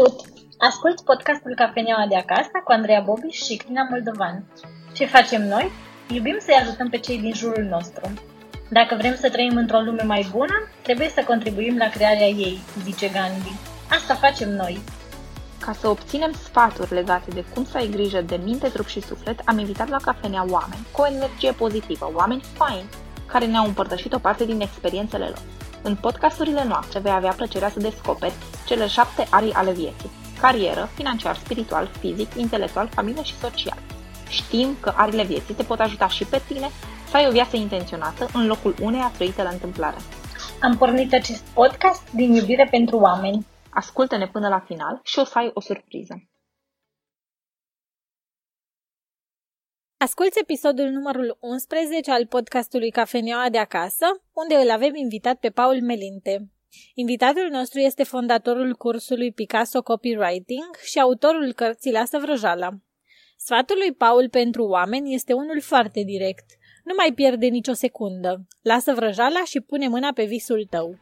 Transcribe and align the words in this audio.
Salut! 0.00 0.20
Ascult 0.58 1.00
podcastul 1.00 1.54
Cafeneaua 1.54 2.06
de 2.08 2.16
acasă 2.16 2.50
cu 2.64 2.72
Andreea 2.72 3.00
Bobi 3.00 3.28
și 3.28 3.56
Crina 3.56 3.86
Moldovan. 3.90 4.44
Ce 4.92 5.06
facem 5.06 5.48
noi? 5.48 5.70
Iubim 6.08 6.36
să-i 6.40 6.60
ajutăm 6.62 6.88
pe 6.88 6.98
cei 6.98 7.18
din 7.18 7.32
jurul 7.34 7.64
nostru. 7.64 8.12
Dacă 8.70 8.94
vrem 8.94 9.14
să 9.16 9.30
trăim 9.30 9.56
într-o 9.56 9.80
lume 9.80 10.02
mai 10.02 10.28
bună, 10.30 10.68
trebuie 10.82 11.08
să 11.08 11.24
contribuim 11.26 11.76
la 11.76 11.88
crearea 11.88 12.26
ei, 12.26 12.58
zice 12.82 13.08
Gandhi. 13.08 13.58
Asta 13.90 14.14
facem 14.14 14.50
noi. 14.50 14.80
Ca 15.58 15.72
să 15.72 15.88
obținem 15.88 16.32
sfaturi 16.32 16.94
legate 16.94 17.30
de 17.30 17.44
cum 17.54 17.64
să 17.64 17.76
ai 17.76 17.88
grijă 17.88 18.20
de 18.20 18.40
minte, 18.44 18.68
trup 18.68 18.86
și 18.86 19.00
suflet, 19.00 19.40
am 19.44 19.58
invitat 19.58 19.88
la 19.88 19.98
cafenea 20.02 20.44
oameni 20.48 20.86
cu 20.92 21.00
o 21.00 21.06
energie 21.06 21.52
pozitivă, 21.52 22.12
oameni 22.14 22.44
faini, 22.54 22.88
care 23.26 23.46
ne-au 23.46 23.64
împărtășit 23.64 24.12
o 24.12 24.18
parte 24.18 24.44
din 24.44 24.60
experiențele 24.60 25.24
lor. 25.24 25.42
În 25.82 25.96
podcasturile 25.96 26.64
noastre 26.64 26.98
vei 26.98 27.12
avea 27.12 27.32
plăcerea 27.32 27.68
să 27.68 27.78
descoperi 27.78 28.34
cele 28.66 28.86
șapte 28.86 29.26
arii 29.30 29.52
ale 29.52 29.72
vieții. 29.72 30.10
Carieră, 30.40 30.88
financiar, 30.94 31.36
spiritual, 31.36 31.90
fizic, 31.98 32.34
intelectual, 32.34 32.88
familie 32.88 33.22
și 33.22 33.38
social. 33.38 33.78
Știm 34.28 34.76
că 34.80 34.92
arile 34.96 35.24
vieții 35.24 35.54
te 35.54 35.62
pot 35.62 35.80
ajuta 35.80 36.08
și 36.08 36.24
pe 36.24 36.42
tine 36.46 36.68
să 37.10 37.16
ai 37.16 37.26
o 37.26 37.30
viață 37.30 37.56
intenționată 37.56 38.28
în 38.32 38.46
locul 38.46 38.74
uneia 38.80 39.12
trăite 39.14 39.42
la 39.42 39.48
întâmplare. 39.48 39.96
Am 40.60 40.76
pornit 40.76 41.14
acest 41.14 41.42
podcast 41.54 42.10
din 42.12 42.34
iubire 42.34 42.68
pentru 42.70 42.96
oameni. 42.96 43.46
Ascultă-ne 43.70 44.26
până 44.26 44.48
la 44.48 44.64
final 44.66 45.00
și 45.02 45.18
o 45.18 45.24
să 45.24 45.38
ai 45.38 45.50
o 45.54 45.60
surpriză. 45.60 46.29
Asculți 50.02 50.38
episodul 50.38 50.88
numărul 50.88 51.36
11 51.40 52.10
al 52.10 52.26
podcastului 52.26 52.90
Cafeneaua 52.90 53.48
de 53.48 53.58
acasă, 53.58 54.06
unde 54.32 54.54
îl 54.54 54.70
avem 54.70 54.94
invitat 54.94 55.38
pe 55.38 55.50
Paul 55.50 55.80
Melinte. 55.82 56.50
Invitatul 56.94 57.48
nostru 57.50 57.78
este 57.78 58.02
fondatorul 58.02 58.74
cursului 58.74 59.32
Picasso 59.32 59.82
Copywriting 59.82 60.76
și 60.84 60.98
autorul 61.00 61.52
cărții 61.52 61.92
Lasă 61.92 62.18
vrăjala. 62.18 62.68
Sfatul 63.36 63.76
lui 63.76 63.92
Paul 63.94 64.28
pentru 64.28 64.64
oameni 64.64 65.14
este 65.14 65.32
unul 65.32 65.60
foarte 65.60 66.02
direct. 66.02 66.46
Nu 66.84 66.94
mai 66.96 67.12
pierde 67.14 67.46
nicio 67.46 67.72
secundă. 67.72 68.46
Lasă 68.62 68.92
vrăjala 68.92 69.44
și 69.44 69.60
pune 69.60 69.88
mâna 69.88 70.12
pe 70.12 70.24
visul 70.24 70.66
tău. 70.70 70.98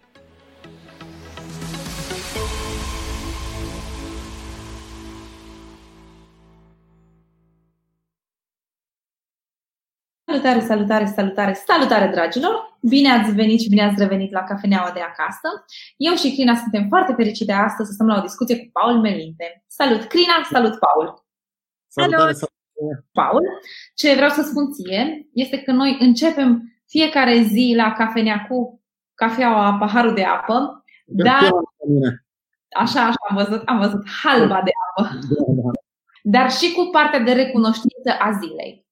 Salutare, 10.28 10.60
salutare, 10.60 11.06
salutare, 11.06 11.52
salutare, 11.52 12.06
dragilor! 12.06 12.78
Bine 12.80 13.10
ați 13.10 13.32
venit 13.32 13.60
și 13.60 13.68
bine 13.68 13.84
ați 13.84 14.02
revenit 14.02 14.32
la 14.32 14.44
Cafeneaua 14.44 14.90
de 14.94 15.00
acasă. 15.00 15.48
Eu 15.96 16.14
și 16.14 16.32
Crina 16.34 16.54
suntem 16.54 16.86
foarte 16.88 17.12
fericite 17.12 17.52
astăzi 17.52 17.88
să 17.88 17.94
stăm 17.94 18.06
la 18.06 18.18
o 18.18 18.20
discuție 18.20 18.58
cu 18.58 18.68
Paul 18.72 19.00
Melinte. 19.00 19.64
Salut, 19.66 20.04
Crina! 20.04 20.32
Salut, 20.50 20.78
Paul! 20.78 21.24
Salutare, 21.86 22.32
salutare! 22.32 23.06
Paul, 23.12 23.42
ce 23.94 24.14
vreau 24.14 24.30
să 24.30 24.42
spun 24.42 24.72
ție 24.72 25.28
este 25.32 25.62
că 25.62 25.72
noi 25.72 25.96
începem 26.00 26.80
fiecare 26.86 27.42
zi 27.42 27.72
la 27.76 27.92
cafenea 27.92 28.46
cu 28.48 28.82
cafeaua, 29.14 29.76
paharul 29.78 30.14
de 30.14 30.24
apă, 30.24 30.84
dar... 31.06 31.50
Așa, 32.76 33.00
așa, 33.00 33.16
am 33.28 33.36
văzut, 33.36 33.62
am 33.64 33.78
văzut 33.78 34.08
halba 34.22 34.62
de 34.64 34.70
apă. 34.88 35.08
Da, 35.12 35.44
da. 35.62 35.70
Dar 36.22 36.50
și 36.50 36.72
cu 36.72 36.88
partea 36.92 37.20
de 37.20 37.32
recunoștință 37.32 38.10
a 38.18 38.30
zilei. 38.30 38.87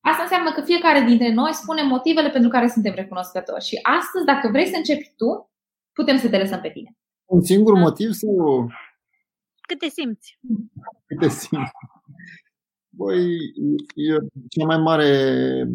Asta 0.00 0.22
înseamnă 0.22 0.52
că 0.52 0.60
fiecare 0.60 1.00
dintre 1.00 1.32
noi 1.32 1.52
spune 1.52 1.82
motivele 1.82 2.30
pentru 2.30 2.50
care 2.50 2.68
suntem 2.68 2.94
recunoscători. 2.94 3.64
Și 3.64 3.78
astăzi, 3.98 4.24
dacă 4.24 4.48
vrei 4.48 4.66
să 4.66 4.76
începi 4.76 5.12
tu, 5.16 5.50
putem 5.92 6.16
să 6.16 6.28
te 6.28 6.38
lăsăm 6.38 6.60
pe 6.60 6.70
tine. 6.70 6.90
Un 7.24 7.42
singur 7.42 7.74
da. 7.74 7.80
motiv 7.80 8.10
sau... 8.10 8.66
Cât 9.60 9.78
te 9.78 9.88
simți? 9.88 10.38
Cât 11.06 11.18
te 11.18 11.28
simți? 11.28 11.70
Băi, 12.92 13.24
e 13.94 14.12
cea 14.48 14.66
mai 14.66 14.78
mare 14.78 15.10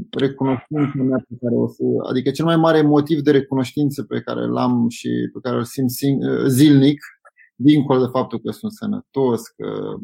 recunoștință 0.09 0.97
mea 0.97 1.23
pe 1.27 1.35
care 1.41 1.55
o 1.55 1.67
să, 1.67 1.83
adică 2.09 2.31
cel 2.31 2.45
mai 2.45 2.55
mare 2.55 2.81
motiv 2.81 3.19
de 3.19 3.31
recunoștință 3.31 4.03
pe 4.03 4.21
care 4.21 4.41
îl 4.43 4.57
am 4.57 4.89
și 4.89 5.09
pe 5.33 5.39
care 5.41 5.55
îl 5.55 5.63
simt 5.63 5.89
zilnic, 6.47 6.99
dincolo 7.55 7.99
de 7.99 8.09
faptul 8.11 8.39
că 8.39 8.51
sunt 8.51 8.71
sănătos, 8.71 9.47
că 9.47 9.95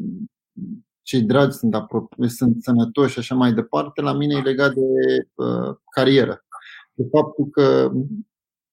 cei 1.02 1.22
dragi 1.22 1.56
sunt, 1.56 1.74
apro- 1.74 2.26
sunt 2.26 2.62
sănătoși 2.62 3.12
și 3.12 3.18
așa 3.18 3.34
mai 3.34 3.52
departe, 3.52 4.00
la 4.00 4.12
mine 4.12 4.34
e 4.34 4.40
legat 4.40 4.72
de 4.72 4.80
uh, 5.34 5.76
carieră. 5.94 6.44
De 6.92 7.04
faptul 7.10 7.48
că 7.50 7.92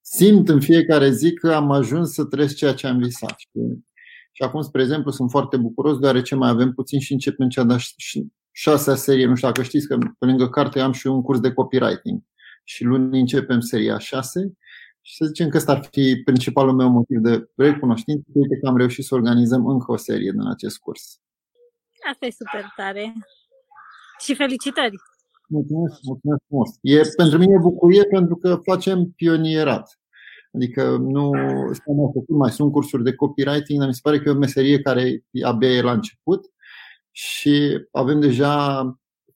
simt 0.01 0.49
în 0.49 0.59
fiecare 0.59 1.11
zi 1.11 1.33
că 1.33 1.53
am 1.53 1.71
ajuns 1.71 2.13
să 2.13 2.25
trăiesc 2.25 2.55
ceea 2.55 2.73
ce 2.73 2.87
am 2.87 2.97
visat. 2.97 3.35
Și 4.31 4.43
acum, 4.43 4.61
spre 4.61 4.81
exemplu, 4.81 5.11
sunt 5.11 5.29
foarte 5.29 5.57
bucuros 5.57 5.97
deoarece 5.97 6.35
mai 6.35 6.49
avem 6.49 6.73
puțin 6.73 6.99
și 6.99 7.13
începem 7.13 7.49
cea 7.49 7.63
de 7.63 7.75
șasea 8.51 8.95
serie. 8.95 9.25
Nu 9.25 9.35
știu 9.35 9.47
dacă 9.47 9.61
știți 9.61 9.87
că 9.87 9.97
pe 9.97 10.25
lângă 10.25 10.49
carte 10.49 10.79
am 10.79 10.91
și 10.91 11.07
un 11.07 11.21
curs 11.21 11.39
de 11.39 11.53
copywriting. 11.53 12.21
Și 12.63 12.83
luni 12.83 13.19
începem 13.19 13.59
seria 13.59 13.97
6 13.97 14.53
și 15.01 15.15
să 15.15 15.25
zicem 15.25 15.49
că 15.49 15.57
ăsta 15.57 15.71
ar 15.71 15.87
fi 15.91 16.21
principalul 16.25 16.73
meu 16.73 16.89
motiv 16.89 17.17
de 17.17 17.49
recunoștință. 17.55 18.23
Uite 18.33 18.57
că 18.57 18.67
am 18.67 18.77
reușit 18.77 19.05
să 19.05 19.15
organizăm 19.15 19.67
încă 19.67 19.91
o 19.91 19.97
serie 19.97 20.31
din 20.31 20.47
acest 20.47 20.77
curs. 20.77 21.19
Asta 22.11 22.25
e 22.25 22.31
super 22.31 22.71
tare. 22.75 23.13
Și 24.19 24.35
felicitări! 24.35 24.95
Mulțumesc, 25.47 25.99
mulțumesc 26.01 26.41
frumos. 26.47 26.69
E, 26.81 27.01
pentru 27.15 27.37
mine 27.37 27.53
e 27.53 27.67
bucurie 27.71 28.03
pentru 28.03 28.35
că 28.35 28.55
facem 28.55 29.11
pionierat. 29.15 29.99
Adică 30.53 30.97
nu 30.97 31.31
am 32.03 32.11
făcut, 32.13 32.37
mai 32.37 32.51
sunt 32.51 32.71
cursuri 32.71 33.03
de 33.03 33.15
copywriting, 33.15 33.79
dar 33.79 33.87
mi 33.87 33.93
se 33.93 33.99
pare 34.03 34.19
că 34.19 34.29
e 34.29 34.31
o 34.31 34.37
meserie 34.37 34.81
care 34.81 35.23
abia 35.43 35.69
e 35.69 35.81
la 35.81 35.91
început 35.91 36.45
și 37.11 37.87
avem 37.91 38.19
deja, 38.19 38.83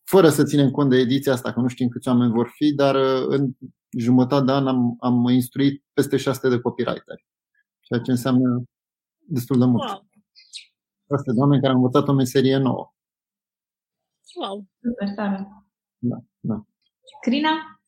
fără 0.04 0.30
să 0.30 0.44
ținem 0.44 0.72
cont 0.72 0.90
de 0.90 0.98
ediția 0.98 1.34
asta, 1.34 1.54
că 1.54 1.60
nu 1.60 1.68
știm 1.68 1.88
câți 1.88 2.08
oameni 2.08 2.32
vor 2.32 2.52
fi, 2.56 2.74
dar 2.74 2.96
în 3.28 3.52
jumătate 3.98 4.46
de 4.46 4.52
an 4.52 4.68
am, 4.68 4.96
am 5.00 5.28
instruit 5.28 5.84
peste 5.94 6.18
600 6.18 6.56
de 6.56 6.62
copywriteri, 6.62 7.26
ceea 7.80 8.00
ce 8.00 8.12
înseamnă 8.12 8.64
destul 9.28 9.60
de 9.60 9.66
mult. 9.66 9.90
Wow 9.90 10.12
asta 11.14 11.32
de 11.32 11.40
oameni 11.40 11.62
care 11.62 11.74
au 11.74 11.80
învățat 11.80 12.08
o 12.08 12.14
meserie 12.14 12.58
nouă. 12.58 12.94
Wow! 14.36 14.66
Super 14.82 15.10
tare! 15.16 15.48
Da, 15.98 16.18
da. 16.40 16.66
Crina? 17.22 17.82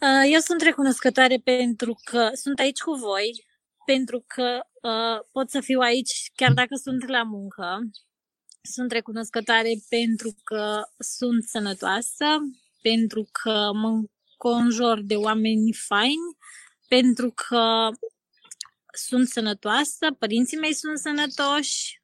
Uh, 0.00 0.30
eu 0.32 0.40
sunt 0.40 0.60
recunoscătoare 0.60 1.36
pentru 1.44 1.96
că 2.04 2.30
sunt 2.34 2.58
aici 2.58 2.80
cu 2.80 2.92
voi, 2.92 3.46
pentru 3.84 4.24
că 4.26 4.60
uh, 4.82 5.26
pot 5.32 5.50
să 5.50 5.60
fiu 5.60 5.80
aici 5.80 6.30
chiar 6.34 6.52
dacă 6.52 6.74
sunt 6.82 7.08
la 7.08 7.22
muncă. 7.22 7.78
Sunt 8.62 8.90
recunoscătoare 8.90 9.72
pentru 9.88 10.34
că 10.44 10.82
sunt 10.98 11.42
sănătoasă, 11.44 12.26
pentru 12.82 13.28
că 13.32 13.70
mă 13.72 14.02
conjur 14.36 15.00
de 15.02 15.16
oameni 15.16 15.72
faini, 15.72 16.36
pentru 16.88 17.30
că 17.30 17.88
sunt 18.92 19.28
sănătoasă, 19.28 20.12
părinții 20.18 20.58
mei 20.58 20.72
sunt 20.72 20.98
sănătoși, 20.98 22.00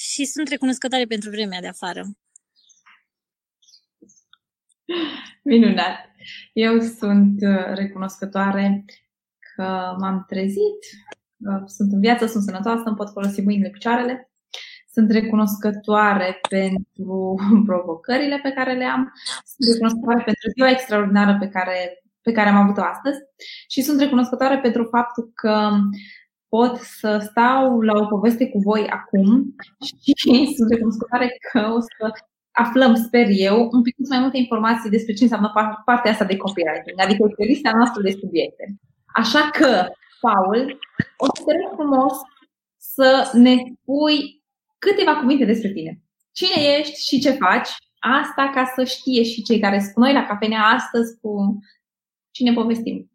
și 0.00 0.24
sunt 0.24 0.48
recunoscătoare 0.48 1.04
pentru 1.04 1.30
vremea 1.30 1.60
de 1.60 1.68
afară. 1.68 2.02
Minunat! 5.42 5.96
Eu 6.52 6.80
sunt 6.80 7.40
uh, 7.40 7.74
recunoscătoare 7.74 8.84
că 9.54 9.96
m-am 9.98 10.24
trezit, 10.28 10.80
sunt 11.66 11.92
în 11.92 12.00
viață, 12.00 12.26
sunt 12.26 12.42
sănătoasă, 12.42 12.82
îmi 12.84 12.96
pot 12.96 13.10
folosi 13.10 13.40
mâinile, 13.40 13.70
picioarele. 13.70 14.30
Sunt 14.92 15.10
recunoscătoare 15.10 16.38
pentru 16.48 17.34
provocările 17.68 18.38
pe 18.42 18.50
care 18.50 18.74
le 18.74 18.84
am. 18.84 19.12
Sunt 19.44 19.70
recunoscătoare 19.72 20.22
pentru 20.24 20.50
ziua 20.54 20.70
extraordinară 20.70 21.36
pe 21.38 21.48
care, 21.48 22.02
pe 22.22 22.32
care 22.32 22.48
am 22.48 22.56
avut-o 22.56 22.82
astăzi 22.82 23.18
și 23.68 23.82
sunt 23.82 24.00
recunoscătoare 24.00 24.58
pentru 24.58 24.84
faptul 24.90 25.32
că 25.34 25.70
pot 26.50 26.76
să 26.76 27.26
stau 27.28 27.80
la 27.80 27.92
o 28.02 28.06
poveste 28.06 28.48
cu 28.48 28.58
voi 28.58 28.86
acum 28.88 29.54
și 29.84 30.46
sunt 30.56 30.70
recunoscătoare 30.70 31.28
că 31.52 31.60
o 31.76 31.80
să 31.80 32.12
aflăm, 32.50 32.94
sper 32.94 33.26
eu, 33.28 33.68
un 33.72 33.82
pic 33.82 33.94
mai 34.08 34.18
multe 34.18 34.36
informații 34.36 34.90
despre 34.90 35.12
ce 35.12 35.22
înseamnă 35.22 35.52
partea 35.84 36.10
asta 36.10 36.24
de 36.24 36.36
copywriting, 36.36 37.00
adică 37.00 37.26
pe 37.36 37.44
lista 37.44 37.70
noastră 37.74 38.02
de 38.02 38.10
subiecte. 38.10 38.64
Așa 39.14 39.50
că, 39.52 39.88
Paul, 40.20 40.78
o 41.16 41.24
să 41.24 41.42
te 41.44 41.52
rog 41.52 41.72
frumos 41.78 42.12
să 42.76 43.30
ne 43.32 43.54
spui 43.74 44.42
câteva 44.78 45.16
cuvinte 45.16 45.44
despre 45.44 45.72
tine. 45.72 46.02
Cine 46.32 46.62
ești 46.78 47.06
și 47.06 47.20
ce 47.20 47.30
faci? 47.30 47.68
Asta 47.98 48.50
ca 48.54 48.72
să 48.74 48.84
știe 48.84 49.22
și 49.22 49.42
cei 49.42 49.58
care 49.58 49.80
sunt 49.80 49.96
noi 49.96 50.12
la 50.12 50.26
cafenea 50.26 50.62
astăzi 50.62 51.18
cu 51.20 51.58
cine 52.30 52.52
povestim 52.52 53.10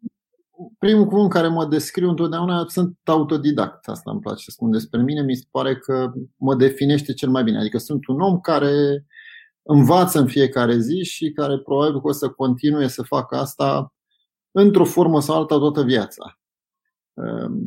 primul 0.78 1.06
cuvânt 1.06 1.30
care 1.30 1.48
mă 1.48 1.66
descriu 1.66 2.08
întotdeauna 2.08 2.64
sunt 2.68 2.98
autodidact. 3.04 3.88
Asta 3.88 4.10
îmi 4.10 4.20
place 4.20 4.44
să 4.44 4.50
spun 4.50 4.70
despre 4.70 5.02
mine. 5.02 5.22
Mi 5.22 5.34
se 5.34 5.46
pare 5.50 5.76
că 5.76 6.12
mă 6.36 6.54
definește 6.54 7.12
cel 7.12 7.30
mai 7.30 7.42
bine. 7.42 7.58
Adică 7.58 7.78
sunt 7.78 8.06
un 8.06 8.20
om 8.20 8.40
care 8.40 9.04
învață 9.62 10.18
în 10.18 10.26
fiecare 10.26 10.78
zi 10.78 11.02
și 11.02 11.30
care 11.30 11.58
probabil 11.58 12.00
că 12.00 12.06
o 12.06 12.12
să 12.12 12.28
continue 12.28 12.86
să 12.86 13.02
facă 13.02 13.36
asta 13.36 13.94
într-o 14.50 14.84
formă 14.84 15.20
sau 15.20 15.36
alta 15.36 15.58
toată 15.58 15.82
viața. 15.82 16.38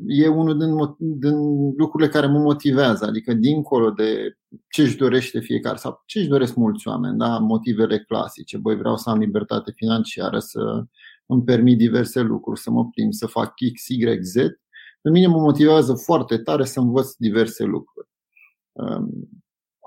E 0.05 0.27
unul 0.27 0.57
din, 0.57 0.75
din 1.19 1.35
lucrurile 1.77 2.09
care 2.09 2.27
mă 2.27 2.39
motivează, 2.39 3.05
adică 3.05 3.33
dincolo 3.33 3.89
de 3.91 4.37
ce 4.69 4.81
își 4.81 4.97
dorește 4.97 5.39
fiecare 5.39 5.77
sau 5.77 6.03
ce 6.05 6.19
își 6.19 6.27
doresc 6.27 6.55
mulți 6.55 6.87
oameni, 6.87 7.17
da? 7.17 7.37
motivele 7.37 7.99
clasice. 7.99 8.57
Băi, 8.57 8.75
vreau 8.75 8.97
să 8.97 9.09
am 9.09 9.19
libertate 9.19 9.71
financiară, 9.75 10.39
să 10.39 10.83
îmi 11.29 11.43
permit 11.43 11.77
diverse 11.77 12.21
lucruri, 12.21 12.59
să 12.59 12.71
mă 12.71 12.89
plimb, 12.89 13.13
să 13.13 13.27
fac 13.27 13.53
X, 13.73 13.87
Y, 13.87 14.21
Z. 14.21 14.33
Pe 15.01 15.09
mine 15.09 15.27
mă 15.27 15.37
motivează 15.37 15.93
foarte 15.93 16.37
tare 16.37 16.65
să 16.65 16.79
învăț 16.79 17.13
diverse 17.13 17.63
lucruri. 17.63 18.07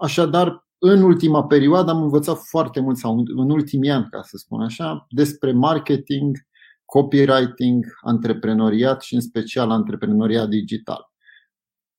Așadar, 0.00 0.66
în 0.78 1.02
ultima 1.02 1.44
perioadă 1.44 1.90
am 1.90 2.02
învățat 2.02 2.38
foarte 2.38 2.80
mult, 2.80 2.96
sau 2.96 3.24
în 3.36 3.50
ultimii 3.50 3.90
ani, 3.90 4.08
ca 4.10 4.22
să 4.22 4.36
spun 4.36 4.60
așa, 4.60 5.06
despre 5.08 5.52
marketing, 5.52 6.36
copywriting, 6.84 7.84
antreprenoriat 8.00 9.02
și 9.02 9.14
în 9.14 9.20
special 9.20 9.70
antreprenoriat 9.70 10.48
digital. 10.48 11.10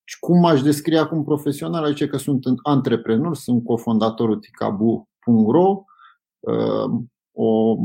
Și 0.04 0.20
cum 0.20 0.46
aș 0.46 0.62
descrie 0.62 0.98
acum 0.98 1.24
profesional? 1.24 1.84
Aici 1.84 2.06
că 2.06 2.18
sunt 2.18 2.44
antreprenor, 2.64 3.36
sunt 3.36 3.64
cofondatorul 3.64 4.40
ticabu.ro, 4.40 5.84
uh, 6.40 6.92
o 7.32 7.76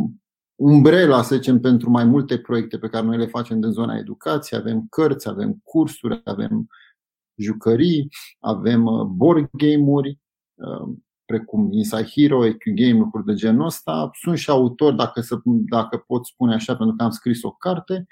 umbrela, 0.59 1.23
să 1.23 1.35
zicem, 1.35 1.61
pentru 1.61 1.91
mai 1.91 2.05
multe 2.05 2.39
proiecte 2.39 2.79
pe 2.79 2.89
care 2.89 3.07
noi 3.07 3.17
le 3.17 3.27
facem 3.27 3.61
din 3.61 3.71
zona 3.71 3.97
educației. 3.97 4.61
Avem 4.61 4.87
cărți, 4.91 5.29
avem 5.29 5.61
cursuri, 5.65 6.21
avem 6.25 6.67
jucării, 7.35 8.09
avem 8.41 8.87
uh, 8.87 9.05
board 9.05 9.49
game-uri, 9.53 10.19
uh, 10.55 10.89
precum 11.25 11.73
Inside 11.73 12.09
Hero, 12.15 12.45
EQ 12.45 12.63
Game, 12.75 12.99
lucruri 12.99 13.27
de 13.27 13.35
genul 13.35 13.67
ăsta. 13.67 14.11
Sunt 14.21 14.39
și 14.39 14.51
autor, 14.51 14.93
dacă, 14.93 15.21
să, 15.21 15.41
dacă 15.45 15.97
pot 16.07 16.27
spune 16.27 16.55
așa, 16.55 16.77
pentru 16.77 16.97
că 16.97 17.03
am 17.03 17.11
scris 17.11 17.43
o 17.43 17.51
carte 17.51 18.07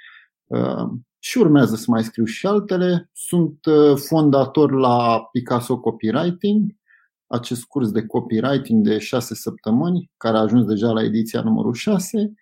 uh, 0.44 0.88
și 1.18 1.38
urmează 1.38 1.76
să 1.76 1.84
mai 1.88 2.04
scriu 2.04 2.24
și 2.24 2.46
altele. 2.46 3.10
Sunt 3.12 3.58
fondator 3.94 4.72
la 4.72 5.28
Picasso 5.32 5.78
Copywriting, 5.78 6.76
acest 7.26 7.64
curs 7.64 7.90
de 7.90 8.06
copywriting 8.06 8.84
de 8.84 8.98
șase 8.98 9.34
săptămâni, 9.34 10.10
care 10.16 10.36
a 10.36 10.40
ajuns 10.40 10.64
deja 10.64 10.90
la 10.90 11.02
ediția 11.02 11.42
numărul 11.42 11.74
6. 11.74 12.32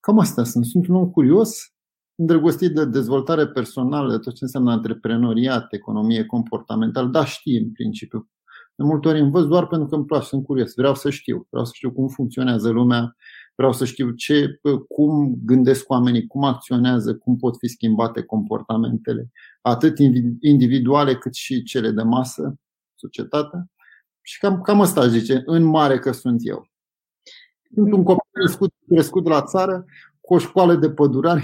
Cam 0.00 0.18
astea 0.18 0.44
sunt. 0.44 0.66
Sunt 0.66 0.86
un 0.86 0.94
om 0.94 1.10
curios, 1.10 1.72
îndrăgostit 2.14 2.74
de 2.74 2.84
dezvoltare 2.84 3.46
personală, 3.48 4.10
de 4.10 4.18
tot 4.18 4.34
ce 4.34 4.44
înseamnă 4.44 4.70
antreprenoriat, 4.70 5.72
economie 5.72 6.24
comportamentală, 6.24 7.08
da, 7.08 7.24
știi 7.24 7.58
în 7.58 7.72
principiu. 7.72 8.28
De 8.76 8.84
multe 8.84 9.08
ori 9.08 9.20
învăț 9.20 9.44
doar 9.44 9.66
pentru 9.66 9.88
că 9.88 9.94
îmi 9.94 10.04
place, 10.04 10.26
sunt 10.26 10.44
curios, 10.44 10.72
vreau 10.74 10.94
să 10.94 11.10
știu, 11.10 11.46
vreau 11.50 11.64
să 11.64 11.72
știu 11.74 11.92
cum 11.92 12.08
funcționează 12.08 12.68
lumea, 12.68 13.16
vreau 13.54 13.72
să 13.72 13.84
știu 13.84 14.10
ce, 14.10 14.60
cum 14.88 15.34
gândesc 15.44 15.90
oamenii, 15.90 16.26
cum 16.26 16.44
acționează, 16.44 17.16
cum 17.16 17.36
pot 17.36 17.56
fi 17.58 17.66
schimbate 17.68 18.22
comportamentele, 18.22 19.30
atât 19.60 19.98
individuale 20.40 21.16
cât 21.16 21.34
și 21.34 21.62
cele 21.62 21.90
de 21.90 22.02
masă, 22.02 22.54
societatea. 23.04 23.66
Și 24.20 24.38
cam, 24.38 24.60
cam 24.60 24.80
asta 24.80 25.00
aș 25.00 25.06
zice, 25.06 25.42
în 25.46 25.62
mare 25.62 25.98
că 25.98 26.12
sunt 26.12 26.40
eu. 26.42 26.68
Sunt 27.74 27.92
un 27.92 28.02
copil 28.02 28.30
crescut, 28.30 28.72
crescut 28.88 29.26
la 29.26 29.42
țară, 29.42 29.84
cu 30.20 30.34
o 30.34 30.38
școală 30.38 30.74
de 30.74 30.90
pădurare, 30.90 31.42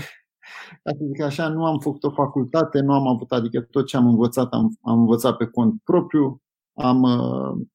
ca 0.82 0.90
să 0.90 1.04
zic 1.06 1.22
așa, 1.22 1.48
nu 1.48 1.64
am 1.64 1.78
făcut 1.78 2.04
o 2.04 2.10
facultate, 2.10 2.80
nu 2.80 2.92
am 2.92 3.06
avut, 3.06 3.32
adică 3.32 3.60
tot 3.60 3.86
ce 3.86 3.96
am 3.96 4.06
învățat, 4.06 4.52
am, 4.52 4.78
am 4.82 4.98
învățat 4.98 5.36
pe 5.36 5.46
cont 5.46 5.80
propriu, 5.84 6.42
am, 6.74 7.02
uh, 7.02 7.66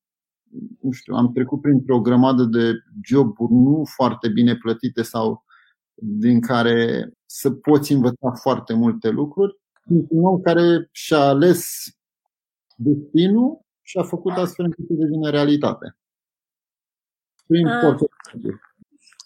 nu 0.82 0.92
știu, 0.92 1.16
am 1.16 1.32
trecut 1.32 1.62
printr-o 1.62 2.02
grămadă 2.02 2.44
de 2.44 2.74
joburi 3.04 3.54
nu 3.54 3.84
foarte 3.96 4.30
bine 4.30 4.56
plătite 4.56 5.02
sau 5.02 5.44
din 5.94 6.42
care 6.42 7.12
să 7.26 7.52
poți 7.52 7.92
învăța 7.92 8.32
foarte 8.42 8.74
multe 8.74 9.10
lucruri. 9.10 9.60
Sunt 9.88 10.06
un 10.10 10.24
om 10.24 10.42
care 10.42 10.90
și-a 10.92 11.20
ales 11.20 11.84
destinul 12.76 13.65
și 13.88 13.98
a 13.98 14.04
făcut 14.04 14.34
astfel 14.34 14.66
încât 14.66 14.86
să 14.86 14.94
devină 14.94 15.30
realitate. 15.30 15.98
Prin 17.48 17.68
uh, 17.68 17.98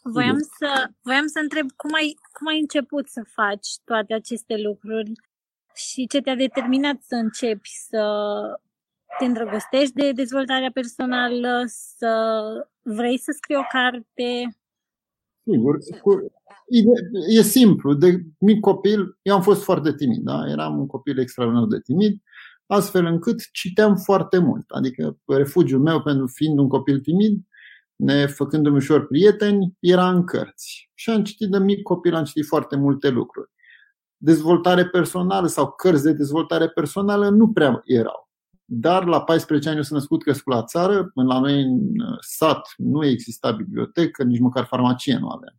voiam, 0.03 0.37
să, 0.57 0.89
voiam 1.01 1.27
să 1.27 1.39
întreb 1.39 1.71
cum 1.71 1.93
ai, 1.93 2.15
cum 2.33 2.47
ai 2.47 2.59
început 2.59 3.07
să 3.07 3.21
faci 3.27 3.67
toate 3.83 4.13
aceste 4.13 4.57
lucruri 4.57 5.11
și 5.75 6.07
ce 6.07 6.21
te-a 6.21 6.35
determinat 6.35 7.01
să 7.01 7.15
începi 7.15 7.69
să 7.69 8.03
te 9.19 9.25
îndrăgostești 9.25 9.93
de 9.93 10.11
dezvoltarea 10.11 10.71
personală, 10.71 11.63
să 11.67 12.41
vrei 12.81 13.17
să 13.17 13.31
scrii 13.35 13.57
o 13.57 13.67
carte? 13.71 14.57
Sigur. 15.43 15.77
E 17.29 17.41
simplu. 17.41 17.93
De 17.93 18.21
mic 18.37 18.59
copil, 18.59 19.17
eu 19.21 19.35
am 19.35 19.41
fost 19.41 19.63
foarte 19.63 19.95
timid. 19.95 20.23
Da? 20.23 20.49
Eram 20.49 20.79
un 20.79 20.87
copil 20.87 21.19
extraordinar 21.19 21.65
de 21.67 21.79
timid 21.79 22.21
astfel 22.69 23.05
încât 23.05 23.41
citeam 23.51 23.95
foarte 23.95 24.37
mult. 24.37 24.69
Adică 24.69 25.17
refugiul 25.25 25.81
meu, 25.81 26.01
pentru 26.01 26.27
fiind 26.27 26.59
un 26.59 26.67
copil 26.67 26.99
timid, 26.99 27.41
ne 27.95 28.25
făcându-mi 28.25 28.75
ușor 28.75 29.07
prieteni, 29.07 29.77
era 29.79 30.09
în 30.09 30.23
cărți. 30.23 30.89
Și 30.93 31.09
am 31.09 31.23
citit 31.23 31.49
de 31.49 31.59
mic 31.59 31.81
copil, 31.81 32.15
am 32.15 32.23
citit 32.23 32.45
foarte 32.45 32.75
multe 32.75 33.09
lucruri. 33.09 33.49
Dezvoltare 34.17 34.87
personală 34.87 35.47
sau 35.47 35.71
cărți 35.71 36.03
de 36.03 36.13
dezvoltare 36.13 36.69
personală 36.69 37.29
nu 37.29 37.51
prea 37.51 37.81
erau. 37.83 38.29
Dar 38.65 39.05
la 39.05 39.21
14 39.21 39.67
ani 39.67 39.77
eu 39.77 39.83
sunt 39.83 39.99
născut 39.99 40.23
crescut 40.23 40.53
la 40.53 40.63
țară, 40.63 41.11
la 41.13 41.39
noi 41.39 41.61
în 41.61 41.79
sat 42.19 42.73
nu 42.77 43.05
exista 43.05 43.51
bibliotecă, 43.51 44.23
nici 44.23 44.39
măcar 44.39 44.65
farmacie 44.65 45.17
nu 45.17 45.29
aveam. 45.29 45.55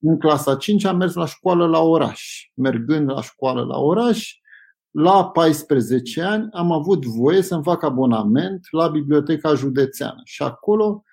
În 0.00 0.18
clasa 0.18 0.56
5 0.56 0.84
am 0.84 0.96
mers 0.96 1.14
la 1.14 1.26
școală 1.26 1.66
la 1.66 1.80
oraș. 1.80 2.50
Mergând 2.54 3.10
la 3.10 3.22
școală 3.22 3.64
la 3.64 3.78
oraș, 3.78 4.34
la 4.92 5.24
14 5.24 6.22
ani 6.22 6.48
am 6.52 6.72
avut 6.72 7.04
voie 7.04 7.42
să-mi 7.42 7.62
fac 7.62 7.82
abonament 7.82 8.66
la 8.70 8.88
Biblioteca 8.88 9.54
Județeană 9.54 10.20
și 10.24 10.42
acolo 10.42 11.04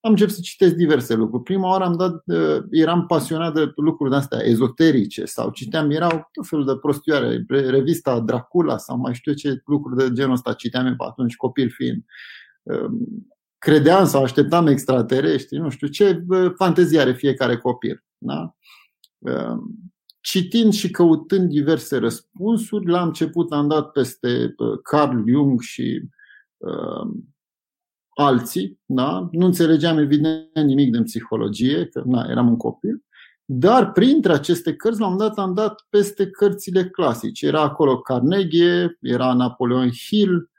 am 0.00 0.12
început 0.12 0.34
să 0.34 0.40
citesc 0.40 0.74
diverse 0.74 1.14
lucruri. 1.14 1.42
Prima 1.42 1.68
oară 1.68 1.84
am 1.84 1.96
dat, 1.96 2.22
uh, 2.26 2.62
eram 2.70 3.06
pasionat 3.06 3.54
de 3.54 3.72
lucruri 3.76 4.10
de 4.10 4.16
astea 4.16 4.44
ezoterice 4.44 5.24
sau 5.24 5.50
citeam, 5.50 5.90
erau 5.90 6.28
tot 6.32 6.46
felul 6.46 6.64
de 6.64 6.76
prostioare, 6.76 7.44
revista 7.48 8.20
Dracula 8.20 8.76
sau 8.76 8.96
mai 8.96 9.14
știu 9.14 9.32
ce 9.32 9.62
lucruri 9.64 9.96
de 9.96 10.12
genul 10.12 10.32
ăsta 10.32 10.52
citeam 10.52 10.86
eu 10.86 10.94
atunci, 10.98 11.36
copil 11.36 11.70
fiind. 11.70 12.04
Um, 12.62 13.26
credeam 13.58 14.06
sau 14.06 14.22
așteptam 14.22 14.66
extraterestri, 14.66 15.58
nu 15.58 15.68
știu 15.68 15.86
ce 15.86 16.24
fantezie 16.56 17.00
are 17.00 17.12
fiecare 17.12 17.56
copil. 17.56 18.04
Da? 18.18 18.56
Um, 20.26 20.42
citind 20.42 20.72
și 20.72 20.90
căutând 20.90 21.48
diverse 21.48 21.96
răspunsuri, 21.96 22.86
la 22.86 23.02
început 23.02 23.52
am 23.52 23.68
dat 23.68 23.90
peste 23.90 24.54
uh, 24.56 24.78
Carl 24.82 25.22
Jung 25.28 25.60
și 25.60 26.02
uh, 26.56 27.10
alții, 28.08 28.80
da? 28.84 29.28
nu 29.32 29.46
înțelegeam 29.46 29.98
evident 29.98 30.54
nimic 30.54 30.92
din 30.92 31.02
psihologie, 31.02 31.86
că 31.86 32.02
na, 32.06 32.26
eram 32.30 32.48
un 32.48 32.56
copil, 32.56 33.04
dar 33.44 33.92
printre 33.92 34.32
aceste 34.32 34.74
cărți, 34.74 35.00
la 35.00 35.06
un 35.06 35.16
dat 35.16 35.38
am 35.38 35.54
dat 35.54 35.86
peste 35.88 36.30
cărțile 36.30 36.88
clasice. 36.88 37.46
Era 37.46 37.60
acolo 37.60 38.00
Carnegie, 38.00 38.98
era 39.00 39.32
Napoleon 39.32 39.90
Hill, 39.90 40.30
Ehm, 40.30 40.55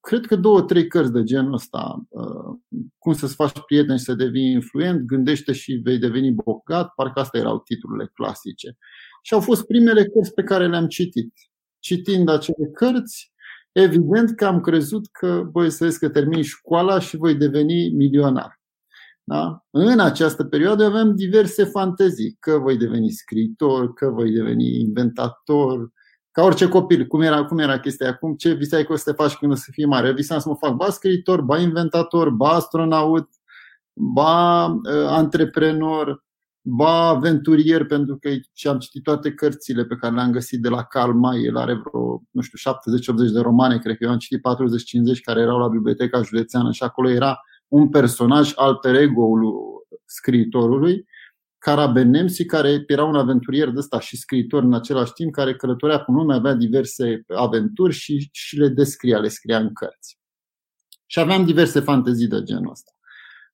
cred 0.00 0.26
că 0.26 0.36
două, 0.36 0.62
trei 0.62 0.86
cărți 0.86 1.12
de 1.12 1.22
genul 1.22 1.52
ăsta, 1.52 2.06
ehm, 2.10 2.64
cum 2.98 3.12
să-ți 3.12 3.34
faci 3.34 3.60
prieten 3.66 3.96
și 3.96 4.04
să 4.04 4.14
devii 4.14 4.50
influent, 4.50 5.00
gândește 5.00 5.52
și 5.52 5.80
vei 5.84 5.98
deveni 5.98 6.30
bogat, 6.30 6.92
parcă 6.94 7.20
astea 7.20 7.40
erau 7.40 7.58
titlurile 7.58 8.10
clasice. 8.14 8.76
Și 9.22 9.34
au 9.34 9.40
fost 9.40 9.66
primele 9.66 10.04
cărți 10.04 10.34
pe 10.34 10.42
care 10.42 10.68
le-am 10.68 10.86
citit. 10.86 11.32
Citind 11.78 12.28
acele 12.28 12.70
cărți, 12.72 13.32
evident 13.72 14.36
că 14.36 14.44
am 14.44 14.60
crezut 14.60 15.06
că 15.06 15.48
voi 15.52 15.70
să 15.70 15.84
vezi 15.84 15.98
că 15.98 16.08
termin 16.08 16.42
școala 16.42 16.98
și 16.98 17.16
voi 17.16 17.34
deveni 17.34 17.88
milionar. 17.88 18.62
Da? 19.24 19.64
În 19.70 20.00
această 20.00 20.44
perioadă 20.44 20.84
aveam 20.84 21.16
diverse 21.16 21.64
fantezii, 21.64 22.36
că 22.40 22.58
voi 22.58 22.76
deveni 22.76 23.10
scriitor, 23.10 23.92
că 23.92 24.08
voi 24.08 24.30
deveni 24.30 24.80
inventator, 24.80 25.90
ca 26.34 26.42
orice 26.42 26.68
copil, 26.68 27.06
cum 27.06 27.20
era, 27.20 27.44
cum 27.44 27.58
era 27.58 27.78
chestia 27.78 28.08
acum, 28.08 28.34
ce 28.34 28.52
visai 28.52 28.84
că 28.84 28.92
o 28.92 28.96
să 28.96 29.10
te 29.10 29.22
faci 29.22 29.34
când 29.34 29.52
o 29.52 29.54
să 29.54 29.68
fii 29.70 29.86
mare? 29.86 30.12
Visam 30.12 30.38
să 30.38 30.48
mă 30.48 30.54
fac 30.54 30.74
ba 30.74 30.90
scriitor, 30.90 31.40
ba 31.40 31.58
inventator, 31.58 32.30
ba 32.30 32.48
astronaut, 32.48 33.28
ba 33.92 34.64
uh, 34.66 35.06
antreprenor, 35.08 36.24
ba 36.60 37.08
aventurier, 37.08 37.84
pentru 37.86 38.16
că 38.16 38.28
și 38.52 38.68
am 38.68 38.78
citit 38.78 39.02
toate 39.02 39.32
cărțile 39.32 39.84
pe 39.84 39.96
care 39.96 40.14
le-am 40.14 40.30
găsit 40.30 40.62
de 40.62 40.68
la 40.68 40.82
Karl 40.82 41.12
May. 41.12 41.42
El 41.42 41.56
are 41.56 41.74
vreo, 41.74 42.22
nu 42.30 42.40
știu, 42.40 42.72
70-80 43.28 43.32
de 43.32 43.40
romane, 43.40 43.78
cred 43.78 43.96
că 43.96 44.04
eu 44.04 44.10
am 44.10 44.18
citit 44.18 44.40
40-50 45.18 45.20
care 45.22 45.40
erau 45.40 45.58
la 45.58 45.68
Biblioteca 45.68 46.22
Județeană 46.22 46.70
și 46.70 46.82
acolo 46.82 47.10
era 47.10 47.40
un 47.68 47.88
personaj 47.88 48.52
alter 48.54 48.94
ego-ul 48.94 49.42
scriitorului 50.04 51.06
Cara 51.64 51.92
Nemsi, 51.92 52.44
care 52.44 52.84
era 52.86 53.04
un 53.04 53.14
aventurier 53.14 53.68
de 53.68 53.78
ăsta 53.78 54.00
și 54.00 54.16
scriitor 54.16 54.62
în 54.62 54.74
același 54.74 55.12
timp, 55.12 55.32
care 55.32 55.56
călătorea 55.56 55.98
cu 55.98 56.12
lume, 56.12 56.34
avea 56.34 56.54
diverse 56.54 57.24
aventuri 57.34 57.92
și, 57.92 58.28
și 58.32 58.56
le 58.56 58.68
descria, 58.68 59.18
le 59.18 59.28
scria 59.28 59.58
în 59.58 59.72
cărți. 59.72 60.18
Și 61.06 61.18
aveam 61.18 61.44
diverse 61.44 61.80
fantezii 61.80 62.26
de 62.26 62.42
genul 62.42 62.70
ăsta. 62.70 62.92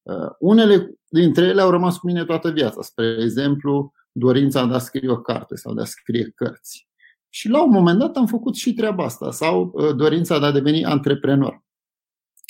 Uh, 0.03 0.31
unele 0.39 0.95
dintre 1.09 1.45
ele 1.45 1.61
au 1.61 1.71
rămas 1.71 1.97
cu 1.97 2.07
mine 2.07 2.25
toată 2.25 2.51
viața. 2.51 2.83
Spre 2.83 3.17
exemplu, 3.21 3.93
dorința 4.13 4.67
de 4.67 4.75
a 4.75 4.79
scrie 4.79 5.11
o 5.11 5.21
carte 5.21 5.57
sau 5.57 5.75
de 5.75 5.81
a 5.81 5.85
scrie 5.85 6.33
cărți. 6.35 6.89
Și 7.29 7.49
la 7.49 7.63
un 7.63 7.71
moment 7.71 7.99
dat 7.99 8.17
am 8.17 8.27
făcut 8.27 8.55
și 8.55 8.75
treaba 8.75 9.05
asta, 9.05 9.31
sau 9.31 9.71
uh, 9.75 9.97
dorința 9.97 10.39
de 10.39 10.47
a 10.47 10.51
deveni 10.51 10.85
antreprenor. 10.85 11.63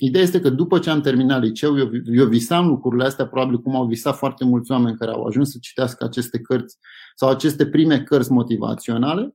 Ideea 0.03 0.25
este 0.25 0.41
că 0.41 0.51
după 0.51 0.79
ce 0.79 0.91
am 0.91 1.01
terminat 1.01 1.43
liceu, 1.43 1.79
eu, 1.79 1.91
eu 2.05 2.27
visam 2.27 2.67
lucrurile 2.67 3.05
astea, 3.05 3.27
probabil 3.27 3.61
cum 3.61 3.77
au 3.77 3.87
visat 3.87 4.17
foarte 4.17 4.45
mulți 4.45 4.71
oameni 4.71 4.97
care 4.97 5.11
au 5.11 5.25
ajuns 5.25 5.51
să 5.51 5.59
citească 5.61 6.05
aceste 6.05 6.41
cărți 6.41 6.79
sau 7.15 7.29
aceste 7.29 7.67
prime 7.67 8.03
cărți 8.03 8.33
motivaționale 8.33 9.35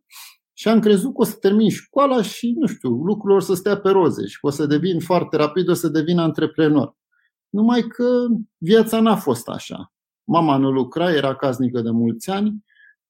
și 0.53 0.67
am 0.67 0.79
crezut 0.79 1.13
că 1.13 1.21
o 1.21 1.23
să 1.23 1.35
termin 1.35 1.69
școala 1.69 2.21
și, 2.21 2.55
nu 2.59 2.67
știu, 2.67 2.89
lucrurile 2.89 3.37
o 3.37 3.39
să 3.39 3.53
stea 3.53 3.77
pe 3.77 3.89
roze 3.89 4.25
și 4.25 4.39
că 4.39 4.47
o 4.47 4.49
să 4.49 4.65
devin 4.65 4.99
foarte 4.99 5.37
rapid, 5.37 5.69
o 5.69 5.73
să 5.73 5.87
devin 5.87 6.19
antreprenor. 6.19 6.95
Numai 7.49 7.81
că 7.81 8.25
viața 8.57 8.99
n-a 8.99 9.15
fost 9.15 9.47
așa. 9.47 9.93
Mama 10.23 10.57
nu 10.57 10.71
lucra, 10.71 11.11
era 11.11 11.35
casnică 11.35 11.81
de 11.81 11.89
mulți 11.89 12.29
ani, 12.29 12.65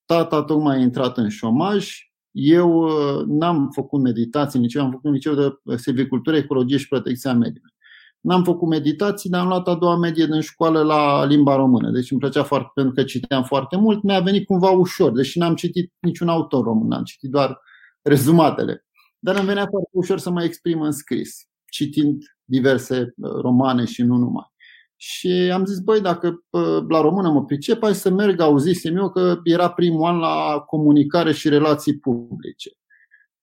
tata 0.06 0.44
tocmai 0.44 0.76
a 0.76 0.80
intrat 0.80 1.18
în 1.18 1.30
șomaj, 1.30 2.05
eu 2.38 2.84
uh, 2.84 3.26
n-am 3.28 3.70
făcut 3.74 4.02
meditații, 4.02 4.60
nici 4.60 4.74
eu 4.74 4.84
am 4.84 4.92
făcut 4.92 5.12
liceu 5.12 5.34
de 5.34 5.60
uh, 5.64 5.78
silvicultură, 5.78 6.38
ecologie 6.38 6.78
și 6.78 6.88
protecția 6.88 7.34
mediului. 7.34 7.74
N-am 8.20 8.44
făcut 8.44 8.68
meditații, 8.68 9.30
dar 9.30 9.42
am 9.42 9.48
luat 9.48 9.68
a 9.68 9.76
doua 9.76 9.98
medie 9.98 10.26
din 10.26 10.42
școală 10.42 10.84
la 10.84 11.26
limba 11.26 11.56
română. 11.56 11.90
Deci 11.90 12.12
îmi 12.12 12.20
plăcea 12.20 12.44
foarte, 12.44 12.72
pentru 12.74 12.94
că 12.94 13.04
citeam 13.04 13.44
foarte 13.44 13.78
mult, 13.78 14.04
mi-a 14.04 14.20
venit 14.20 14.46
cumva 14.46 14.70
ușor, 14.70 15.12
deși 15.12 15.38
n-am 15.38 15.56
citit 15.56 15.94
niciun 16.00 16.28
autor 16.28 16.64
român, 16.64 16.92
am 16.92 17.04
citit 17.04 17.30
doar 17.30 17.60
rezumatele. 18.02 18.86
Dar 19.20 19.36
îmi 19.36 19.46
venea 19.46 19.68
foarte 19.70 19.90
ușor 19.92 20.20
să 20.20 20.30
mă 20.30 20.44
exprim 20.44 20.82
în 20.82 20.92
scris, 20.92 21.48
citind 21.66 22.24
diverse 22.44 23.14
uh, 23.18 23.32
romane 23.32 23.86
și 23.86 24.02
nu 24.02 24.16
numai. 24.16 24.54
Și 24.98 25.52
am 25.54 25.66
zis, 25.66 25.80
băi, 25.80 26.02
dacă 26.02 26.44
la 26.88 27.02
română 27.02 27.32
mă 27.32 27.46
pricep, 27.46 27.82
hai 27.82 27.96
să 27.96 28.10
merg, 28.10 28.40
auzisem 28.40 28.96
eu 28.96 29.10
că 29.10 29.40
era 29.44 29.70
primul 29.72 30.06
an 30.06 30.18
la 30.18 30.64
comunicare 30.68 31.34
și 31.34 31.50
relații 31.50 32.00
publice. 32.00 32.72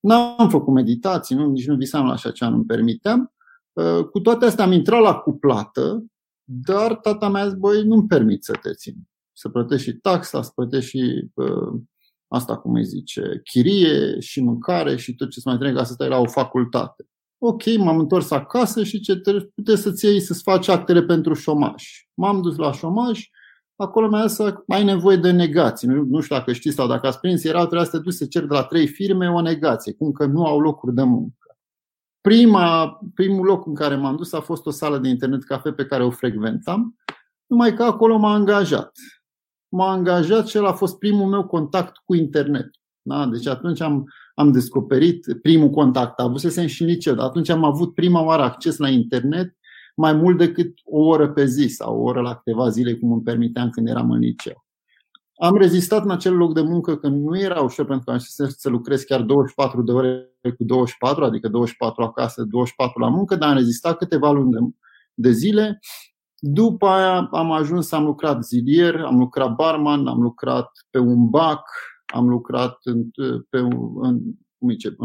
N-am 0.00 0.49
făcut 0.49 0.75
meditații, 0.75 1.37
nu, 1.37 1.50
nici 1.50 1.66
nu 1.66 1.76
visam 1.76 2.06
la 2.06 2.12
așa 2.12 2.30
ceva, 2.30 2.50
nu-mi 2.50 2.64
permiteam. 2.64 3.32
Cu 4.11 4.21
toate 4.21 4.44
astea 4.44 4.64
am 4.64 4.73
intrat 4.73 5.00
la 5.00 5.14
cuplată, 5.14 6.04
dar 6.44 6.94
tata 6.94 7.28
mea 7.28 7.42
a 7.42 7.49
zis, 7.49 7.56
băi, 7.56 7.85
nu-mi 7.85 8.06
permit 8.06 8.44
să 8.44 8.59
te 8.62 8.73
țin. 8.73 8.94
Să 9.32 9.49
plătești 9.49 9.90
și 9.90 9.97
taxa, 9.97 10.42
să 10.42 10.50
plătești 10.54 10.88
și 10.90 11.26
asta, 12.28 12.56
cum 12.59 12.75
îi 12.75 12.85
zice, 12.85 13.40
chirie 13.44 14.21
și 14.21 14.40
mâncare 14.40 14.97
și 14.97 15.14
tot 15.14 15.30
ce 15.30 15.40
să 15.40 15.49
mai 15.49 15.59
trebuie 15.59 15.78
ca 15.78 15.85
să 15.87 15.92
stai 15.92 16.09
la 16.09 16.18
o 16.18 16.26
facultate 16.26 17.06
ok, 17.44 17.76
m-am 17.76 17.99
întors 17.99 18.30
acasă 18.30 18.84
și 18.84 19.00
ce 19.00 19.20
puteți 19.54 19.82
să-ți 19.82 20.04
iei 20.04 20.20
să-ți 20.20 20.42
faci 20.42 20.68
actele 20.68 21.02
pentru 21.02 21.34
șomaj. 21.34 21.84
M-am 22.14 22.42
dus 22.42 22.56
la 22.56 22.72
șomaj, 22.72 23.28
acolo 23.76 24.08
mi-a 24.08 24.26
zis 24.26 24.37
să 24.37 24.62
ai 24.66 24.84
nevoie 24.84 25.16
de 25.16 25.30
negații. 25.30 25.88
Nu, 25.88 26.04
nu 26.04 26.20
știu 26.20 26.37
dacă 26.37 26.52
știți 26.52 26.76
sau 26.76 26.87
dacă 26.87 27.06
ați 27.06 27.20
prins, 27.20 27.44
erau 27.44 27.62
trebuia 27.62 27.84
să 27.84 27.96
te 27.96 28.02
duci 28.02 28.12
să 28.12 28.26
cer 28.26 28.46
de 28.46 28.54
la 28.54 28.64
trei 28.64 28.87
firme 28.87 29.30
o 29.30 29.40
negație, 29.40 29.92
cum 29.92 30.12
că 30.12 30.26
nu 30.26 30.44
au 30.44 30.61
locuri 30.61 30.94
de 30.94 31.02
muncă. 31.02 31.56
Prima, 32.20 32.99
primul 33.14 33.44
loc 33.44 33.66
în 33.66 33.75
care 33.75 33.96
m-am 33.96 34.16
dus 34.16 34.32
a 34.32 34.40
fost 34.40 34.66
o 34.66 34.70
sală 34.70 34.99
de 34.99 35.08
internet 35.08 35.44
cafe 35.44 35.72
pe 35.72 35.87
care 35.87 36.04
o 36.04 36.11
frecventam, 36.11 36.96
numai 37.46 37.75
că 37.75 37.82
acolo 37.82 38.16
m-a 38.16 38.32
angajat. 38.32 38.92
M-a 39.68 39.90
angajat 39.90 40.46
și 40.46 40.56
el 40.56 40.66
a 40.66 40.72
fost 40.72 40.99
primul 40.99 41.28
meu 41.28 41.46
contact 41.46 41.96
cu 42.04 42.14
internet. 42.14 42.70
Da? 43.02 43.26
Deci 43.26 43.46
atunci 43.46 43.80
am, 43.80 44.04
am 44.34 44.52
descoperit 44.52 45.26
primul 45.42 45.70
contact. 45.70 46.18
Avusesem 46.18 46.66
și 46.66 46.82
în 46.82 46.88
liceu, 46.88 47.14
dar 47.14 47.26
atunci 47.26 47.48
am 47.48 47.64
avut 47.64 47.94
prima 47.94 48.22
oară 48.22 48.42
acces 48.42 48.76
la 48.76 48.88
internet 48.88 49.56
mai 49.96 50.12
mult 50.12 50.38
decât 50.38 50.72
o 50.84 51.00
oră 51.00 51.28
pe 51.28 51.44
zi 51.44 51.66
sau 51.66 51.98
o 51.98 52.02
oră 52.02 52.20
la 52.20 52.34
câteva 52.34 52.68
zile, 52.68 52.94
cum 52.94 53.12
îmi 53.12 53.22
permiteam 53.22 53.70
când 53.70 53.88
eram 53.88 54.10
în 54.10 54.18
liceu. 54.18 54.64
Am 55.34 55.56
rezistat 55.56 56.04
în 56.04 56.10
acel 56.10 56.36
loc 56.36 56.54
de 56.54 56.60
muncă 56.60 56.96
că 56.96 57.08
nu 57.08 57.38
era 57.38 57.60
ușor 57.60 57.86
pentru 57.86 58.04
că 58.04 58.10
am 58.10 58.18
să 58.48 58.68
lucrez 58.68 59.02
chiar 59.02 59.20
24 59.20 59.82
de 59.82 59.92
ore 59.92 60.34
cu 60.56 60.64
24, 60.64 61.24
adică 61.24 61.48
24 61.48 62.02
acasă, 62.02 62.42
24 62.42 63.00
la 63.00 63.08
muncă, 63.08 63.36
dar 63.36 63.48
am 63.48 63.56
rezistat 63.56 63.96
câteva 63.96 64.30
luni 64.30 64.52
de, 64.52 64.58
de 65.14 65.30
zile. 65.30 65.80
După 66.38 66.86
aia 66.86 67.28
am 67.32 67.52
ajuns, 67.52 67.92
am 67.92 68.04
lucrat 68.04 68.44
zilier, 68.44 69.00
am 69.00 69.18
lucrat 69.18 69.54
barman, 69.54 70.06
am 70.06 70.20
lucrat 70.20 70.70
pe 70.90 70.98
un 70.98 71.28
bac, 71.28 71.68
am 72.12 72.28
lucrat 72.28 72.78
în, 72.83 73.11
pe, 73.50 73.59
în, 74.00 74.21
cum 74.59 74.71
zice, 74.71 74.97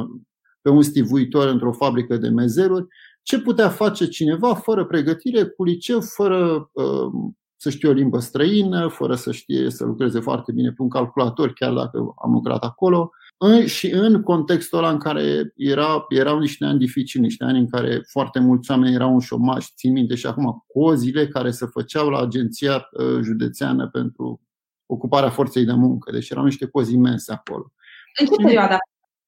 pe 0.61 0.69
un 0.69 0.81
stivuitor 0.81 1.47
într-o 1.47 1.71
fabrică 1.71 2.17
de 2.17 2.29
mezeruri. 2.29 2.87
Ce 3.23 3.39
putea 3.39 3.69
face 3.69 4.07
cineva 4.07 4.53
fără 4.53 4.85
pregătire, 4.85 5.45
cu 5.45 5.63
liceu, 5.63 6.01
fără 6.01 6.69
uh, 6.73 7.11
să 7.55 7.69
știe 7.69 7.89
o 7.89 7.91
limbă 7.91 8.19
străină, 8.19 8.87
fără 8.87 9.15
să 9.15 9.31
știe 9.31 9.69
să 9.69 9.85
lucreze 9.85 10.19
foarte 10.19 10.51
bine 10.51 10.69
pe 10.71 10.81
un 10.81 10.89
calculator, 10.89 11.53
chiar 11.53 11.73
dacă 11.73 12.13
am 12.23 12.31
lucrat 12.31 12.63
acolo. 12.63 13.11
În, 13.37 13.65
și 13.65 13.91
în 13.91 14.21
contextul 14.21 14.77
ăla 14.77 14.89
în 14.89 14.97
care 14.97 15.53
era, 15.55 16.05
erau 16.09 16.39
niște 16.39 16.65
ani 16.65 16.79
dificili, 16.79 17.23
niște 17.23 17.43
ani 17.43 17.59
în 17.59 17.69
care 17.69 18.01
foarte 18.09 18.39
mulți 18.39 18.71
oameni 18.71 18.95
erau 18.95 19.13
în 19.13 19.19
șomaș, 19.19 19.65
țin 19.75 19.91
minte 19.91 20.15
și 20.15 20.25
acum 20.25 20.65
cozile 20.67 21.27
care 21.27 21.51
se 21.51 21.65
făceau 21.65 22.09
la 22.09 22.19
agenția 22.19 22.89
uh, 22.91 23.19
județeană 23.21 23.87
pentru 23.87 24.41
ocuparea 24.87 25.29
forței 25.29 25.65
de 25.65 25.73
muncă. 25.73 26.11
Deci 26.11 26.29
erau 26.29 26.43
niște 26.43 26.67
cozi 26.67 26.93
imense 26.93 27.31
acolo. 27.31 27.71
În 28.19 28.25
ce 28.25 28.35
perioadă? 28.43 28.77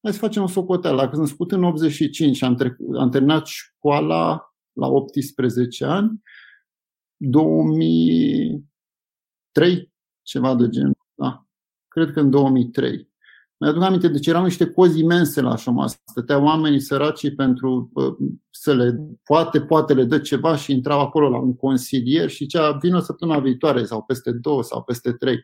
Hai 0.02 0.14
să 0.14 0.20
facem 0.20 0.44
o 0.44 0.48
socoteală. 0.48 0.98
Dacă 0.98 1.16
sunt 1.16 1.22
născut 1.22 1.52
în 1.52 1.64
85 1.64 2.36
și 2.36 2.44
am, 2.44 2.56
trecut, 2.56 2.98
am 2.98 3.10
terminat 3.10 3.46
școala 3.46 4.54
la 4.74 4.88
18 4.88 5.86
ani, 5.86 6.24
2003, 7.18 9.92
ceva 10.22 10.56
de 10.56 10.70
genul. 10.70 10.98
Da. 11.14 11.46
Cred 11.88 12.12
că 12.12 12.20
în 12.20 12.30
2003. 12.30 13.09
Mi-aduc 13.62 13.84
aminte, 13.84 14.08
deci 14.08 14.28
erau 14.28 14.44
niște 14.44 14.72
cozi 14.72 15.00
imense 15.00 15.42
la 15.42 15.56
șomas. 15.56 16.02
Stăteau 16.06 16.44
oamenii 16.44 16.80
săraci 16.80 17.36
pentru 17.36 17.92
să 18.50 18.74
le, 18.74 19.00
poate, 19.24 19.62
poate 19.62 19.94
le 19.94 20.04
dă 20.04 20.20
ceva 20.20 20.56
și 20.56 20.72
intrau 20.72 21.00
acolo 21.00 21.30
la 21.30 21.38
un 21.38 21.56
consilier 21.56 22.30
și 22.30 22.46
cea 22.46 22.72
vină 22.72 23.00
săptămâna 23.00 23.40
viitoare 23.40 23.84
sau 23.84 24.02
peste 24.02 24.32
două 24.32 24.64
sau 24.64 24.84
peste 24.84 25.12
trei. 25.12 25.42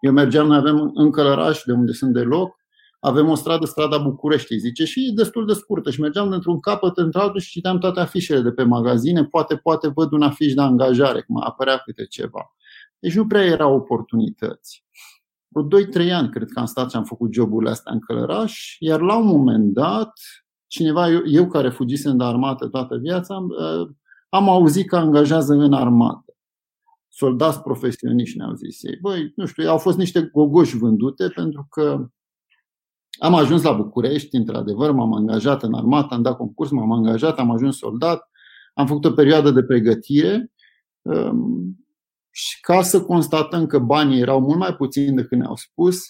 Eu 0.00 0.12
mergeam, 0.12 0.46
noi 0.46 0.56
avem 0.56 0.90
în 0.94 1.10
Călăraș, 1.10 1.62
de 1.64 1.72
unde 1.72 1.92
sunt 1.92 2.12
deloc, 2.12 2.56
avem 3.00 3.28
o 3.28 3.34
stradă, 3.34 3.66
strada 3.66 3.98
București, 3.98 4.58
zice, 4.58 4.84
și 4.84 5.06
e 5.08 5.12
destul 5.14 5.46
de 5.46 5.52
scurtă. 5.52 5.90
Și 5.90 6.00
mergeam 6.00 6.30
dintr-un 6.30 6.60
capăt 6.60 6.96
într-altul 6.96 7.40
și 7.40 7.50
citeam 7.50 7.78
toate 7.78 8.00
afișele 8.00 8.40
de 8.40 8.50
pe 8.50 8.62
magazine, 8.62 9.24
poate, 9.24 9.56
poate 9.56 9.88
văd 9.88 10.12
un 10.12 10.22
afiș 10.22 10.54
de 10.54 10.60
angajare, 10.60 11.20
cum 11.20 11.42
apărea 11.42 11.76
câte 11.76 12.04
ceva. 12.04 12.54
Deci 12.98 13.14
nu 13.14 13.26
prea 13.26 13.44
erau 13.44 13.74
oportunități 13.74 14.86
vreo 15.48 15.82
2-3 16.08 16.12
ani 16.12 16.30
cred 16.30 16.48
că 16.48 16.58
am 16.58 16.66
stat 16.66 16.90
și 16.90 16.96
am 16.96 17.04
făcut 17.04 17.32
joburile 17.32 17.70
astea 17.70 17.92
în 17.92 18.00
Călăraș, 18.00 18.76
iar 18.78 19.00
la 19.00 19.16
un 19.16 19.26
moment 19.26 19.72
dat, 19.72 20.12
cineva, 20.66 21.08
eu, 21.08 21.20
eu 21.26 21.46
care 21.46 21.68
fugisem 21.68 22.16
de 22.16 22.24
armată 22.24 22.66
toată 22.66 22.96
viața, 22.96 23.34
am, 23.34 23.48
uh, 23.48 23.88
am 24.28 24.48
auzit 24.48 24.88
că 24.88 24.96
angajează 24.96 25.52
în 25.52 25.72
armată. 25.72 26.32
Soldați 27.08 27.62
profesioniști 27.62 28.38
ne-au 28.38 28.54
zis 28.54 28.82
ei. 28.82 28.98
Băi, 29.00 29.32
nu 29.36 29.46
știu, 29.46 29.68
au 29.68 29.78
fost 29.78 29.98
niște 29.98 30.30
gogoși 30.32 30.76
vândute 30.76 31.28
pentru 31.28 31.66
că 31.70 32.08
am 33.18 33.34
ajuns 33.34 33.62
la 33.62 33.72
București, 33.72 34.36
într-adevăr, 34.36 34.90
m-am 34.90 35.12
angajat 35.12 35.62
în 35.62 35.74
armată, 35.74 36.14
am 36.14 36.22
dat 36.22 36.36
concurs, 36.36 36.70
m-am 36.70 36.92
angajat, 36.92 37.38
am 37.38 37.50
ajuns 37.50 37.76
soldat, 37.76 38.30
am 38.74 38.86
făcut 38.86 39.04
o 39.04 39.12
perioadă 39.12 39.50
de 39.50 39.62
pregătire 39.62 40.52
um, 41.02 41.76
și 42.38 42.60
ca 42.60 42.82
să 42.82 43.04
constatăm 43.04 43.66
că 43.66 43.78
banii 43.78 44.20
erau 44.20 44.40
mult 44.40 44.58
mai 44.58 44.74
puțini 44.74 45.16
decât 45.16 45.38
ne-au 45.38 45.56
spus, 45.56 46.04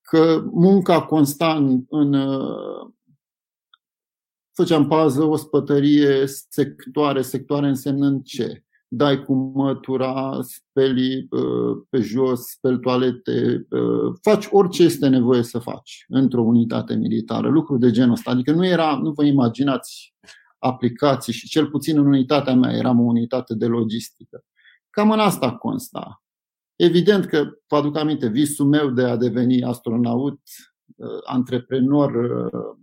că 0.00 0.42
munca 0.52 1.02
consta 1.02 1.54
în, 1.54 1.84
în 1.88 2.12
uh, 2.12 2.92
făceam 4.52 4.88
pază, 4.88 5.24
ospătărie, 5.24 6.26
sectoare, 6.26 7.22
sectoare 7.22 7.68
însemnând 7.68 8.24
ce? 8.24 8.64
Dai 8.88 9.24
cu 9.24 9.34
mătura, 9.34 10.38
speli 10.42 11.26
uh, 11.30 11.82
pe 11.90 12.00
jos, 12.00 12.40
speli 12.40 12.80
toalete, 12.80 13.66
uh, 13.70 14.14
faci 14.22 14.46
orice 14.50 14.82
este 14.82 15.08
nevoie 15.08 15.42
să 15.42 15.58
faci 15.58 16.04
într-o 16.08 16.42
unitate 16.42 16.94
militară, 16.94 17.48
lucruri 17.48 17.80
de 17.80 17.90
genul 17.90 18.12
ăsta. 18.12 18.30
Adică 18.30 18.52
nu 18.52 18.66
era, 18.66 18.98
nu 19.02 19.10
vă 19.10 19.24
imaginați 19.24 20.14
aplicații 20.58 21.32
și 21.32 21.48
cel 21.48 21.66
puțin 21.66 21.98
în 21.98 22.06
unitatea 22.06 22.54
mea 22.54 22.72
eram 22.72 23.00
o 23.00 23.02
unitate 23.02 23.54
de 23.54 23.66
logistică. 23.66 24.44
Cam 24.96 25.10
în 25.10 25.18
asta 25.18 25.56
consta. 25.56 26.22
Evident 26.76 27.26
că, 27.26 27.44
vă 27.68 27.76
aduc 27.76 27.96
aminte, 27.96 28.28
visul 28.28 28.66
meu 28.66 28.90
de 28.90 29.02
a 29.02 29.16
deveni 29.16 29.64
astronaut, 29.64 30.40
uh, 30.96 31.20
antreprenor, 31.24 32.14
uh, 32.14 32.76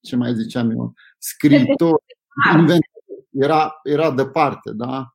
ce 0.00 0.16
mai 0.16 0.34
ziceam 0.34 0.70
eu, 0.70 0.94
scriitor, 1.18 2.00
inventor, 2.58 3.02
era, 3.30 3.80
era 3.82 4.10
departe, 4.10 4.72
da? 4.72 5.14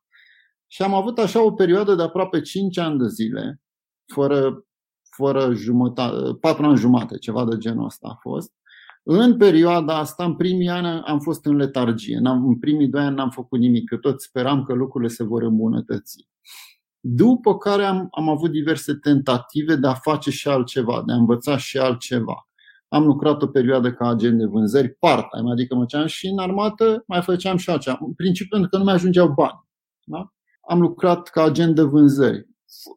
Și 0.67 0.81
am 0.81 0.93
avut 0.93 1.17
așa 1.17 1.43
o 1.43 1.51
perioadă 1.51 1.95
de 1.95 2.03
aproape 2.03 2.41
5 2.41 2.77
ani 2.77 2.99
de 2.99 3.07
zile, 3.07 3.61
fără, 4.13 4.65
fără 5.15 5.53
jumătate, 5.53 6.37
4 6.39 6.65
ani 6.65 6.77
jumate, 6.77 7.17
ceva 7.17 7.45
de 7.45 7.57
genul 7.57 7.85
ăsta 7.85 8.07
a 8.11 8.19
fost. 8.21 8.51
În 9.03 9.37
perioada 9.37 9.97
asta, 9.97 10.23
în 10.25 10.35
primii 10.35 10.69
ani, 10.69 11.01
am 11.05 11.19
fost 11.19 11.45
în 11.45 11.55
letargie. 11.55 12.19
În 12.23 12.59
primii 12.59 12.87
doi 12.87 13.03
ani 13.03 13.15
n-am 13.15 13.29
făcut 13.29 13.59
nimic, 13.59 13.89
că 13.89 13.97
tot 13.97 14.21
speram 14.21 14.63
că 14.63 14.73
lucrurile 14.73 15.09
se 15.09 15.23
vor 15.23 15.43
îmbunătăți. 15.43 16.27
După 16.99 17.57
care 17.57 17.83
am, 17.83 18.07
am 18.11 18.29
avut 18.29 18.51
diverse 18.51 18.93
tentative 18.93 19.75
de 19.75 19.87
a 19.87 19.93
face 19.93 20.31
și 20.31 20.47
altceva, 20.47 21.03
de 21.05 21.11
a 21.11 21.15
învăța 21.15 21.57
și 21.57 21.77
altceva. 21.77 22.47
Am 22.87 23.05
lucrat 23.05 23.41
o 23.41 23.47
perioadă 23.47 23.93
ca 23.93 24.09
agent 24.09 24.37
de 24.37 24.45
vânzări 24.45 24.89
part-time, 24.89 25.51
adică 25.51 25.75
mă 25.75 26.05
și 26.05 26.27
în 26.27 26.37
armată, 26.37 27.03
mai 27.07 27.21
făceam 27.21 27.57
și 27.57 27.69
altceva. 27.69 27.97
În 28.01 28.13
principiu 28.13 28.49
pentru 28.49 28.69
că 28.69 28.77
nu 28.77 28.83
mai 28.83 28.93
ajungeau 28.93 29.27
bani. 29.27 29.67
Da? 30.03 30.33
Am 30.69 30.81
lucrat 30.81 31.27
ca 31.27 31.43
agent 31.43 31.75
de 31.75 31.81
vânzări. 31.81 32.47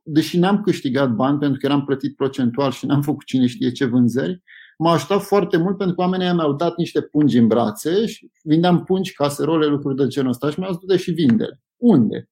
Deși 0.03 0.39
n-am 0.39 0.61
câștigat 0.61 1.11
bani 1.11 1.39
pentru 1.39 1.59
că 1.59 1.67
eram 1.67 1.85
plătit 1.85 2.17
procentual 2.17 2.71
și 2.71 2.87
n-am 2.87 3.03
făcut 3.03 3.25
cine 3.25 3.47
știe 3.47 3.73
ce 3.73 3.85
vânzări, 3.85 4.43
m-a 4.77 4.93
ajutat 4.93 5.23
foarte 5.23 5.57
mult 5.57 5.77
pentru 5.77 5.95
că 5.95 6.01
oamenii 6.01 6.33
mi-au 6.33 6.53
dat 6.53 6.77
niște 6.77 7.01
pungi 7.01 7.39
în 7.39 7.47
brațe 7.47 8.07
și 8.07 8.31
vindeam 8.43 8.85
pungi, 8.85 9.13
caserole, 9.13 9.67
lucruri 9.67 9.97
de 9.97 10.07
genul 10.07 10.31
ăsta 10.31 10.51
și 10.51 10.61
mi-au 10.61 10.81
zis, 10.89 11.01
și 11.01 11.11
vinde. 11.11 11.61
Unde? 11.77 12.29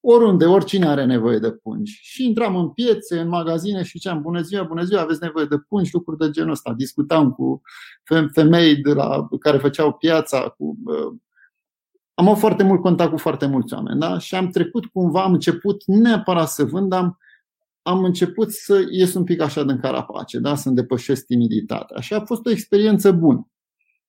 Oriunde, 0.00 0.44
oricine 0.44 0.86
are 0.86 1.04
nevoie 1.04 1.38
de 1.38 1.50
pungi. 1.50 1.98
Și 2.02 2.26
intram 2.26 2.56
în 2.56 2.68
piețe, 2.68 3.20
în 3.20 3.28
magazine 3.28 3.82
și 3.82 3.90
ziceam, 3.90 4.22
bună 4.22 4.40
ziua, 4.40 4.62
bună 4.62 4.82
ziua, 4.82 5.00
aveți 5.00 5.22
nevoie 5.22 5.44
de 5.44 5.56
pungi, 5.68 5.94
lucruri 5.94 6.18
de 6.18 6.30
genul 6.30 6.50
ăsta. 6.50 6.72
Discutam 6.72 7.32
cu 7.32 7.62
femei 8.32 8.76
de 8.76 8.92
la, 8.92 9.28
care 9.40 9.58
făceau 9.58 9.92
piața, 9.92 10.54
cu 10.58 10.76
am 12.18 12.28
avut 12.28 12.40
foarte 12.40 12.62
mult 12.62 12.80
contact 12.80 13.10
cu 13.10 13.16
foarte 13.16 13.46
mulți 13.46 13.74
oameni 13.74 14.00
da? 14.00 14.18
și 14.18 14.34
am 14.34 14.48
trecut 14.48 14.86
cumva, 14.86 15.22
am 15.22 15.32
început 15.32 15.84
neapărat 15.86 16.48
să 16.48 16.64
vând, 16.64 16.92
am, 16.92 17.18
am 17.86 18.04
început 18.04 18.52
să 18.52 18.84
ies 18.90 19.14
un 19.14 19.24
pic 19.24 19.40
așa 19.40 19.64
din 19.64 19.78
carapace, 19.78 20.38
da? 20.38 20.54
să 20.54 20.70
depășesc 20.70 21.26
timiditatea. 21.26 22.00
Și 22.00 22.14
a 22.14 22.20
fost 22.20 22.46
o 22.46 22.50
experiență 22.50 23.12
bună. 23.12 23.48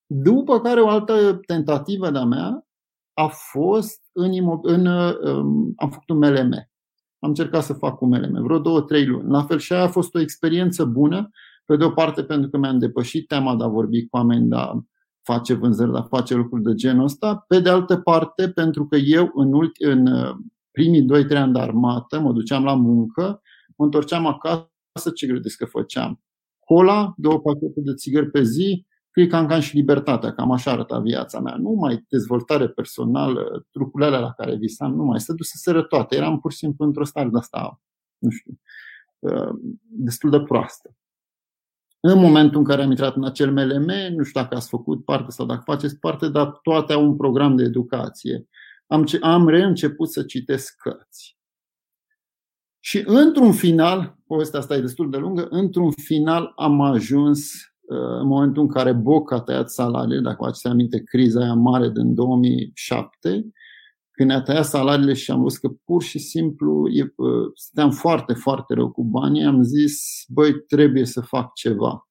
După 0.05 0.59
care 0.61 0.81
o 0.81 0.89
altă 0.89 1.39
tentativă 1.45 2.11
de-a 2.11 2.23
mea 2.23 2.67
a 3.13 3.27
fost 3.27 4.01
în, 4.11 4.31
în 4.61 4.85
um, 4.85 5.73
am 5.75 5.89
făcut 5.89 6.09
un 6.09 6.17
MLM. 6.17 6.53
Am 7.19 7.29
încercat 7.29 7.63
să 7.63 7.73
fac 7.73 8.01
un 8.01 8.09
MLM, 8.09 8.43
vreo 8.43 8.59
două, 8.59 8.81
trei 8.81 9.05
luni. 9.05 9.31
La 9.31 9.43
fel 9.43 9.57
și 9.59 9.73
aia 9.73 9.83
a 9.83 9.87
fost 9.87 10.15
o 10.15 10.19
experiență 10.19 10.85
bună, 10.85 11.29
pe 11.65 11.75
de 11.75 11.83
o 11.83 11.89
parte 11.89 12.23
pentru 12.23 12.49
că 12.49 12.57
mi-am 12.57 12.79
depășit 12.79 13.27
teama 13.27 13.55
de 13.55 13.63
a 13.63 13.67
vorbi 13.67 14.01
cu 14.01 14.17
oameni, 14.17 14.49
de 14.49 14.55
a 14.55 14.71
face 15.21 15.53
vânzări, 15.53 15.91
de 15.91 15.97
a 15.97 16.01
face 16.01 16.35
lucruri 16.35 16.63
de 16.63 16.73
genul 16.73 17.03
ăsta. 17.03 17.45
Pe 17.47 17.59
de 17.59 17.69
altă 17.69 17.97
parte, 17.97 18.49
pentru 18.49 18.87
că 18.87 18.95
eu 18.95 19.31
în, 19.33 19.53
ulti, 19.53 19.83
în 19.83 20.07
uh, 20.07 20.35
primii 20.71 21.05
2-3 21.05 21.37
ani 21.37 21.53
de 21.53 21.59
armată 21.59 22.19
mă 22.19 22.31
duceam 22.31 22.63
la 22.63 22.75
muncă, 22.75 23.41
mă 23.77 23.85
întorceam 23.85 24.25
acasă, 24.25 25.09
ce 25.15 25.27
credeți 25.27 25.57
că 25.57 25.65
făceam? 25.65 26.21
Cola, 26.59 27.13
două 27.17 27.39
pachete 27.39 27.81
de 27.81 27.93
țigări 27.93 28.31
pe 28.31 28.43
zi, 28.43 28.85
Click 29.17 29.31
Can 29.31 29.59
și 29.59 29.75
libertatea, 29.75 30.33
cam 30.33 30.51
așa 30.51 30.71
arăta 30.71 30.99
viața 30.99 31.39
mea. 31.39 31.55
Nu 31.55 31.69
mai 31.69 32.05
dezvoltare 32.09 32.69
personală, 32.69 33.65
trucurile 33.71 34.07
alea 34.07 34.19
la 34.19 34.31
care 34.31 34.55
visam, 34.55 34.93
nu 34.93 35.03
mai 35.03 35.19
se 35.19 35.33
dusese 35.33 35.81
toate. 35.81 36.15
Eram 36.15 36.39
pur 36.39 36.51
și 36.51 36.57
simplu 36.57 36.85
într-o 36.85 37.03
stare 37.03 37.29
de 37.29 37.37
asta, 37.37 37.81
nu 38.17 38.29
știu, 38.29 38.59
uh, 39.19 39.49
destul 39.81 40.29
de 40.29 40.41
proastă. 40.41 40.95
În 41.99 42.19
momentul 42.19 42.59
în 42.59 42.63
care 42.63 42.81
am 42.81 42.89
intrat 42.89 43.15
în 43.15 43.25
acel 43.25 43.51
MLM, 43.51 44.15
nu 44.15 44.23
știu 44.23 44.41
dacă 44.41 44.55
ați 44.55 44.69
făcut 44.69 45.05
parte 45.05 45.31
sau 45.31 45.45
dacă 45.45 45.61
faceți 45.65 45.99
parte, 45.99 46.29
dar 46.29 46.59
toate 46.61 46.93
au 46.93 47.03
un 47.03 47.15
program 47.15 47.55
de 47.55 47.63
educație. 47.63 48.47
Am, 48.87 49.05
am 49.21 49.47
reînceput 49.47 50.11
să 50.11 50.23
citesc 50.23 50.75
cărți. 50.75 51.36
Și 52.87 53.03
într-un 53.05 53.51
final, 53.51 54.17
povestea 54.27 54.59
asta 54.59 54.75
e 54.75 54.81
destul 54.81 55.09
de 55.09 55.17
lungă, 55.17 55.47
într-un 55.49 55.91
final 55.91 56.53
am 56.55 56.81
ajuns 56.81 57.53
uh, 57.81 58.19
în 58.19 58.27
momentul 58.27 58.61
în 58.61 58.67
care 58.67 58.93
Boc 58.93 59.31
a 59.31 59.41
tăiat 59.41 59.69
salariile, 59.69 60.21
dacă 60.21 60.37
vă 60.39 60.45
ați 60.45 60.67
aminte 60.67 61.03
criza 61.03 61.41
aia 61.41 61.53
mare 61.53 61.89
din 61.89 62.13
2007, 62.13 63.51
când 64.11 64.29
ne-a 64.29 64.41
tăiat 64.41 64.65
salariile 64.65 65.13
și 65.13 65.31
am 65.31 65.41
văzut 65.41 65.59
că 65.59 65.69
pur 65.85 66.03
și 66.03 66.19
simplu 66.19 66.87
e, 66.89 67.13
stăteam 67.53 67.91
foarte, 67.91 68.33
foarte 68.33 68.73
rău 68.73 68.91
cu 68.91 69.03
banii, 69.03 69.43
am 69.43 69.61
zis, 69.61 70.23
băi, 70.27 70.53
trebuie 70.67 71.05
să 71.05 71.21
fac 71.21 71.53
ceva. 71.53 72.07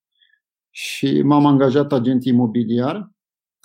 Și 0.70 1.22
m-am 1.22 1.46
angajat 1.46 1.92
agent 1.92 2.24
imobiliar, 2.24 3.10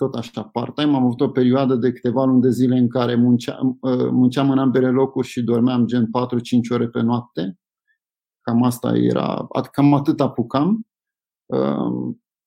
tot 0.02 0.14
așa 0.14 0.42
part-time. 0.42 0.96
Am 0.96 1.04
avut 1.04 1.20
o 1.20 1.28
perioadă 1.28 1.74
de 1.74 1.92
câteva 1.92 2.24
luni 2.24 2.40
de 2.40 2.50
zile 2.50 2.78
în 2.78 2.88
care 2.88 3.14
munceam, 3.14 3.78
munceam 4.10 4.50
în 4.50 4.58
ambele 4.58 4.90
locuri 4.90 5.26
și 5.26 5.42
dormeam 5.42 5.86
gen 5.86 6.04
4-5 6.04 6.08
ore 6.70 6.88
pe 6.88 7.00
noapte. 7.00 7.58
Cam 8.40 8.62
asta 8.62 8.96
era, 8.96 9.48
cam 9.72 9.94
atât 9.94 10.20
apucam 10.20 10.86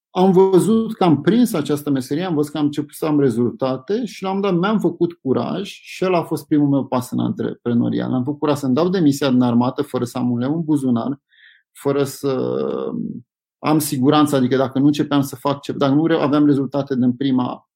am 0.09 0.31
văzut 0.31 0.93
că 0.93 1.03
am 1.03 1.21
prins 1.21 1.53
această 1.53 1.89
meserie, 1.89 2.23
am 2.23 2.33
văzut 2.33 2.51
că 2.51 2.57
am 2.57 2.65
început 2.65 2.93
să 2.93 3.05
am 3.05 3.19
rezultate 3.19 4.05
și 4.05 4.23
la 4.23 4.31
un 4.31 4.41
dat 4.41 4.57
mi-am 4.57 4.79
făcut 4.79 5.13
curaj 5.13 5.69
și 5.69 6.03
el 6.03 6.13
a 6.13 6.23
fost 6.23 6.47
primul 6.47 6.69
meu 6.69 6.85
pas 6.85 7.11
în 7.11 7.19
antreprenorial. 7.19 8.13
Am 8.13 8.23
făcut 8.23 8.39
curaj 8.39 8.57
să-mi 8.57 8.73
dau 8.73 8.89
demisia 8.89 9.29
din 9.29 9.41
armată 9.41 9.81
fără 9.81 10.03
să 10.03 10.17
am 10.17 10.31
un 10.31 10.39
leu 10.39 10.55
în 10.55 10.63
buzunar, 10.63 11.21
fără 11.71 12.03
să 12.03 12.61
am 13.65 13.79
siguranță, 13.79 14.35
adică 14.35 14.55
dacă 14.55 14.79
nu 14.79 14.85
începeam 14.85 15.21
să 15.21 15.35
fac 15.35 15.61
ceva, 15.61 15.77
dacă 15.77 15.93
nu 15.93 16.19
aveam 16.19 16.45
rezultate 16.45 16.95
din 16.95 17.13
prima, 17.13 17.69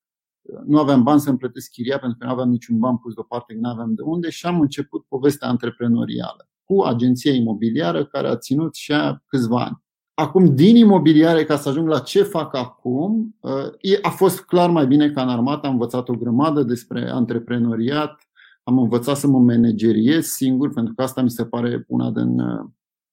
nu 0.66 0.80
aveam 0.80 1.04
bani 1.04 1.20
să-mi 1.20 1.38
plătesc 1.38 1.72
chiria 1.72 2.00
pentru 2.00 2.18
că 2.18 2.26
nu 2.26 2.32
aveam 2.32 2.50
niciun 2.50 2.80
ban 2.80 2.98
pus 2.98 3.14
deoparte, 3.14 3.54
că 3.54 3.60
nu 3.62 3.70
aveam 3.70 3.94
de 3.94 4.02
unde 4.02 4.30
și 4.30 4.46
am 4.46 4.60
început 4.60 5.06
povestea 5.08 5.48
antreprenorială 5.48 6.50
cu 6.64 6.82
agenția 6.82 7.34
imobiliară 7.34 8.06
care 8.06 8.28
a 8.28 8.38
ținut 8.38 8.76
și 8.76 8.92
aia 8.92 9.24
câțiva 9.28 9.64
ani. 9.64 9.84
Acum, 10.14 10.56
din 10.56 10.76
imobiliare, 10.76 11.44
ca 11.44 11.58
să 11.58 11.70
ajung 11.70 11.88
la 11.88 12.00
ce 12.00 12.24
fac 12.24 12.56
acum, 12.56 13.36
uh, 13.40 14.00
a 14.02 14.10
fost 14.10 14.40
clar 14.40 14.70
mai 14.70 14.88
bine 14.88 15.10
ca 15.10 15.22
în 15.22 15.30
armată. 15.30 15.68
Am 15.68 15.74
învățat 15.74 16.10
o 16.10 16.14
grămadă 16.14 16.64
despre 16.64 17.10
antreprenoriat, 17.10 18.30
am 18.64 18.78
învățat 18.78 19.18
să 19.18 19.28
mă 19.28 19.40
manageriez 19.40 20.26
singur, 20.26 20.74
pentru 20.74 20.94
că 20.94 21.02
asta 21.02 21.22
mi 21.22 21.30
se 21.30 21.46
pare 21.46 21.86
una 21.88 22.12
din 22.12 22.40
uh, 22.40 22.66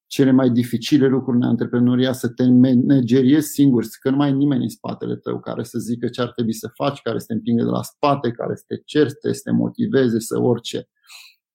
cele 0.07 0.31
mai 0.31 0.51
dificile 0.51 1.07
lucruri 1.07 1.37
în 1.37 1.43
antreprenoria, 1.43 2.13
să 2.13 2.29
te 2.29 2.45
manageriezi 2.45 3.49
singur, 3.49 3.85
că 4.01 4.11
nu 4.11 4.17
mai 4.17 4.29
e 4.29 4.33
nimeni 4.33 4.63
în 4.63 4.69
spatele 4.69 5.17
tău 5.17 5.41
care 5.41 5.63
să 5.63 5.79
zică 5.79 6.09
ce 6.09 6.21
ar 6.21 6.31
trebui 6.31 6.53
să 6.53 6.71
faci, 6.75 7.01
care 7.03 7.19
să 7.19 7.27
te 7.27 7.33
împingă 7.33 7.63
de 7.63 7.71
la 7.71 7.83
spate, 7.83 8.31
care 8.31 8.55
să 8.55 8.65
te 8.67 8.77
certe, 8.85 9.33
să 9.33 9.41
te 9.45 9.51
motiveze, 9.51 10.21
să 10.21 10.41
orice. 10.41 10.89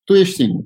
Tu 0.03 0.13
ești 0.13 0.35
singur. 0.35 0.65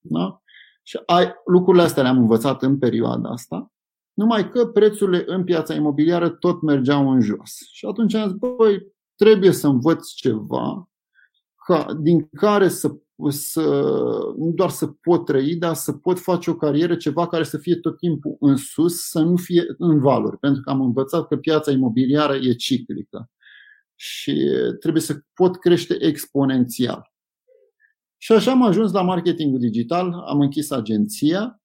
Da? 0.00 0.42
Și 0.82 1.00
ai, 1.06 1.32
lucrurile 1.46 1.82
astea 1.82 2.02
le-am 2.02 2.18
învățat 2.18 2.62
în 2.62 2.78
perioada 2.78 3.28
asta 3.28 3.72
numai 4.18 4.50
că 4.50 4.66
prețurile 4.66 5.24
în 5.26 5.44
piața 5.44 5.74
imobiliară 5.74 6.28
tot 6.28 6.62
mergeau 6.62 7.10
în 7.10 7.20
jos. 7.20 7.50
Și 7.70 7.86
atunci 7.86 8.14
am 8.14 8.28
zis, 8.28 8.38
băi, 8.38 8.92
trebuie 9.14 9.52
să 9.52 9.66
învăț 9.66 10.08
ceva 10.08 10.88
ca, 11.68 11.94
din 12.00 12.28
care 12.28 12.68
să, 12.68 12.96
să, 13.28 13.62
nu 14.36 14.52
doar 14.54 14.70
să 14.70 14.86
pot 14.86 15.24
trăi, 15.24 15.56
dar 15.56 15.74
să 15.74 15.92
pot 15.92 16.18
face 16.18 16.50
o 16.50 16.56
carieră, 16.56 16.96
ceva 16.96 17.28
care 17.28 17.42
să 17.42 17.58
fie 17.58 17.76
tot 17.76 17.98
timpul 17.98 18.36
în 18.40 18.56
sus, 18.56 19.08
să 19.08 19.20
nu 19.20 19.36
fie 19.36 19.64
în 19.78 20.00
valuri. 20.00 20.38
Pentru 20.38 20.62
că 20.62 20.70
am 20.70 20.80
învățat 20.80 21.26
că 21.26 21.36
piața 21.36 21.70
imobiliară 21.70 22.34
e 22.34 22.54
ciclică 22.54 23.30
și 23.94 24.50
trebuie 24.80 25.02
să 25.02 25.20
pot 25.34 25.56
crește 25.58 25.96
exponențial. 26.00 27.12
Și 28.16 28.32
așa 28.32 28.50
am 28.50 28.62
ajuns 28.62 28.92
la 28.92 29.02
marketingul 29.02 29.58
digital, 29.58 30.12
am 30.12 30.40
închis 30.40 30.70
agenția 30.70 31.62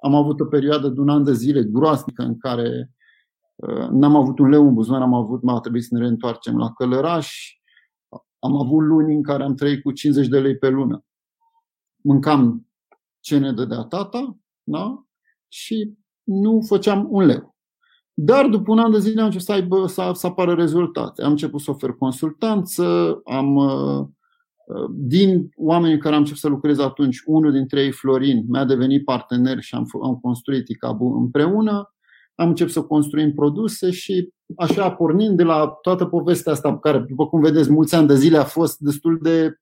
am 0.00 0.14
avut 0.14 0.40
o 0.40 0.44
perioadă 0.44 0.88
de 0.88 1.00
un 1.00 1.08
an 1.08 1.24
de 1.24 1.32
zile 1.32 1.62
groasnică 1.62 2.22
în 2.22 2.38
care 2.38 2.90
uh, 3.54 3.88
n-am 3.90 4.16
avut 4.16 4.38
un 4.38 4.48
leu 4.48 4.66
în 4.66 4.74
buzunar, 4.74 5.02
am 5.02 5.14
avut, 5.14 5.42
m-a 5.42 5.60
trebuit 5.60 5.82
să 5.82 5.88
ne 5.94 6.00
reîntoarcem 6.00 6.56
la 6.56 6.72
Călăraș. 6.72 7.57
Am 8.38 8.56
avut 8.56 8.80
luni 8.80 9.14
în 9.14 9.22
care 9.22 9.42
am 9.42 9.54
trăit 9.54 9.82
cu 9.82 9.92
50 9.92 10.28
de 10.28 10.40
lei 10.40 10.56
pe 10.56 10.68
lună. 10.68 11.04
Mâncam 11.96 12.66
ce 13.20 13.38
ne 13.38 13.52
dădea 13.52 13.82
tata 13.82 14.38
da? 14.62 15.04
și 15.48 15.94
nu 16.22 16.60
făceam 16.66 17.06
un 17.10 17.24
leu. 17.24 17.56
Dar 18.14 18.46
după 18.46 18.72
un 18.72 18.78
an 18.78 18.90
de 18.90 18.98
zile 18.98 19.20
am 19.20 19.26
început 19.26 19.46
să, 19.46 19.52
aibă, 19.52 19.86
să, 19.86 20.10
să 20.14 20.26
apară 20.26 20.54
rezultate. 20.54 21.22
Am 21.22 21.30
început 21.30 21.60
să 21.60 21.70
ofer 21.70 21.90
consultanță, 21.90 23.20
am 23.24 23.56
uh, 23.56 24.06
din 24.90 25.50
oamenii 25.56 25.98
care 25.98 26.14
am 26.14 26.20
început 26.20 26.40
să 26.40 26.48
lucrez 26.48 26.78
atunci, 26.78 27.22
unul 27.26 27.52
dintre 27.52 27.82
ei, 27.82 27.92
Florin, 27.92 28.44
mi-a 28.48 28.64
devenit 28.64 29.04
partener 29.04 29.60
și 29.60 29.74
am, 29.74 29.86
am 30.02 30.16
construit 30.16 30.68
ICABU 30.68 31.14
împreună. 31.14 31.94
Am 32.38 32.48
început 32.48 32.72
să 32.72 32.82
construim 32.82 33.34
produse 33.34 33.90
și 33.90 34.28
așa, 34.56 34.90
pornind 34.90 35.36
de 35.36 35.42
la 35.42 35.66
toată 35.82 36.04
povestea 36.04 36.52
asta, 36.52 36.78
care, 36.78 36.98
după 36.98 37.26
cum 37.26 37.40
vedeți, 37.40 37.70
mulți 37.70 37.94
ani 37.94 38.06
de 38.06 38.14
zile 38.14 38.36
a 38.36 38.44
fost 38.44 38.78
destul 38.78 39.18
de, 39.22 39.54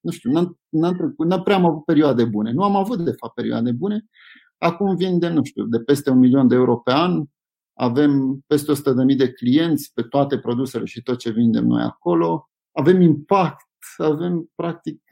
nu 0.00 0.10
știu, 0.10 0.30
n-am, 0.30 0.58
n-am, 0.68 1.14
n-am 1.18 1.42
prea 1.42 1.56
am 1.56 1.64
avut 1.64 1.84
perioade 1.84 2.24
bune. 2.24 2.52
Nu 2.52 2.62
am 2.62 2.76
avut, 2.76 3.04
de 3.04 3.10
fapt, 3.10 3.34
perioade 3.34 3.72
bune. 3.72 4.04
Acum 4.58 4.96
vinde, 4.96 5.28
nu 5.28 5.44
știu, 5.44 5.64
de 5.64 5.78
peste 5.80 6.10
un 6.10 6.18
milion 6.18 6.48
de 6.48 6.54
euro 6.54 6.76
pe 6.76 6.92
an, 6.92 7.22
avem 7.74 8.44
peste 8.46 8.72
100.000 8.72 9.16
de 9.16 9.32
clienți 9.32 9.90
pe 9.94 10.02
toate 10.02 10.38
produsele 10.38 10.84
și 10.84 11.02
tot 11.02 11.18
ce 11.18 11.30
vindem 11.30 11.66
noi 11.66 11.82
acolo. 11.82 12.48
Avem 12.72 13.00
impact 13.00 13.62
avem, 13.96 14.50
practic, 14.54 15.02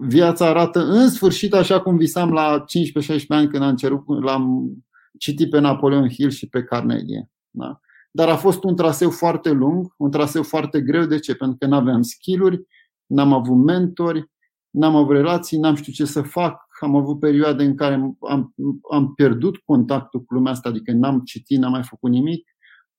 viața 0.00 0.46
arată 0.46 0.84
în 0.84 1.08
sfârșit 1.08 1.54
așa 1.54 1.80
cum 1.80 1.96
visam 1.96 2.32
la 2.32 2.64
15-16 2.64 3.26
ani 3.28 3.48
când 3.48 3.62
am 3.62 3.76
cerut, 3.76 4.22
l-am 4.22 4.72
citit 5.18 5.50
pe 5.50 5.58
Napoleon 5.58 6.08
Hill 6.08 6.30
și 6.30 6.48
pe 6.48 6.62
Carnegie. 6.62 7.30
Da? 7.50 7.80
Dar 8.10 8.28
a 8.28 8.36
fost 8.36 8.64
un 8.64 8.76
traseu 8.76 9.10
foarte 9.10 9.50
lung, 9.50 9.94
un 9.96 10.10
traseu 10.10 10.42
foarte 10.42 10.80
greu. 10.80 11.04
De 11.04 11.18
ce? 11.18 11.34
Pentru 11.34 11.56
că 11.56 11.66
nu 11.66 11.76
aveam 11.76 12.02
skill-uri, 12.02 12.66
n-am 13.06 13.32
avut 13.32 13.56
mentori, 13.56 14.30
n-am 14.70 14.96
avut 14.96 15.16
relații, 15.16 15.58
n-am 15.58 15.74
știut 15.74 15.96
ce 15.96 16.04
să 16.04 16.22
fac, 16.22 16.66
am 16.80 16.96
avut 16.96 17.18
perioade 17.18 17.64
în 17.64 17.74
care 17.74 17.94
am, 18.28 18.54
am 18.90 19.14
pierdut 19.14 19.56
contactul 19.56 20.20
cu 20.20 20.34
lumea 20.34 20.52
asta, 20.52 20.68
adică 20.68 20.92
n-am 20.92 21.20
citit, 21.20 21.58
n-am 21.58 21.70
mai 21.70 21.82
făcut 21.82 22.10
nimic. 22.10 22.48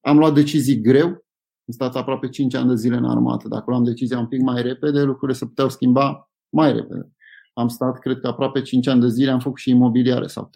Am 0.01 0.17
luat 0.17 0.33
decizii 0.33 0.81
greu, 0.81 1.07
am 1.07 1.73
stat 1.73 1.95
aproape 1.95 2.29
5 2.29 2.53
ani 2.53 2.67
de 2.67 2.75
zile 2.75 2.95
în 2.95 3.05
armată. 3.05 3.47
Dacă 3.47 3.63
luam 3.67 3.83
decizia 3.83 4.19
un 4.19 4.27
pic 4.27 4.41
mai 4.41 4.61
repede, 4.61 5.01
lucrurile 5.01 5.37
se 5.37 5.45
puteau 5.45 5.69
schimba 5.69 6.29
mai 6.49 6.73
repede. 6.73 7.11
Am 7.59 7.67
stat, 7.67 7.99
cred 7.99 8.19
că 8.19 8.27
aproape 8.27 8.61
5 8.61 8.87
ani 8.87 9.01
de 9.01 9.07
zile, 9.07 9.31
am 9.31 9.39
făcut 9.39 9.57
și 9.57 9.69
imobiliare 9.69 10.27
sau 10.27 10.49
3-4 10.49 10.51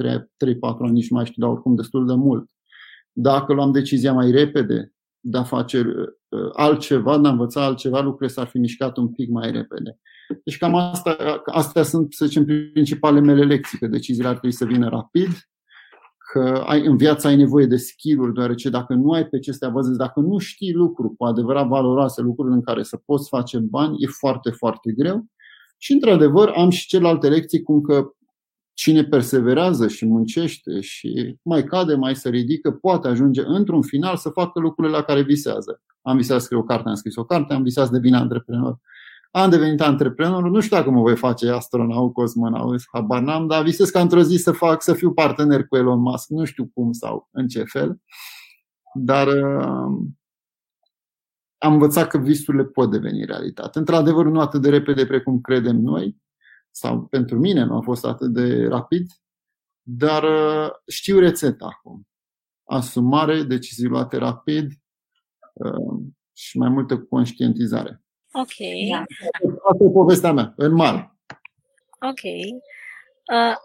ani, 0.79 0.91
nici 0.91 1.09
nu 1.09 1.15
mai 1.15 1.25
știu, 1.25 1.41
dar 1.41 1.51
oricum 1.51 1.75
destul 1.75 2.07
de 2.07 2.13
mult. 2.13 2.49
Dacă 3.11 3.53
luam 3.53 3.71
decizia 3.71 4.13
mai 4.13 4.31
repede 4.31 4.93
de 5.19 5.37
a 5.37 5.43
face 5.43 5.79
uh, 5.79 6.49
altceva, 6.53 7.17
de 7.17 7.27
a 7.27 7.31
învăța 7.31 7.65
altceva, 7.65 8.01
lucrurile 8.01 8.33
s-ar 8.33 8.47
fi 8.47 8.57
mișcat 8.57 8.97
un 8.97 9.07
pic 9.07 9.29
mai 9.29 9.51
repede. 9.51 9.99
Deci 10.43 10.57
cam 10.57 10.75
asta, 10.75 11.41
astea 11.45 11.83
sunt, 11.83 12.13
să 12.13 12.25
zicem, 12.25 12.45
principalele 12.45 13.25
mele 13.25 13.43
lecții, 13.43 13.77
că 13.77 13.87
deciziile 13.87 14.27
ar 14.27 14.33
trebui 14.33 14.55
să 14.55 14.65
vină 14.65 14.89
rapid, 14.89 15.29
că 16.31 16.63
ai, 16.65 16.85
în 16.85 16.97
viață 16.97 17.27
ai 17.27 17.35
nevoie 17.35 17.65
de 17.65 17.75
skill-uri, 17.75 18.33
deoarece 18.33 18.69
dacă 18.69 18.93
nu 18.93 19.11
ai 19.11 19.25
pe 19.25 19.39
ce 19.39 19.51
să 19.51 19.65
te 19.65 19.71
bazezi, 19.71 19.97
dacă 19.97 20.19
nu 20.19 20.37
știi 20.37 20.73
lucruri 20.73 21.15
cu 21.15 21.25
adevărat 21.25 21.67
valoroase, 21.67 22.21
lucruri 22.21 22.53
în 22.53 22.61
care 22.61 22.83
să 22.83 22.97
poți 23.05 23.29
face 23.29 23.59
bani, 23.59 23.95
e 23.99 24.07
foarte, 24.07 24.49
foarte 24.49 24.91
greu. 24.91 25.25
Și, 25.83 25.93
într-adevăr, 25.93 26.49
am 26.55 26.69
și 26.69 26.87
celelalte 26.87 27.29
lecții, 27.29 27.61
cum 27.61 27.81
că 27.81 28.13
cine 28.73 29.03
perseverează 29.03 29.87
și 29.87 30.05
muncește 30.05 30.81
și 30.81 31.37
mai 31.41 31.63
cade, 31.63 31.95
mai 31.95 32.15
se 32.15 32.29
ridică, 32.29 32.71
poate 32.71 33.07
ajunge 33.07 33.41
într-un 33.45 33.81
final 33.81 34.17
să 34.17 34.29
facă 34.29 34.59
lucrurile 34.59 34.95
la 34.95 35.03
care 35.03 35.21
visează. 35.21 35.81
Am 36.01 36.17
visat 36.17 36.39
să 36.39 36.45
scriu 36.45 36.59
o 36.59 36.63
carte, 36.63 36.89
am 36.89 36.95
scris 36.95 37.15
o 37.15 37.23
carte, 37.23 37.53
am 37.53 37.63
visat 37.63 37.85
să 37.85 37.91
devin 37.91 38.13
antreprenor. 38.13 38.79
Am 39.31 39.49
devenit 39.49 39.81
antreprenor, 39.81 40.49
nu 40.49 40.59
știu 40.59 40.77
dacă 40.77 40.89
mă 40.91 41.01
voi 41.01 41.15
face 41.15 41.49
astronaut, 41.49 42.13
cosmonaut, 42.13 42.81
habar 42.91 43.21
n-am, 43.21 43.47
dar 43.47 43.63
visez 43.63 43.89
că 43.89 43.99
într-o 43.99 44.21
zi 44.21 44.35
să 44.35 44.51
fac, 44.51 44.81
să 44.81 44.93
fiu 44.93 45.13
partener 45.13 45.67
cu 45.67 45.75
Elon 45.75 45.99
Musk, 45.99 46.29
nu 46.29 46.43
știu 46.43 46.71
cum 46.73 46.91
sau 46.91 47.29
în 47.31 47.47
ce 47.47 47.63
fel, 47.63 48.01
dar 48.93 49.27
uh, 49.27 50.07
am 51.63 51.73
învățat 51.73 52.07
că 52.07 52.17
visurile 52.17 52.63
pot 52.63 52.91
deveni 52.91 53.25
realitate. 53.25 53.79
Într-adevăr, 53.79 54.25
nu 54.25 54.39
atât 54.39 54.61
de 54.61 54.69
repede 54.69 55.05
precum 55.05 55.41
credem 55.41 55.75
noi, 55.75 56.21
sau 56.71 57.05
pentru 57.05 57.39
mine 57.39 57.63
nu 57.63 57.75
a 57.75 57.81
fost 57.81 58.05
atât 58.05 58.33
de 58.33 58.67
rapid, 58.67 59.11
dar 59.81 60.23
uh, 60.23 60.71
știu 60.87 61.19
rețeta 61.19 61.65
acum. 61.65 62.07
Asumare, 62.63 63.43
decizii 63.43 63.87
luate 63.87 64.17
rapid 64.17 64.71
uh, 65.53 66.01
și 66.33 66.57
mai 66.57 66.69
multă 66.69 66.97
conștientizare. 66.97 68.01
Ok. 68.31 68.55
Da. 68.91 69.03
Asta 69.69 69.83
e 69.83 69.89
povestea 69.89 70.31
mea, 70.31 70.53
în 70.55 70.73
mare. 70.73 71.17
Ok. 71.99 72.23
Uh, 73.33 73.55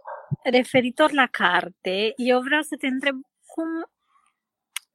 referitor 0.51 1.13
la 1.13 1.27
carte, 1.27 2.13
eu 2.17 2.41
vreau 2.41 2.63
să 2.63 2.77
te 2.79 2.87
întreb 2.87 3.15
cum, 3.47 3.67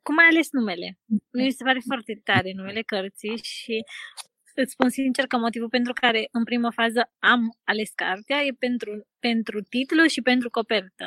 cum 0.04 0.16
ai 0.18 0.30
ales 0.32 0.48
numele? 0.52 0.88
Mi 1.32 1.52
se 1.58 1.64
pare 1.64 1.82
foarte 1.90 2.22
tare 2.24 2.52
numele 2.56 2.82
cărții 2.82 3.38
și 3.42 3.76
îți 4.56 4.72
spun 4.72 4.90
sincer 4.90 5.26
că 5.28 5.38
motivul 5.38 5.70
pentru 5.70 5.94
care 6.02 6.28
în 6.32 6.44
prima 6.44 6.72
fază 6.72 7.02
am 7.20 7.42
ales 7.64 7.90
cartea 7.96 8.40
e 8.48 8.56
pentru, 8.60 8.92
pentru 9.20 9.58
titlu 9.62 10.04
și 10.06 10.22
pentru 10.22 10.50
copertă. 10.50 11.06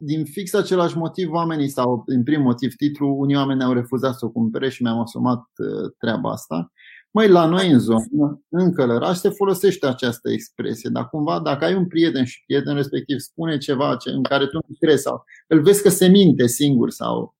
Din 0.00 0.24
fix 0.24 0.54
același 0.54 0.96
motiv, 0.96 1.30
oamenii, 1.32 1.68
sau 1.68 2.02
în 2.06 2.22
prim 2.22 2.42
motiv 2.42 2.74
titlu, 2.74 3.08
unii 3.18 3.36
oameni 3.36 3.62
au 3.62 3.72
refuzat 3.72 4.14
să 4.14 4.24
o 4.24 4.30
cumpere 4.30 4.68
și 4.68 4.82
mi-am 4.82 4.98
asumat 4.98 5.42
uh, 5.56 5.92
treaba 5.98 6.30
asta. 6.30 6.72
Mai 7.10 7.28
la 7.28 7.46
noi 7.46 7.70
în 7.70 7.78
zonă, 7.78 8.42
în 8.48 8.72
Călăraș, 8.74 9.16
se 9.16 9.28
folosește 9.28 9.86
această 9.86 10.30
expresie. 10.30 10.90
Dar 10.92 11.08
cumva, 11.08 11.40
dacă 11.40 11.64
ai 11.64 11.74
un 11.74 11.86
prieten 11.86 12.24
și 12.24 12.42
prieten 12.46 12.74
respectiv 12.74 13.18
spune 13.18 13.58
ceva 13.58 13.96
în 14.04 14.22
care 14.22 14.46
tu 14.46 14.54
nu 14.54 14.76
crezi 14.80 15.02
sau 15.02 15.24
îl 15.46 15.62
vezi 15.62 15.82
că 15.82 15.88
se 15.88 16.06
minte 16.06 16.46
singur 16.46 16.90
sau 16.90 17.18
um, 17.20 17.37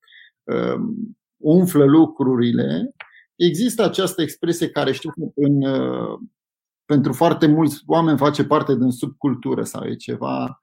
umflă 1.36 1.84
lucrurile, 1.84 2.94
există 3.36 3.84
această 3.84 4.22
expresie 4.22 4.70
care 4.70 4.92
știu 4.92 5.10
că 5.10 5.20
în, 5.34 5.62
uh, 5.62 6.18
pentru 6.84 7.12
foarte 7.12 7.46
mulți 7.46 7.82
oameni 7.86 8.18
face 8.18 8.44
parte 8.44 8.76
din 8.76 8.90
subcultură 8.90 9.64
sau 9.64 9.84
e 9.84 9.94
ceva 9.94 10.62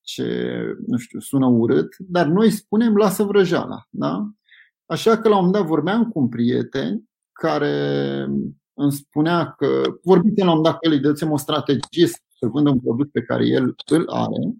ce, 0.00 0.60
nu 0.86 0.96
știu, 0.96 1.20
sună 1.20 1.46
urât, 1.46 1.96
dar 1.98 2.26
noi 2.26 2.50
spunem 2.50 2.96
lasă 2.96 3.22
vrăjeala. 3.22 3.86
Da? 3.90 4.30
Așa 4.86 5.18
că 5.18 5.28
la 5.28 5.36
un 5.36 5.44
moment 5.44 5.52
dat 5.52 5.66
vorbeam 5.66 6.10
cu 6.10 6.18
un 6.18 6.28
prieten 6.28 7.04
care 7.32 8.26
îmi 8.74 8.92
spunea 8.92 9.54
că, 9.58 9.82
vorbiți 10.02 10.44
la 10.44 10.52
un 10.52 10.62
dat 10.62 10.72
că 10.72 10.78
el 10.80 10.92
îi 10.92 11.00
dățem 11.00 11.30
o 11.30 11.36
strategie 11.36 12.06
să 12.06 12.46
vândă 12.46 12.70
un 12.70 12.80
produs 12.80 13.08
pe 13.12 13.22
care 13.22 13.46
el 13.46 13.74
îl 13.90 14.08
are, 14.08 14.54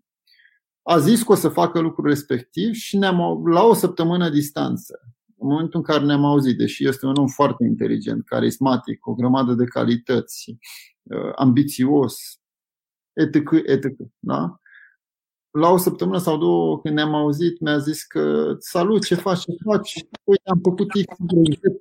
a 0.89 0.99
zis 0.99 1.23
că 1.23 1.33
o 1.33 1.35
să 1.35 1.49
facă 1.49 1.81
lucrul 1.81 2.09
respectiv 2.09 2.73
și 2.75 2.97
ne-am, 2.97 3.47
la 3.47 3.63
o 3.63 3.75
săptămână 3.75 4.29
distanță, 4.29 5.01
în 5.39 5.49
momentul 5.49 5.79
în 5.79 5.83
care 5.83 6.05
ne-am 6.05 6.25
auzit, 6.25 6.59
deși 6.59 6.89
este 6.89 7.07
un 7.07 7.15
om 7.17 7.27
foarte 7.27 7.65
inteligent, 7.65 8.25
carismatic, 8.25 9.07
o 9.07 9.15
grămadă 9.15 9.55
de 9.55 9.65
calități, 9.65 10.57
uh, 11.03 11.33
ambițios, 11.35 12.17
etc., 13.13 13.35
etc., 13.65 13.87
da? 14.19 14.61
la 15.57 15.69
o 15.71 15.77
săptămână 15.77 16.19
sau 16.19 16.39
două, 16.39 16.81
când 16.81 16.95
ne-am 16.95 17.15
auzit, 17.15 17.61
mi-a 17.61 17.79
zis 17.79 18.03
că 18.03 18.55
salut, 18.59 19.05
ce 19.05 19.15
faci, 19.15 19.41
ce 19.41 19.53
faci? 19.65 20.05
Uite, 20.25 20.43
am 20.51 20.61
făcut 20.63 20.89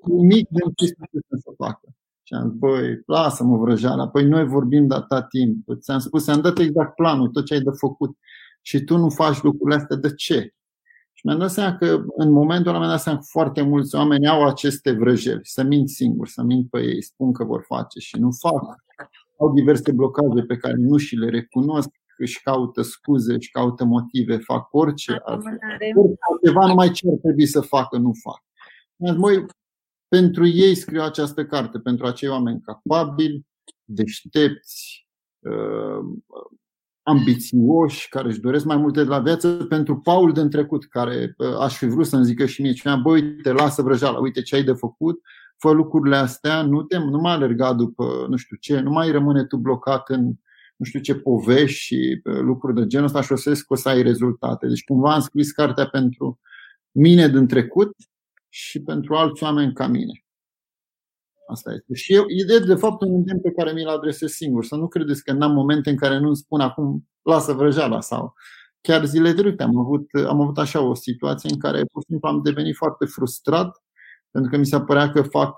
nimic 0.03 0.47
de 0.49 0.61
ce 0.75 0.85
să 0.85 1.53
facă. 1.57 1.87
Și 2.23 2.33
am 2.33 2.49
zis, 2.49 2.57
băi, 2.59 3.01
lasă-mă 3.05 3.57
vrăjeala, 3.57 4.07
păi 4.07 4.23
noi 4.23 4.45
vorbim 4.45 4.87
de 4.87 4.95
atâta 4.95 5.23
timp. 5.23 5.65
Ți-am 5.79 5.99
spus, 5.99 6.23
ți-am 6.23 6.41
dat 6.41 6.57
exact 6.59 6.95
planul, 6.95 7.27
tot 7.27 7.45
ce 7.45 7.53
ai 7.53 7.61
de 7.61 7.69
făcut. 7.77 8.17
Și 8.65 8.83
tu 8.83 8.97
nu 8.97 9.09
faci 9.09 9.41
lucrurile 9.41 9.75
astea, 9.75 9.95
de 9.95 10.13
ce? 10.13 10.53
Și 11.13 11.25
mi-am 11.25 11.39
dat 11.39 11.51
seama 11.51 11.75
că 11.75 12.03
în 12.15 12.31
momentul 12.31 12.69
ăla 12.69 12.77
mi-am 12.77 12.89
dat 12.89 13.01
seama 13.01 13.17
că 13.17 13.25
foarte 13.29 13.61
mulți 13.61 13.95
oameni 13.95 14.27
au 14.27 14.45
aceste 14.45 14.91
vrăjeli, 14.91 15.39
să 15.43 15.63
mint 15.63 15.89
singuri, 15.89 16.29
să 16.29 16.43
mint 16.43 16.69
pe 16.69 16.81
ei, 16.81 17.03
spun 17.03 17.33
că 17.33 17.43
vor 17.43 17.63
face 17.67 17.99
și 17.99 18.19
nu 18.19 18.29
fac. 18.31 18.75
Au 19.37 19.53
diverse 19.53 19.91
blocaje 19.91 20.41
pe 20.47 20.57
care 20.57 20.73
nu 20.77 20.97
și 20.97 21.15
le 21.15 21.29
recunosc 21.29 21.89
își 22.17 22.41
caută 22.41 22.81
scuze, 22.81 23.33
își 23.33 23.51
caută 23.51 23.83
motive, 23.83 24.37
fac 24.37 24.73
orice 24.73 25.21
altceva, 25.23 26.67
numai 26.67 26.91
ce 26.91 27.07
ar 27.07 27.17
trebui 27.21 27.45
să 27.45 27.61
facă, 27.61 27.97
nu 27.97 28.11
fac. 28.23 28.43
Măi, 29.17 29.45
pentru 30.07 30.45
ei 30.45 30.75
scriu 30.75 31.01
această 31.01 31.45
carte, 31.45 31.79
pentru 31.79 32.05
acei 32.05 32.29
oameni 32.29 32.61
capabili, 32.61 33.45
deștepți, 33.83 35.07
uh, 35.39 36.05
ambițioși, 37.05 38.09
care 38.09 38.27
își 38.27 38.39
doresc 38.39 38.65
mai 38.65 38.77
multe 38.77 39.03
de 39.03 39.09
la 39.09 39.19
viață, 39.19 39.49
pentru 39.69 39.99
Paul 39.99 40.31
din 40.31 40.49
trecut, 40.49 40.85
care 40.85 41.35
uh, 41.37 41.57
aș 41.59 41.77
fi 41.77 41.85
vrut 41.85 42.05
să-mi 42.05 42.25
zică 42.25 42.45
și 42.45 42.61
mie 42.61 42.73
cineva, 42.73 42.99
băi, 42.99 43.21
uite, 43.21 43.51
lasă 43.51 43.81
vrăjeala, 43.81 44.19
uite 44.19 44.41
ce 44.41 44.55
ai 44.55 44.63
de 44.63 44.73
făcut, 44.73 45.19
fă 45.57 45.71
lucrurile 45.71 46.15
astea, 46.15 46.61
nu 46.61 46.83
te, 46.83 46.97
nu 46.97 47.19
mai 47.19 47.33
alerga 47.33 47.73
după 47.73 48.25
nu 48.29 48.35
știu 48.35 48.57
ce, 48.59 48.79
nu 48.79 48.91
mai 48.91 49.11
rămâne 49.11 49.43
tu 49.43 49.57
blocat 49.57 50.09
în 50.09 50.33
nu 50.75 50.85
știu 50.85 50.99
ce 50.99 51.15
povești 51.15 51.77
și 51.77 52.21
lucruri 52.23 52.75
de 52.75 52.85
genul 52.85 53.05
ăsta 53.05 53.21
și 53.21 53.31
o 53.31 53.35
să 53.35 53.51
că 53.51 53.65
o 53.67 53.75
să 53.75 53.89
ai 53.89 54.01
rezultate. 54.01 54.67
Deci 54.67 54.83
cumva 54.83 55.13
am 55.13 55.19
scris 55.19 55.51
cartea 55.51 55.87
pentru 55.87 56.39
mine 56.91 57.29
din 57.29 57.47
trecut 57.47 57.95
și 58.49 58.81
pentru 58.81 59.15
alți 59.15 59.43
oameni 59.43 59.73
ca 59.73 59.87
mine. 59.87 60.24
Asta 61.47 61.73
este. 61.73 61.93
Și 61.93 62.13
eu, 62.13 62.23
e 62.27 62.59
de 62.59 62.75
fapt 62.75 63.01
un 63.01 63.13
îndemn 63.13 63.41
pe 63.41 63.51
care 63.51 63.71
mi-l 63.71 63.87
adresez 63.87 64.31
singur. 64.31 64.65
Să 64.65 64.75
nu 64.75 64.87
credeți 64.87 65.23
că 65.23 65.31
n-am 65.31 65.51
momente 65.53 65.89
în 65.89 65.95
care 65.95 66.19
nu-mi 66.19 66.35
spun 66.35 66.59
acum 66.59 67.07
lasă 67.21 67.53
vrăjeala 67.53 68.01
sau 68.01 68.33
chiar 68.81 69.05
zile 69.05 69.33
trecute 69.33 69.63
am 69.63 69.77
avut, 69.77 70.09
am 70.27 70.41
avut 70.41 70.57
așa 70.57 70.81
o 70.81 70.93
situație 70.93 71.49
în 71.53 71.59
care 71.59 71.83
pur 71.91 72.01
și 72.01 72.07
simplu 72.09 72.29
am 72.29 72.41
devenit 72.43 72.75
foarte 72.75 73.05
frustrat 73.05 73.83
pentru 74.31 74.51
că 74.51 74.57
mi 74.57 74.65
se 74.65 74.79
părea 74.79 75.09
că 75.09 75.21
fac 75.21 75.55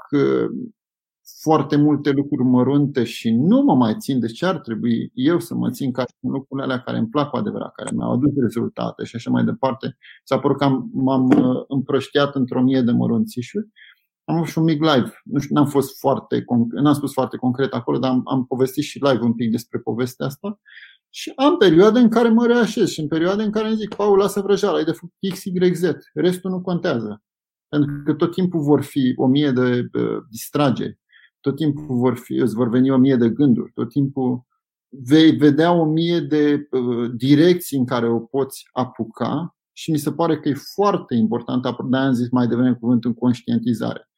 foarte 1.42 1.76
multe 1.76 2.12
lucruri 2.12 2.44
mărunte 2.44 3.04
și 3.04 3.32
nu 3.32 3.62
mă 3.62 3.76
mai 3.76 3.96
țin 4.00 4.20
de 4.20 4.28
ce 4.28 4.46
ar 4.46 4.60
trebui 4.60 5.12
eu 5.14 5.40
să 5.40 5.56
mă 5.56 5.72
țin 5.72 5.92
ca 5.92 6.02
și 6.02 6.16
lucrurile 6.20 6.66
alea 6.66 6.84
care 6.84 6.98
îmi 6.98 7.08
plac 7.08 7.30
cu 7.30 7.38
adevărat, 7.38 7.72
care 7.72 7.90
mi-au 7.96 8.12
adus 8.12 8.32
rezultate 8.42 9.04
și 9.04 9.16
așa 9.16 9.30
mai 9.30 9.44
departe. 9.44 9.98
S-a 10.24 10.40
părut 10.40 10.58
că 10.58 10.68
m-am 10.92 11.26
uh, 11.26 11.64
împrăștiat 11.68 12.36
într-o 12.36 12.62
mie 12.62 12.82
de 12.82 12.92
mărunțișuri. 12.92 13.68
Am 14.28 14.36
avut 14.36 14.48
și 14.48 14.58
un 14.58 14.64
mic 14.64 14.82
live. 14.82 15.22
Nu 15.24 15.40
știu, 15.40 15.56
n-am 15.56 15.68
fost 15.68 16.00
foarte, 16.00 16.46
n-am 16.70 16.94
spus 16.94 17.14
foarte 17.14 17.38
concret 17.38 17.74
acolo, 17.74 17.98
dar 17.98 18.12
am, 18.12 18.22
am 18.26 18.46
povestit 18.46 18.84
și 18.84 19.04
live 19.04 19.24
un 19.24 19.34
pic 19.34 19.52
despre 19.52 19.80
povestea 19.80 20.26
asta. 20.26 20.60
Și 21.10 21.32
am 21.36 21.58
perioade 21.58 22.00
în 22.00 22.10
care 22.10 22.30
mă 22.30 22.46
reașez 22.46 22.90
și 22.90 23.00
în 23.00 23.08
perioade 23.08 23.44
în 23.44 23.52
care 23.52 23.68
îmi 23.68 23.78
zic, 23.78 23.94
Paul, 23.94 24.18
lasă 24.18 24.42
vrăjeala, 24.42 24.78
ai 24.78 24.84
de 24.84 24.92
făcut 24.92 25.14
X, 25.30 25.44
Y, 25.44 25.74
Z. 25.74 25.84
Restul 26.14 26.52
nu 26.52 26.62
contează. 26.62 27.24
Pentru 27.68 28.02
că 28.06 28.14
tot 28.14 28.32
timpul 28.32 28.62
vor 28.62 28.84
fi 28.84 29.14
o 29.16 29.28
mie 29.28 29.52
de 29.52 29.90
uh, 29.94 30.18
distrageri 30.30 31.00
tot 31.48 31.56
timpul 31.56 31.96
vor 31.96 32.18
fi, 32.18 32.34
îți 32.34 32.56
vor 32.56 32.70
veni 32.70 32.92
o 32.92 32.98
mie 32.98 33.16
de 33.16 33.30
gânduri, 33.30 33.72
tot 33.74 33.90
timpul 33.90 34.46
vei 34.90 35.32
vedea 35.32 35.72
o 35.72 35.86
mie 35.86 36.20
de 36.20 36.68
uh, 36.72 37.12
direcții 37.16 37.78
în 37.78 37.86
care 37.86 38.10
o 38.10 38.20
poți 38.20 38.68
apuca 38.72 39.56
și 39.72 39.92
mi 39.92 39.98
se 39.98 40.12
pare 40.12 40.40
că 40.40 40.50
e 40.50 40.54
foarte 40.54 41.16
important, 41.16 41.62
de 41.62 41.98
am 41.98 42.14
zis 42.14 42.30
mai 42.30 42.48
devreme 42.48 42.74
cuvântul 42.74 43.14
conștientizare. 43.14 44.10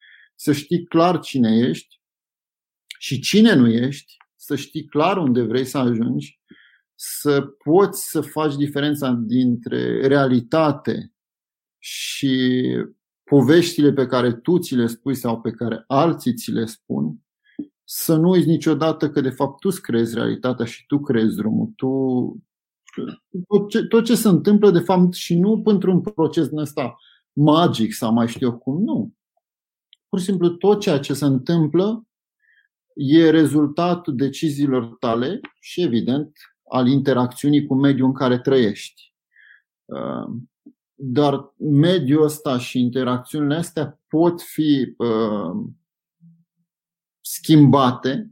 Să 0.42 0.52
știi 0.52 0.84
clar 0.84 1.18
cine 1.18 1.56
ești 1.56 2.00
și 2.98 3.20
cine 3.20 3.54
nu 3.54 3.68
ești, 3.68 4.16
să 4.36 4.56
știi 4.56 4.84
clar 4.84 5.16
unde 5.16 5.42
vrei 5.42 5.64
să 5.64 5.78
ajungi, 5.78 6.40
să 6.94 7.40
poți 7.40 8.10
să 8.10 8.20
faci 8.20 8.54
diferența 8.54 9.10
dintre 9.10 10.06
realitate 10.06 11.12
și 11.78 12.62
poveștile 13.24 13.92
pe 13.92 14.06
care 14.06 14.32
tu 14.32 14.58
ți 14.58 14.74
le 14.74 14.86
spui 14.86 15.14
sau 15.14 15.40
pe 15.40 15.50
care 15.50 15.84
alții 15.86 16.34
ți 16.34 16.50
le 16.50 16.64
spun, 16.64 17.18
să 17.84 18.16
nu 18.16 18.28
uiți 18.28 18.48
niciodată 18.48 19.10
că 19.10 19.20
de 19.20 19.30
fapt 19.30 19.60
tu 19.60 19.68
îți 19.68 19.82
creezi 19.82 20.14
realitatea 20.14 20.64
și 20.64 20.86
tu 20.86 21.00
creezi 21.00 21.36
drumul. 21.36 21.72
Tu, 21.76 21.88
tot, 23.48 23.68
ce, 23.68 23.82
tot 23.86 24.04
ce 24.04 24.14
se 24.14 24.28
întâmplă 24.28 24.70
de 24.70 24.80
fapt 24.80 25.14
și 25.14 25.38
nu 25.38 25.62
pentru 25.62 25.90
un 25.90 26.00
proces 26.00 26.48
din 26.48 26.58
ăsta 26.58 26.96
magic 27.32 27.92
sau 27.92 28.12
mai 28.12 28.28
știu 28.28 28.46
eu 28.46 28.58
cum, 28.58 28.82
nu. 28.82 29.14
Pur 30.10 30.18
și 30.18 30.24
simplu 30.24 30.48
tot 30.48 30.80
ceea 30.80 30.98
ce 30.98 31.14
se 31.14 31.24
întâmplă 31.24 32.06
e 32.94 33.30
rezultatul 33.30 34.16
deciziilor 34.16 34.96
tale 34.98 35.40
și 35.60 35.82
evident 35.82 36.36
al 36.70 36.86
interacțiunii 36.86 37.66
cu 37.66 37.74
mediul 37.74 38.06
în 38.06 38.14
care 38.14 38.38
trăiești. 38.38 39.14
Uh, 39.84 40.40
dar 40.94 41.54
mediul 41.58 42.22
ăsta 42.22 42.58
și 42.58 42.80
interacțiunile 42.80 43.54
astea 43.54 44.00
pot 44.08 44.42
fi 44.42 44.94
uh, 44.96 45.66
schimbate 47.20 48.30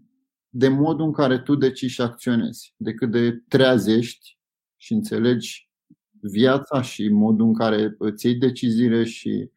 de 0.49 0.69
modul 0.69 1.07
în 1.07 1.13
care 1.13 1.39
tu 1.39 1.55
decizi 1.55 1.93
și 1.93 2.01
acționezi, 2.01 2.75
decât 2.77 3.11
de 3.11 3.43
treazești 3.49 4.39
și 4.77 4.93
înțelegi 4.93 5.71
viața 6.21 6.83
și 6.83 7.09
modul 7.09 7.47
în 7.47 7.55
care 7.55 7.95
îți 7.99 8.27
iei 8.27 8.35
deciziile 8.35 9.05
și 9.05 9.51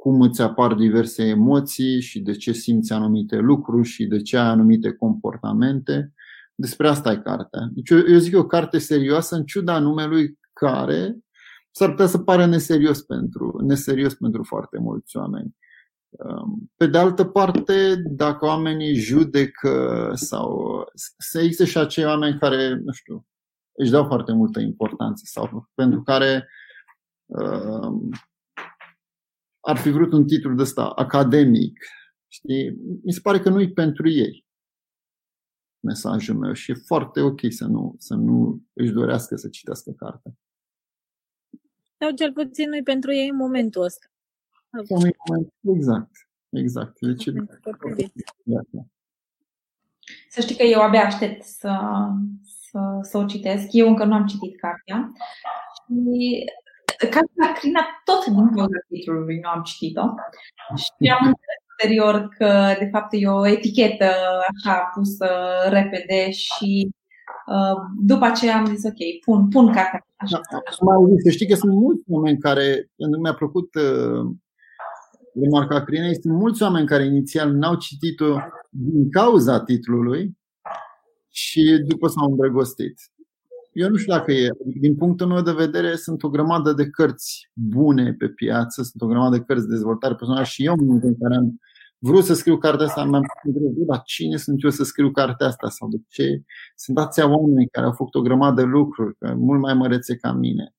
cum 0.00 0.20
îți 0.20 0.42
apar 0.42 0.74
diverse 0.74 1.22
emoții 1.22 2.00
și 2.00 2.20
de 2.20 2.32
ce 2.32 2.52
simți 2.52 2.92
anumite 2.92 3.36
lucruri 3.36 3.88
și 3.88 4.04
de 4.06 4.22
ce 4.22 4.36
ai 4.36 4.46
anumite 4.46 4.92
comportamente. 4.92 6.12
Despre 6.54 6.88
asta 6.88 7.12
e 7.12 7.16
cartea. 7.16 7.68
Deci 7.72 7.90
eu, 7.90 7.98
eu 7.98 8.18
zic 8.18 8.36
o 8.36 8.46
carte 8.46 8.78
serioasă 8.78 9.36
în 9.36 9.44
ciuda 9.44 9.78
numelui 9.78 10.38
care 10.52 11.16
s-ar 11.70 11.90
putea 11.90 12.06
să 12.06 12.18
pară 12.18 12.46
neserios 12.46 13.02
pentru, 13.02 13.60
neserios 13.66 14.14
pentru 14.14 14.42
foarte 14.42 14.78
mulți 14.78 15.16
oameni. 15.16 15.56
Um, 16.08 16.70
pe 16.76 16.86
de 16.86 16.98
altă 16.98 17.24
parte, 17.24 18.02
dacă 18.10 18.44
oamenii 18.44 18.94
judecă 18.94 20.10
sau 20.14 20.84
să 21.18 21.40
existe 21.40 21.64
și 21.64 21.78
acei 21.78 22.04
oameni 22.04 22.38
care, 22.38 22.74
nu 22.74 22.92
știu, 22.92 23.26
își 23.72 23.90
dau 23.90 24.04
foarte 24.04 24.32
multă 24.32 24.60
importanță 24.60 25.22
sau 25.26 25.68
pentru 25.74 26.02
care 26.02 26.48
uh, 27.26 27.92
ar 29.68 29.76
fi 29.76 29.90
vrut 29.90 30.12
un 30.12 30.26
titlu 30.26 30.54
de 30.54 30.62
ăsta 30.62 30.86
academic. 30.86 31.78
Știi? 32.28 32.70
Mi 33.02 33.12
se 33.12 33.20
pare 33.20 33.38
că 33.40 33.48
nu 33.48 33.60
e 33.60 33.68
pentru 33.68 34.08
ei 34.08 34.46
mesajul 35.80 36.36
meu 36.36 36.52
și 36.52 36.70
e 36.70 36.74
foarte 36.74 37.20
ok 37.20 37.40
să 37.48 37.64
nu, 37.64 37.94
să 37.98 38.14
nu 38.14 38.62
își 38.72 38.92
dorească 38.92 39.36
să 39.36 39.48
citească 39.48 39.90
cartea. 39.90 40.32
Sau 41.98 42.10
cel 42.10 42.32
puțin 42.32 42.68
nu 42.68 42.82
pentru 42.82 43.12
ei 43.12 43.28
în 43.28 43.36
momentul 43.36 43.82
ăsta. 43.82 44.06
Exact. 45.60 46.10
Exact. 46.48 47.00
Deci, 47.00 47.24
să 50.28 50.40
știi 50.40 50.56
că 50.56 50.62
eu 50.62 50.80
abia 50.80 51.04
aștept 51.04 51.42
să, 51.42 51.78
să, 52.42 52.98
să 53.02 53.18
o 53.18 53.24
citesc. 53.24 53.66
Eu 53.70 53.88
încă 53.88 54.04
nu 54.04 54.14
am 54.14 54.26
citit 54.26 54.60
cartea. 54.60 55.12
Și 55.74 56.44
cartea 57.06 57.52
Crina 57.58 57.80
tot 58.04 58.24
din 58.24 58.54
cauza 58.54 58.80
titlului 58.88 59.38
nu 59.42 59.48
am 59.48 59.62
citit-o. 59.62 60.04
Și 60.76 61.10
am 61.18 61.24
înțeles 61.30 61.60
ulterior 61.70 62.28
că 62.38 62.74
de 62.78 62.88
fapt 62.92 63.08
e 63.12 63.28
o 63.28 63.46
etichetă 63.46 64.10
așa 64.50 64.90
pusă 64.94 65.28
repede 65.68 66.30
și 66.30 66.90
Uh, 67.48 67.80
după 68.00 68.24
aceea 68.24 68.56
am 68.56 68.66
zis, 68.66 68.84
ok, 68.84 69.00
pun, 69.24 69.48
pun 69.48 69.66
cartea. 69.66 70.06
Așa. 70.16 70.40
Da, 70.50 70.58
mai 70.80 71.20
să 71.22 71.30
știi 71.30 71.48
că 71.48 71.54
sunt 71.54 71.72
mulți 71.72 72.02
oameni 72.08 72.38
care, 72.38 72.90
pentru 72.96 73.20
mi-a 73.20 73.34
plăcut 73.34 73.74
uh, 73.74 74.30
remarca 75.42 75.84
Crinei, 75.84 76.20
sunt 76.20 76.34
mulți 76.34 76.62
oameni 76.62 76.86
care 76.86 77.04
inițial 77.04 77.52
n-au 77.52 77.74
citit-o 77.76 78.36
din 78.70 79.10
cauza 79.10 79.60
titlului 79.60 80.38
și 81.30 81.82
după 81.86 82.06
s-au 82.08 82.30
îndrăgostit. 82.30 82.94
Eu 83.72 83.88
nu 83.88 83.96
știu 83.96 84.12
dacă 84.12 84.32
e. 84.32 84.50
Din 84.64 84.96
punctul 84.96 85.26
meu 85.26 85.42
de 85.42 85.52
vedere, 85.52 85.96
sunt 85.96 86.22
o 86.22 86.28
grămadă 86.28 86.72
de 86.72 86.90
cărți 86.90 87.50
bune 87.52 88.12
pe 88.12 88.28
piață, 88.28 88.82
sunt 88.82 89.02
o 89.02 89.06
grămadă 89.06 89.36
de 89.36 89.42
cărți 89.42 89.66
de 89.66 89.74
dezvoltare 89.74 90.14
personală 90.14 90.44
și 90.44 90.64
eu 90.64 90.74
în 90.78 91.16
care 91.18 91.34
am 91.34 91.60
vrut 91.98 92.24
să 92.24 92.34
scriu 92.34 92.58
cartea 92.58 92.86
asta, 92.86 93.04
mi-am 93.04 93.22
întrebat, 93.42 93.86
dar 93.86 94.02
cine 94.04 94.36
sunt 94.36 94.62
eu 94.62 94.70
să 94.70 94.84
scriu 94.84 95.10
cartea 95.10 95.46
asta 95.46 95.68
sau 95.68 95.88
de 95.88 95.96
ce? 96.08 96.42
Sunt 96.76 96.98
ația 96.98 97.28
oameni 97.28 97.68
care 97.68 97.86
au 97.86 97.92
făcut 97.92 98.14
o 98.14 98.20
grămadă 98.20 98.60
de 98.60 98.66
lucruri, 98.66 99.16
mult 99.20 99.60
mai 99.60 99.74
mărețe 99.74 100.16
ca 100.16 100.32
mine. 100.32 100.74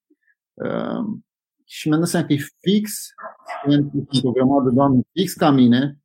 Uh, 0.52 1.20
și 1.64 1.88
mi-am 1.88 2.00
dat 2.00 2.08
seama 2.08 2.26
că 2.26 2.32
e 2.32 2.38
fix 2.60 2.92
pentru 3.64 4.06
o 4.22 4.32
grămadă 4.32 4.70
de 4.70 4.78
oameni 4.78 5.06
fix 5.12 5.32
ca 5.32 5.50
mine, 5.50 5.98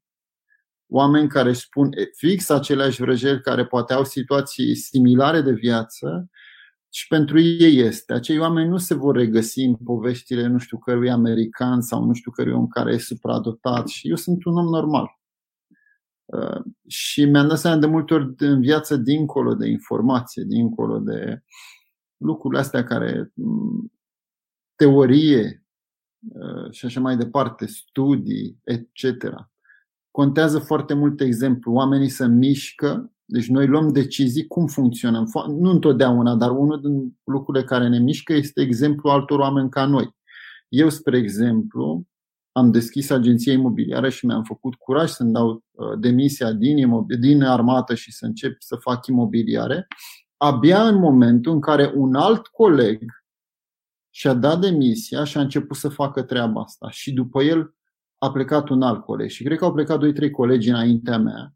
oameni 0.88 1.28
care 1.28 1.50
își 1.50 1.60
spun 1.60 1.90
fix 2.18 2.50
aceleași 2.50 3.02
vrăjeli, 3.02 3.42
care 3.42 3.66
poate 3.66 3.94
au 3.94 4.04
situații 4.04 4.76
similare 4.76 5.42
de 5.42 5.52
viață 5.52 6.30
și 6.96 7.08
pentru 7.08 7.40
ei 7.40 7.78
este. 7.78 8.14
Acei 8.14 8.40
oameni 8.40 8.70
nu 8.70 8.78
se 8.78 8.94
vor 8.94 9.16
regăsi 9.16 9.60
în 9.60 9.76
poveștile 9.76 10.48
nu 10.48 10.58
știu 10.58 10.78
cărui 10.78 11.10
american 11.10 11.82
sau 11.82 12.04
nu 12.04 12.14
știu 12.14 12.32
cărui 12.32 12.54
om 12.54 12.68
care 12.68 12.94
e 12.94 12.98
supradotat 12.98 13.88
și 13.88 14.10
eu 14.10 14.16
sunt 14.16 14.46
un 14.46 14.58
om 14.58 14.66
normal. 14.66 15.20
Uh, 16.26 16.62
și 16.88 17.26
mi-am 17.26 17.48
dat 17.48 17.58
seama 17.58 17.78
de 17.78 17.86
multe 17.86 18.14
ori 18.14 18.34
în 18.38 18.62
viață 18.62 18.98
dincolo 18.98 19.54
de 19.54 19.68
informație, 19.68 20.44
dincolo 20.44 21.00
de 21.00 21.44
lucrurile 22.18 22.62
astea 22.62 22.84
care 22.84 23.32
mm, 23.34 23.92
teorie 24.76 25.66
uh, 26.34 26.72
și 26.72 26.86
așa 26.86 27.00
mai 27.00 27.18
departe, 27.18 27.66
studii, 27.66 28.60
etc. 28.64 29.04
Contează 30.12 30.60
foarte 30.60 30.94
mult 30.94 31.22
exemplu. 31.22 31.74
Oamenii 31.74 32.10
se 32.10 32.28
mișcă 32.28 33.15
deci 33.26 33.48
noi 33.48 33.68
luăm 33.68 33.92
decizii 33.92 34.48
cum 34.48 34.68
funcționăm. 34.68 35.32
Nu 35.48 35.70
întotdeauna, 35.70 36.36
dar 36.36 36.52
unul 36.52 36.82
din 36.82 37.18
lucrurile 37.24 37.64
care 37.64 37.88
ne 37.88 38.00
mișcă 38.00 38.34
este 38.34 38.62
exemplu 38.62 39.10
altor 39.10 39.40
oameni 39.40 39.70
ca 39.70 39.86
noi. 39.86 40.16
Eu, 40.70 40.90
spre 40.90 41.18
exemplu, 41.18 42.08
am 42.52 42.72
deschis 42.72 43.10
agenția 43.10 43.54
imobiliară 43.54 44.10
și 44.10 44.26
mi-am 44.26 44.44
făcut 44.44 44.76
curaj 44.76 45.10
să-mi 45.10 45.32
dau 45.32 45.64
uh, 45.72 46.00
demisia 46.00 46.52
din, 46.52 46.78
imobil- 46.78 47.20
din 47.20 47.44
armată 47.44 47.96
și 47.96 48.12
să 48.12 48.26
încep 48.26 48.56
să 48.60 48.76
fac 48.76 49.08
imobiliare, 49.08 49.88
abia 50.38 50.88
în 50.88 50.96
momentul 50.96 51.52
în 51.52 51.60
care 51.60 51.92
un 51.96 52.16
alt 52.16 52.48
coleg 52.48 53.04
și-a 54.10 54.34
dat 54.34 54.60
demisia 54.60 55.24
și 55.24 55.38
a 55.38 55.42
început 55.42 55.78
să 55.78 55.90
facă 55.90 56.24
treaba 56.24 56.62
asta. 56.62 56.90
Și 56.90 57.14
după 57.14 57.44
el 57.44 57.76
a 58.18 58.32
plecat 58.32 58.70
un 58.70 58.82
alt 58.82 59.04
coleg. 59.04 59.30
Și 59.30 59.44
cred 59.44 59.58
că 59.58 59.66
au 59.66 59.74
plecat 59.74 60.00
doi, 60.00 60.14
trei 60.14 60.30
colegi 60.30 60.70
înaintea 60.70 61.18
mea. 61.18 61.54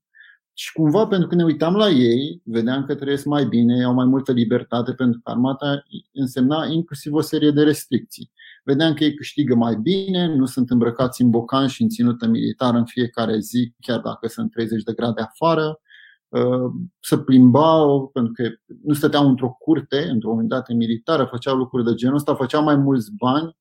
Și 0.60 0.72
cumva, 0.74 1.08
pentru 1.08 1.28
că 1.28 1.36
ne 1.36 1.44
uitam 1.44 1.76
la 1.76 1.90
ei, 1.90 2.42
vedeam 2.46 2.86
că 2.86 2.96
trăiesc 2.96 3.26
mai 3.26 3.46
bine, 3.46 3.84
au 3.84 3.94
mai 3.94 4.06
multă 4.06 4.32
libertate, 4.32 4.94
pentru 4.94 5.20
că 5.24 5.32
armata 5.32 5.84
însemna 6.14 6.66
inclusiv 6.66 7.14
o 7.14 7.22
serie 7.22 7.52
de 7.52 7.64
restricții. 7.64 8.32
Vedeam 8.64 8.94
că 8.94 9.04
ei 9.04 9.14
câștigă 9.14 9.56
mai 9.56 9.76
bine, 9.76 10.36
nu 10.36 10.46
sunt 10.46 10.70
îmbrăcați 10.70 11.22
în 11.22 11.30
bocan 11.30 11.68
și 11.68 11.82
în 11.82 11.90
ținută 11.90 12.28
militară 12.28 12.78
în 12.78 12.86
fiecare 12.86 13.40
zi, 13.40 13.74
chiar 13.80 14.00
dacă 14.00 14.28
sunt 14.28 14.52
30 14.52 14.84
de 14.84 14.94
grade 14.94 15.22
afară, 15.22 15.80
uh, 16.28 16.72
să 17.00 17.18
plimbau, 17.18 18.08
pentru 18.08 18.32
că 18.34 18.50
nu 18.84 18.94
stăteau 18.94 19.28
într-o 19.28 19.50
curte, 19.60 20.08
într-o 20.10 20.32
unitate 20.32 20.74
militară, 20.74 21.28
făceau 21.32 21.56
lucruri 21.56 21.86
de 21.86 21.94
genul 21.94 22.16
ăsta, 22.16 22.36
făceau 22.36 22.64
mai 22.64 22.76
mulți 22.76 23.12
bani, 23.18 23.58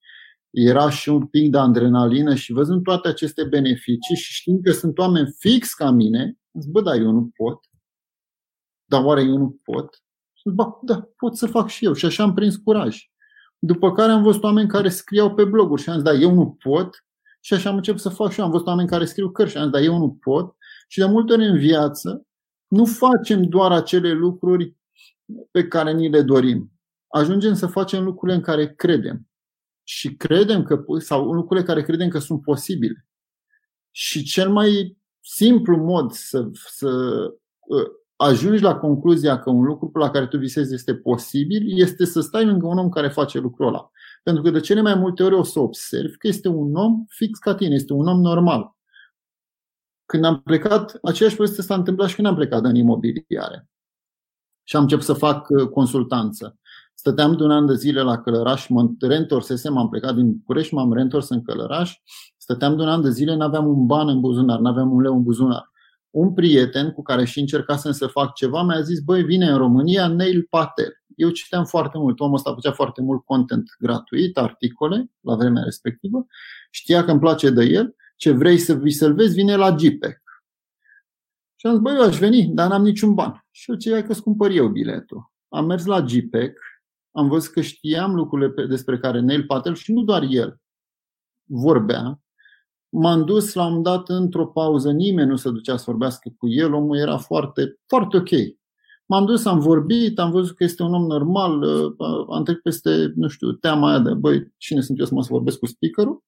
era 0.50 0.90
și 0.90 1.08
un 1.08 1.26
pic 1.26 1.50
de 1.50 1.58
adrenalină 1.58 2.34
și 2.34 2.52
văzând 2.52 2.82
toate 2.82 3.08
aceste 3.08 3.44
beneficii 3.44 4.16
și 4.16 4.32
știind 4.32 4.62
că 4.62 4.72
sunt 4.72 4.98
oameni 4.98 5.34
fix 5.38 5.74
ca 5.74 5.90
mine, 5.90 6.38
Zic, 6.60 6.70
bă, 6.70 6.80
da, 6.80 6.94
eu 6.94 7.10
nu 7.10 7.30
pot. 7.36 7.64
Dar 8.84 9.04
oare 9.04 9.22
eu 9.22 9.36
nu 9.36 9.60
pot? 9.62 10.02
Și 10.32 10.48
bă, 10.54 10.64
da, 10.82 11.08
pot 11.16 11.36
să 11.36 11.46
fac 11.46 11.68
și 11.68 11.84
eu. 11.84 11.92
Și 11.92 12.04
așa 12.04 12.22
am 12.22 12.34
prins 12.34 12.56
curaj. 12.56 13.10
După 13.58 13.92
care 13.92 14.12
am 14.12 14.22
văzut 14.22 14.42
oameni 14.42 14.68
care 14.68 14.88
scriau 14.88 15.34
pe 15.34 15.44
bloguri 15.44 15.82
și 15.82 15.88
am 15.88 15.94
zis, 15.94 16.04
da, 16.04 16.12
eu 16.12 16.34
nu 16.34 16.58
pot. 16.62 17.04
Și 17.40 17.54
așa 17.54 17.70
am 17.70 17.76
început 17.76 18.00
să 18.00 18.08
fac 18.08 18.30
și 18.30 18.38
eu. 18.38 18.44
Am 18.44 18.50
văzut 18.50 18.66
oameni 18.66 18.88
care 18.88 19.04
scriu 19.04 19.30
cărți 19.30 19.52
și 19.52 19.58
am 19.58 19.62
zis, 19.62 19.72
da, 19.72 19.80
eu 19.80 19.98
nu 19.98 20.18
pot. 20.20 20.56
Și 20.88 20.98
de 20.98 21.04
multe 21.04 21.32
ori 21.32 21.46
în 21.46 21.58
viață 21.58 22.26
nu 22.68 22.84
facem 22.84 23.42
doar 23.42 23.72
acele 23.72 24.12
lucruri 24.12 24.76
pe 25.50 25.68
care 25.68 25.92
ni 25.92 26.08
le 26.08 26.22
dorim. 26.22 26.72
Ajungem 27.08 27.54
să 27.54 27.66
facem 27.66 28.04
lucrurile 28.04 28.36
în 28.36 28.42
care 28.42 28.74
credem. 28.74 29.28
Și 29.82 30.14
credem 30.14 30.62
că, 30.62 30.84
sau 30.98 31.32
lucrurile 31.32 31.66
care 31.66 31.82
credem 31.82 32.08
că 32.08 32.18
sunt 32.18 32.42
posibile. 32.42 33.06
Și 33.90 34.22
cel 34.22 34.50
mai 34.50 34.97
simplu 35.30 35.76
mod 35.76 36.12
să, 36.12 36.48
să 36.52 36.88
uh, 37.58 37.86
ajungi 38.16 38.62
la 38.62 38.76
concluzia 38.76 39.38
că 39.38 39.50
un 39.50 39.64
lucru 39.64 39.90
la 39.98 40.10
care 40.10 40.26
tu 40.26 40.38
visezi 40.38 40.74
este 40.74 40.94
posibil 40.94 41.78
este 41.80 42.04
să 42.04 42.20
stai 42.20 42.44
lângă 42.44 42.66
un 42.66 42.78
om 42.78 42.88
care 42.88 43.08
face 43.08 43.38
lucrul 43.38 43.66
ăla. 43.66 43.90
Pentru 44.22 44.42
că 44.42 44.50
de 44.50 44.60
cele 44.60 44.80
mai 44.80 44.94
multe 44.94 45.22
ori 45.22 45.34
o 45.34 45.42
să 45.42 45.60
observi 45.60 46.16
că 46.16 46.26
este 46.26 46.48
un 46.48 46.74
om 46.74 47.04
fix 47.08 47.38
ca 47.38 47.54
tine, 47.54 47.74
este 47.74 47.92
un 47.92 48.06
om 48.06 48.20
normal. 48.20 48.76
Când 50.06 50.24
am 50.24 50.40
plecat, 50.42 50.98
aceeași 51.02 51.36
poveste 51.36 51.62
s-a 51.62 51.74
întâmplat 51.74 52.08
și 52.08 52.14
când 52.14 52.26
am 52.26 52.34
plecat 52.34 52.64
în 52.64 52.74
imobiliare. 52.74 53.68
și 54.64 54.76
am 54.76 54.82
început 54.82 55.04
să 55.04 55.12
fac 55.12 55.48
uh, 55.48 55.68
consultanță. 55.68 56.58
Stăteam 56.94 57.36
de 57.36 57.42
un 57.42 57.50
an 57.50 57.66
de 57.66 57.74
zile 57.74 58.02
la 58.02 58.20
Călăraș, 58.20 58.68
mă 58.68 58.90
reîntorsesem, 59.00 59.76
am 59.76 59.88
plecat 59.88 60.14
din 60.14 60.32
București, 60.32 60.74
m-am 60.74 60.92
reîntors 60.92 61.28
în 61.28 61.42
Călăraș, 61.42 62.00
stăteam 62.48 62.76
de 62.76 62.82
un 62.82 62.88
an 62.88 63.02
de 63.02 63.10
zile, 63.10 63.34
nu 63.34 63.42
aveam 63.42 63.66
un 63.66 63.86
ban 63.86 64.08
în 64.08 64.20
buzunar, 64.20 64.58
nu 64.58 64.68
aveam 64.68 64.92
un 64.92 65.00
leu 65.00 65.14
în 65.14 65.22
buzunar. 65.22 65.70
Un 66.10 66.34
prieten 66.34 66.90
cu 66.90 67.02
care 67.02 67.24
și 67.24 67.40
încercasem 67.40 67.92
să 67.92 68.06
fac 68.06 68.34
ceva 68.34 68.62
mi-a 68.62 68.80
zis, 68.80 69.00
băi, 69.00 69.22
vine 69.22 69.50
în 69.50 69.56
România 69.56 70.06
Neil 70.06 70.46
Patel. 70.50 70.92
Eu 71.16 71.30
citeam 71.30 71.64
foarte 71.64 71.98
mult, 71.98 72.20
omul 72.20 72.34
ăsta 72.34 72.54
făcea 72.54 72.72
foarte 72.72 73.02
mult 73.02 73.24
content 73.24 73.76
gratuit, 73.78 74.36
articole 74.36 75.10
la 75.20 75.34
vremea 75.34 75.62
respectivă, 75.62 76.26
știa 76.70 77.04
că 77.04 77.10
îmi 77.10 77.20
place 77.20 77.50
de 77.50 77.64
el, 77.64 77.94
ce 78.16 78.30
vrei 78.30 78.58
să 78.58 78.74
vi 78.74 78.90
să 78.90 79.08
vezi, 79.08 79.34
vine 79.34 79.56
la 79.56 79.70
GPEC. 79.70 80.22
Și 81.56 81.66
am 81.66 81.72
zis, 81.72 81.82
băi, 81.82 81.94
eu 81.94 82.02
aș 82.02 82.18
veni, 82.18 82.50
dar 82.54 82.68
n-am 82.68 82.82
niciun 82.82 83.14
ban. 83.14 83.46
Și 83.50 83.70
eu 83.70 83.76
ce 83.76 83.94
ai 83.94 84.04
că 84.04 84.14
cumpăr 84.14 84.50
eu 84.50 84.68
biletul. 84.68 85.32
Am 85.48 85.66
mers 85.66 85.84
la 85.84 86.00
GPEC, 86.00 86.58
am 87.10 87.28
văzut 87.28 87.52
că 87.52 87.60
știam 87.60 88.14
lucrurile 88.14 88.66
despre 88.66 88.98
care 88.98 89.20
Neil 89.20 89.44
Patel 89.44 89.74
și 89.74 89.92
nu 89.92 90.02
doar 90.02 90.22
el 90.28 90.60
vorbea. 91.48 92.20
M-am 92.88 93.24
dus 93.24 93.54
la 93.54 93.66
un 93.66 93.82
dat 93.82 94.08
într-o 94.08 94.46
pauză, 94.46 94.90
nimeni 94.90 95.28
nu 95.28 95.36
se 95.36 95.50
ducea 95.50 95.76
să 95.76 95.84
vorbească 95.86 96.34
cu 96.38 96.48
el, 96.48 96.72
omul 96.72 96.96
era 96.96 97.16
foarte, 97.16 97.78
foarte 97.86 98.16
ok. 98.16 98.28
M-am 99.06 99.26
dus, 99.26 99.44
am 99.44 99.58
vorbit, 99.58 100.18
am 100.18 100.30
văzut 100.30 100.56
că 100.56 100.64
este 100.64 100.82
un 100.82 100.94
om 100.94 101.06
normal, 101.06 101.62
uh, 101.62 101.92
am 102.30 102.44
trecut 102.44 102.62
peste, 102.62 103.12
nu 103.14 103.28
știu, 103.28 103.52
teama 103.52 103.88
aia 103.88 103.98
de, 103.98 104.14
băi, 104.14 104.54
cine 104.56 104.80
sunt 104.80 104.98
eu 104.98 105.04
să 105.04 105.14
mă 105.14 105.22
să 105.22 105.28
vorbesc 105.30 105.58
cu 105.58 105.66
speakerul? 105.66 106.24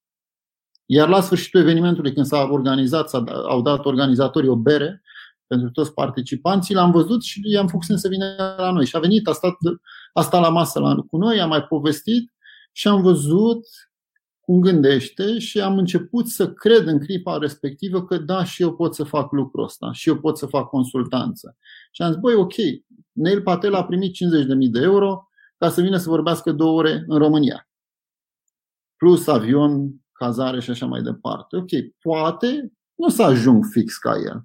Iar 0.87 1.09
la 1.09 1.21
sfârșitul 1.21 1.61
evenimentului, 1.61 2.13
când 2.13 2.27
s-a 2.27 2.49
organizat, 2.51 3.09
s-a, 3.09 3.25
au 3.49 3.63
dat 3.63 3.85
organizatorii 3.85 4.49
o 4.49 4.57
bere, 4.57 5.03
pentru 5.47 5.71
toți 5.71 5.95
participanții, 5.95 6.75
l-am 6.75 6.91
văzut 6.91 7.23
și 7.23 7.41
i-am 7.45 7.67
făcut 7.67 7.99
să 7.99 8.09
vină 8.09 8.55
la 8.57 8.71
noi. 8.71 8.87
Și 8.87 8.97
a 8.97 8.99
venit, 8.99 9.29
a 9.29 9.33
stat, 9.33 9.55
a 10.13 10.21
stat 10.21 10.41
la 10.41 10.49
masă 10.49 10.79
la, 10.79 10.95
cu 11.11 11.17
noi, 11.17 11.41
a 11.41 11.47
mai 11.47 11.63
povestit 11.63 12.33
și 12.73 12.89
am 12.89 13.03
văzut 13.03 13.67
cum 14.51 14.61
gândește 14.61 15.39
și 15.39 15.61
am 15.61 15.79
început 15.79 16.29
să 16.29 16.53
cred 16.53 16.87
în 16.87 16.99
clipa 16.99 17.39
respectivă 17.39 18.05
că 18.05 18.19
da, 18.19 18.45
și 18.45 18.63
eu 18.63 18.75
pot 18.77 18.95
să 18.95 19.05
fac 19.05 19.33
lucrul 19.33 19.65
ăsta, 19.65 19.93
și 19.93 20.09
eu 20.09 20.19
pot 20.19 20.39
să 20.39 20.47
fac 20.47 20.69
consultanță. 20.69 21.57
Și 21.93 22.03
am 22.03 22.11
zis, 22.11 22.21
băi, 22.21 22.35
ok, 22.35 22.55
Neil 23.13 23.43
Patel 23.43 23.75
a 23.75 23.85
primit 23.85 24.15
50.000 24.15 24.71
de 24.71 24.81
euro 24.81 25.29
ca 25.59 25.69
să 25.69 25.81
vină 25.81 25.97
să 25.97 26.09
vorbească 26.09 26.53
două 26.53 26.79
ore 26.79 27.05
în 27.07 27.19
România. 27.19 27.69
Plus 28.97 29.27
avion, 29.27 29.95
cazare 30.13 30.61
și 30.61 30.71
așa 30.71 30.87
mai 30.87 31.03
departe. 31.03 31.57
Ok, 31.57 31.71
poate 31.99 32.73
nu 32.95 33.09
să 33.09 33.23
ajung 33.23 33.65
fix 33.65 33.97
ca 33.97 34.17
el 34.17 34.45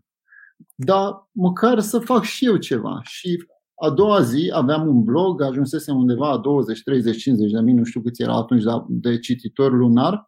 dar 0.76 1.30
măcar 1.32 1.80
să 1.80 2.00
fac 2.00 2.24
și 2.24 2.46
eu 2.46 2.58
ceva. 2.58 3.02
Și 3.04 3.46
a 3.76 3.90
doua 3.90 4.22
zi 4.22 4.52
aveam 4.54 4.88
un 4.88 5.04
blog, 5.04 5.42
ajunsesem 5.42 5.96
undeva 5.96 6.30
a 6.30 6.38
20, 6.38 6.84
30, 6.84 7.18
50 7.22 7.52
de 7.52 7.60
mii, 7.60 7.74
nu 7.74 7.84
știu 7.84 8.02
câți 8.02 8.22
erau 8.22 8.38
atunci 8.38 8.64
de 8.88 9.20
cititor 9.20 9.72
lunar, 9.72 10.28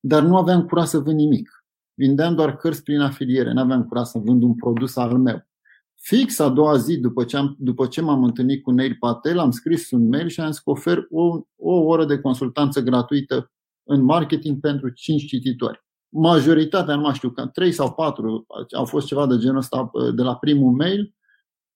dar 0.00 0.22
nu 0.22 0.36
aveam 0.36 0.64
curaj 0.66 0.86
să 0.86 0.98
vând 0.98 1.18
nimic. 1.18 1.50
Vindeam 1.94 2.34
doar 2.34 2.56
cărți 2.56 2.82
prin 2.82 3.00
afiliere, 3.00 3.52
nu 3.52 3.60
aveam 3.60 3.84
curaj 3.84 4.06
să 4.06 4.18
vând 4.18 4.42
un 4.42 4.54
produs 4.54 4.96
al 4.96 5.18
meu. 5.18 5.46
Fix 5.94 6.38
a 6.38 6.48
doua 6.48 6.76
zi, 6.76 6.96
după 6.96 7.24
ce, 7.24 7.36
am, 7.36 7.56
după 7.58 7.86
ce 7.86 8.00
m-am 8.00 8.24
întâlnit 8.24 8.62
cu 8.62 8.70
Neil 8.70 8.96
Patel, 9.00 9.38
am 9.38 9.50
scris 9.50 9.90
un 9.90 10.08
mail 10.08 10.28
și 10.28 10.40
am 10.40 10.50
zis 10.50 10.60
că 10.60 10.70
ofer 10.70 11.06
o, 11.10 11.40
o 11.56 11.72
oră 11.72 12.04
de 12.04 12.18
consultanță 12.18 12.80
gratuită 12.80 13.52
în 13.82 14.02
marketing 14.02 14.60
pentru 14.60 14.88
5 14.88 15.26
cititori 15.26 15.84
majoritatea, 16.14 16.94
nu 16.94 17.00
mai 17.00 17.14
știu, 17.14 17.30
că 17.30 17.46
trei 17.46 17.72
sau 17.72 17.92
patru 17.92 18.46
au 18.76 18.84
fost 18.84 19.06
ceva 19.06 19.26
de 19.26 19.38
genul 19.38 19.56
ăsta 19.56 19.90
de 20.14 20.22
la 20.22 20.36
primul 20.36 20.72
mail, 20.72 21.14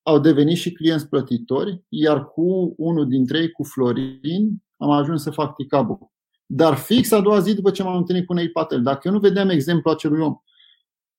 au 0.09 0.19
devenit 0.19 0.57
și 0.57 0.73
clienți 0.73 1.09
plătitori, 1.09 1.83
iar 1.89 2.29
cu 2.29 2.75
unul 2.77 3.09
dintre 3.09 3.39
ei, 3.39 3.51
cu 3.51 3.65
Florin, 3.65 4.63
am 4.77 4.91
ajuns 4.91 5.23
să 5.23 5.31
fac 5.31 5.55
ticabu. 5.55 6.13
Dar 6.47 6.75
fix 6.75 7.11
a 7.11 7.21
doua 7.21 7.39
zi 7.41 7.55
după 7.55 7.71
ce 7.71 7.83
m-am 7.83 7.97
întâlnit 7.97 8.27
cu 8.27 8.33
Nei 8.33 8.51
Patel, 8.51 8.83
dacă 8.83 9.01
eu 9.09 9.13
nu 9.13 9.19
vedeam 9.19 9.49
exemplu 9.49 9.91
acelui 9.91 10.21
om 10.21 10.37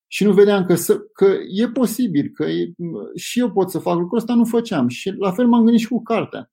și 0.08 0.24
nu 0.24 0.34
vedeam 0.34 0.66
că, 0.66 0.76
să, 0.76 1.00
că 1.00 1.36
e 1.50 1.68
posibil, 1.68 2.30
că 2.34 2.44
e, 2.44 2.74
și 3.16 3.40
eu 3.40 3.52
pot 3.52 3.70
să 3.70 3.80
fac 3.80 3.98
lucrul 3.98 4.18
ăsta, 4.18 4.34
nu 4.34 4.46
făceam. 4.46 4.88
Și 4.88 5.10
la 5.10 5.32
fel 5.32 5.48
m-am 5.48 5.64
gândit 5.64 5.80
și 5.80 5.88
cu 5.88 6.02
cartea 6.02 6.52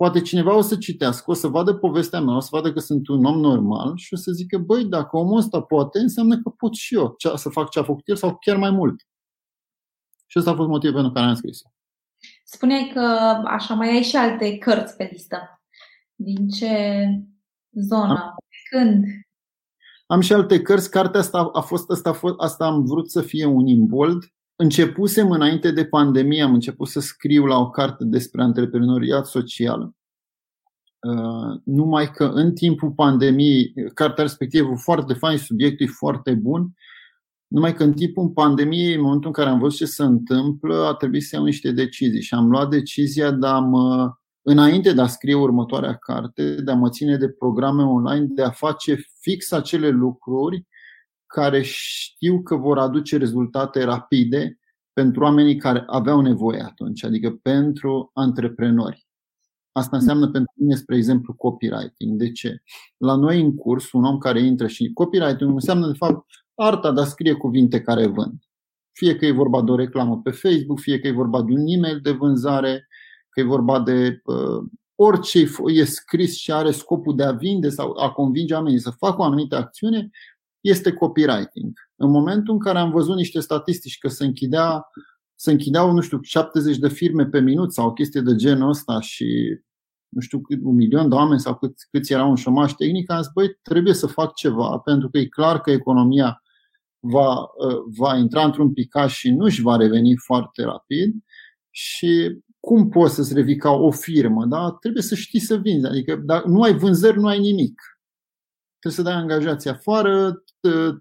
poate 0.00 0.20
cineva 0.20 0.56
o 0.56 0.60
să 0.60 0.76
citească, 0.76 1.30
o 1.30 1.34
să 1.34 1.48
vadă 1.48 1.74
povestea 1.74 2.20
mea, 2.20 2.36
o 2.36 2.40
să 2.40 2.48
vadă 2.50 2.72
că 2.72 2.80
sunt 2.80 3.08
un 3.08 3.24
om 3.24 3.40
normal 3.40 3.96
și 3.96 4.14
o 4.14 4.16
să 4.16 4.32
zică, 4.32 4.58
băi, 4.58 4.84
dacă 4.84 5.16
omul 5.16 5.38
ăsta 5.38 5.62
poate, 5.62 5.98
înseamnă 5.98 6.40
că 6.40 6.48
pot 6.48 6.74
și 6.74 6.94
eu 6.94 7.14
să 7.34 7.48
fac 7.48 7.70
ce 7.70 7.78
a 7.78 7.82
făcut 7.82 8.08
el 8.08 8.16
sau 8.16 8.36
chiar 8.40 8.56
mai 8.56 8.70
mult. 8.70 9.06
Și 10.30 10.38
ăsta 10.38 10.50
a 10.50 10.54
fost 10.54 10.68
motivul 10.68 10.94
pentru 10.94 11.12
care 11.12 11.26
am 11.26 11.34
scris 11.34 11.62
Spuneai 12.44 12.90
că 12.94 13.00
așa 13.44 13.74
mai 13.74 13.88
ai 13.88 14.02
și 14.02 14.16
alte 14.16 14.58
cărți 14.58 14.96
pe 14.96 15.08
listă. 15.12 15.62
Din 16.14 16.48
ce 16.48 17.04
zonă? 17.70 18.18
Am, 18.18 18.36
Când? 18.70 19.04
Am 20.06 20.20
și 20.20 20.32
alte 20.32 20.62
cărți. 20.62 20.90
Cartea 20.90 21.20
asta 21.20 21.50
a 21.52 21.60
fost, 21.60 21.90
asta, 21.90 22.08
a 22.08 22.12
fost, 22.12 22.34
asta 22.38 22.64
am 22.64 22.84
vrut 22.84 23.10
să 23.10 23.20
fie 23.20 23.44
un 23.44 23.66
imbold. 23.66 24.32
Începusem 24.56 25.30
înainte 25.30 25.70
de 25.70 25.84
pandemie, 25.84 26.42
am 26.42 26.54
început 26.54 26.88
să 26.88 27.00
scriu 27.00 27.46
la 27.46 27.58
o 27.58 27.70
carte 27.70 28.04
despre 28.04 28.42
antreprenoriat 28.42 29.26
social. 29.26 29.80
Uh, 31.00 31.60
numai 31.64 32.10
că 32.10 32.24
în 32.24 32.54
timpul 32.54 32.90
pandemiei, 32.90 33.72
cartea 33.94 34.24
respectivă 34.24 34.74
foarte 34.76 35.14
fain, 35.14 35.38
subiectul 35.38 35.86
e 35.86 35.90
foarte 35.90 36.34
bun, 36.34 36.74
numai 37.50 37.74
că 37.74 37.84
în 37.84 37.92
timpul 37.92 38.28
pandemiei, 38.28 38.94
în 38.94 39.00
momentul 39.00 39.26
în 39.26 39.32
care 39.32 39.48
am 39.48 39.58
văzut 39.58 39.78
ce 39.78 39.84
se 39.84 40.02
întâmplă, 40.02 40.86
a 40.86 40.94
trebuit 40.94 41.22
să 41.22 41.36
iau 41.36 41.44
niște 41.44 41.72
decizii 41.72 42.22
și 42.22 42.34
am 42.34 42.50
luat 42.50 42.70
decizia 42.70 43.30
de 43.30 43.46
a 43.46 43.58
mă, 43.58 44.14
înainte 44.42 44.92
de 44.92 45.00
a 45.00 45.06
scrie 45.06 45.34
următoarea 45.34 45.94
carte, 45.94 46.54
de 46.54 46.70
a 46.70 46.74
mă 46.74 46.90
ține 46.90 47.16
de 47.16 47.28
programe 47.28 47.82
online, 47.82 48.26
de 48.28 48.42
a 48.42 48.50
face 48.50 48.96
fix 49.20 49.52
acele 49.52 49.88
lucruri 49.88 50.66
care 51.26 51.62
știu 51.62 52.42
că 52.42 52.56
vor 52.56 52.78
aduce 52.78 53.16
rezultate 53.16 53.84
rapide 53.84 54.58
pentru 54.92 55.22
oamenii 55.22 55.56
care 55.56 55.84
aveau 55.86 56.20
nevoie 56.20 56.62
atunci, 56.62 57.04
adică 57.04 57.30
pentru 57.42 58.10
antreprenori. 58.14 59.06
Asta 59.72 59.96
înseamnă 59.96 60.28
pentru 60.28 60.52
mine, 60.56 60.74
spre 60.74 60.96
exemplu, 60.96 61.34
copywriting. 61.34 62.18
De 62.18 62.32
ce? 62.32 62.62
La 62.96 63.14
noi 63.14 63.40
în 63.40 63.54
curs, 63.54 63.92
un 63.92 64.04
om 64.04 64.18
care 64.18 64.40
intră 64.40 64.66
și 64.66 64.92
copywriting 64.92 65.50
înseamnă, 65.50 65.86
de 65.86 65.96
fapt, 65.96 66.26
arta 66.60 66.92
de 66.92 67.00
a 67.00 67.04
scrie 67.04 67.32
cuvinte 67.32 67.80
care 67.80 68.06
vând. 68.06 68.42
Fie 68.92 69.16
că 69.16 69.26
e 69.26 69.32
vorba 69.32 69.62
de 69.62 69.70
o 69.70 69.76
reclamă 69.76 70.20
pe 70.20 70.30
Facebook, 70.30 70.80
fie 70.80 70.98
că 70.98 71.06
e 71.06 71.12
vorba 71.12 71.42
de 71.42 71.52
un 71.52 71.64
e-mail 71.66 72.00
de 72.00 72.10
vânzare, 72.10 72.88
că 73.28 73.40
e 73.40 73.44
vorba 73.44 73.80
de 73.80 74.20
uh, 74.24 74.64
orice 74.94 75.48
e 75.66 75.84
scris 75.84 76.36
și 76.36 76.52
are 76.52 76.70
scopul 76.70 77.16
de 77.16 77.22
a 77.22 77.32
vinde 77.32 77.68
sau 77.68 77.96
a 77.98 78.10
convinge 78.10 78.54
oamenii 78.54 78.80
să 78.80 78.90
facă 78.90 79.20
o 79.20 79.24
anumită 79.24 79.56
acțiune, 79.56 80.10
este 80.60 80.92
copywriting. 80.92 81.72
În 81.96 82.10
momentul 82.10 82.54
în 82.54 82.60
care 82.60 82.78
am 82.78 82.90
văzut 82.90 83.16
niște 83.16 83.40
statistici 83.40 83.98
că 83.98 84.08
se 84.08 84.24
închidea 84.24 84.86
se 85.40 85.50
închideau, 85.50 85.92
nu 85.92 86.00
știu, 86.00 86.18
70 86.22 86.76
de 86.76 86.88
firme 86.88 87.26
pe 87.26 87.40
minut 87.40 87.72
sau 87.72 87.86
o 87.86 87.92
chestie 87.92 88.20
de 88.20 88.34
genul 88.34 88.68
ăsta 88.68 89.00
și 89.00 89.58
nu 90.08 90.20
știu 90.20 90.40
cât, 90.40 90.58
un 90.62 90.74
milion 90.74 91.08
de 91.08 91.14
oameni 91.14 91.40
sau 91.40 91.54
cât, 91.54 91.74
câți 91.90 92.12
erau 92.12 92.30
în 92.30 92.36
șomaș 92.36 92.72
tehnic, 92.72 93.10
am 93.10 93.22
zis, 93.22 93.30
băi, 93.34 93.58
trebuie 93.62 93.94
să 93.94 94.06
fac 94.06 94.34
ceva, 94.34 94.78
pentru 94.78 95.10
că 95.10 95.18
e 95.18 95.24
clar 95.24 95.60
că 95.60 95.70
economia 95.70 96.42
va, 97.00 97.50
ă, 97.60 97.84
va 97.96 98.16
intra 98.16 98.44
într-un 98.44 98.72
picaș 98.72 99.16
și 99.16 99.30
nu 99.30 99.44
își 99.44 99.62
va 99.62 99.76
reveni 99.76 100.16
foarte 100.16 100.62
rapid 100.62 101.14
și 101.70 102.38
cum 102.60 102.88
poți 102.88 103.14
să-ți 103.14 103.34
revii 103.34 103.56
ca 103.56 103.70
o 103.70 103.90
firmă, 103.90 104.46
da? 104.46 104.76
Trebuie 104.80 105.02
să 105.02 105.14
știi 105.14 105.40
să 105.40 105.56
vinzi, 105.56 105.86
adică 105.86 106.16
dacă 106.16 106.48
nu 106.48 106.62
ai 106.62 106.74
vânzări, 106.74 107.18
nu 107.18 107.26
ai 107.26 107.38
nimic 107.38 107.80
trebuie 108.80 109.04
să 109.04 109.10
dai 109.10 109.20
angajații 109.20 109.70
afară, 109.70 110.42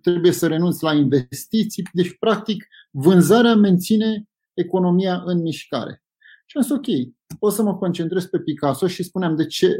trebuie 0.01 0.31
să 0.31 0.47
renunți 0.47 0.83
la 0.83 0.93
investiții. 0.93 1.83
Deci, 1.93 2.17
practic, 2.17 2.67
vânzarea 2.91 3.55
menține 3.55 4.23
economia 4.53 5.21
în 5.25 5.41
mișcare. 5.41 6.03
Și 6.45 6.57
am 6.57 6.63
zis, 6.63 6.71
ok, 6.71 7.13
o 7.39 7.49
să 7.49 7.63
mă 7.63 7.77
concentrez 7.77 8.25
pe 8.25 8.39
Picasso 8.39 8.87
și 8.87 9.03
spuneam 9.03 9.35
de 9.35 9.45
ce, 9.45 9.75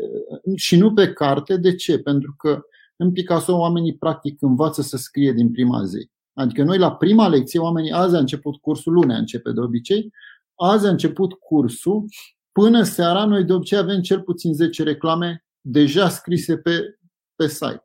și 0.55 0.77
nu 0.77 0.93
pe 0.93 1.13
carte, 1.13 1.57
de 1.57 1.75
ce? 1.75 1.99
Pentru 1.99 2.35
că 2.37 2.61
în 2.99 3.11
Picasso 3.11 3.57
oamenii 3.57 3.97
practic 3.97 4.41
învață 4.41 4.81
să 4.81 4.97
scrie 4.97 5.31
din 5.31 5.51
prima 5.51 5.83
zi. 5.83 6.09
Adică 6.33 6.63
noi 6.63 6.77
la 6.77 6.95
prima 6.95 7.27
lecție, 7.27 7.59
oamenii, 7.59 7.91
azi 7.91 8.15
a 8.15 8.19
început 8.19 8.55
cursul, 8.61 8.93
lunea 8.93 9.17
începe 9.17 9.51
de 9.51 9.59
obicei, 9.59 10.13
azi 10.55 10.85
a 10.85 10.89
început 10.89 11.33
cursul, 11.33 12.05
până 12.51 12.83
seara 12.83 13.25
noi 13.25 13.43
de 13.43 13.53
obicei 13.53 13.77
avem 13.77 14.01
cel 14.01 14.21
puțin 14.21 14.53
10 14.53 14.83
reclame 14.83 15.45
deja 15.61 16.09
scrise 16.09 16.57
pe, 16.57 16.99
pe 17.35 17.47
site 17.47 17.83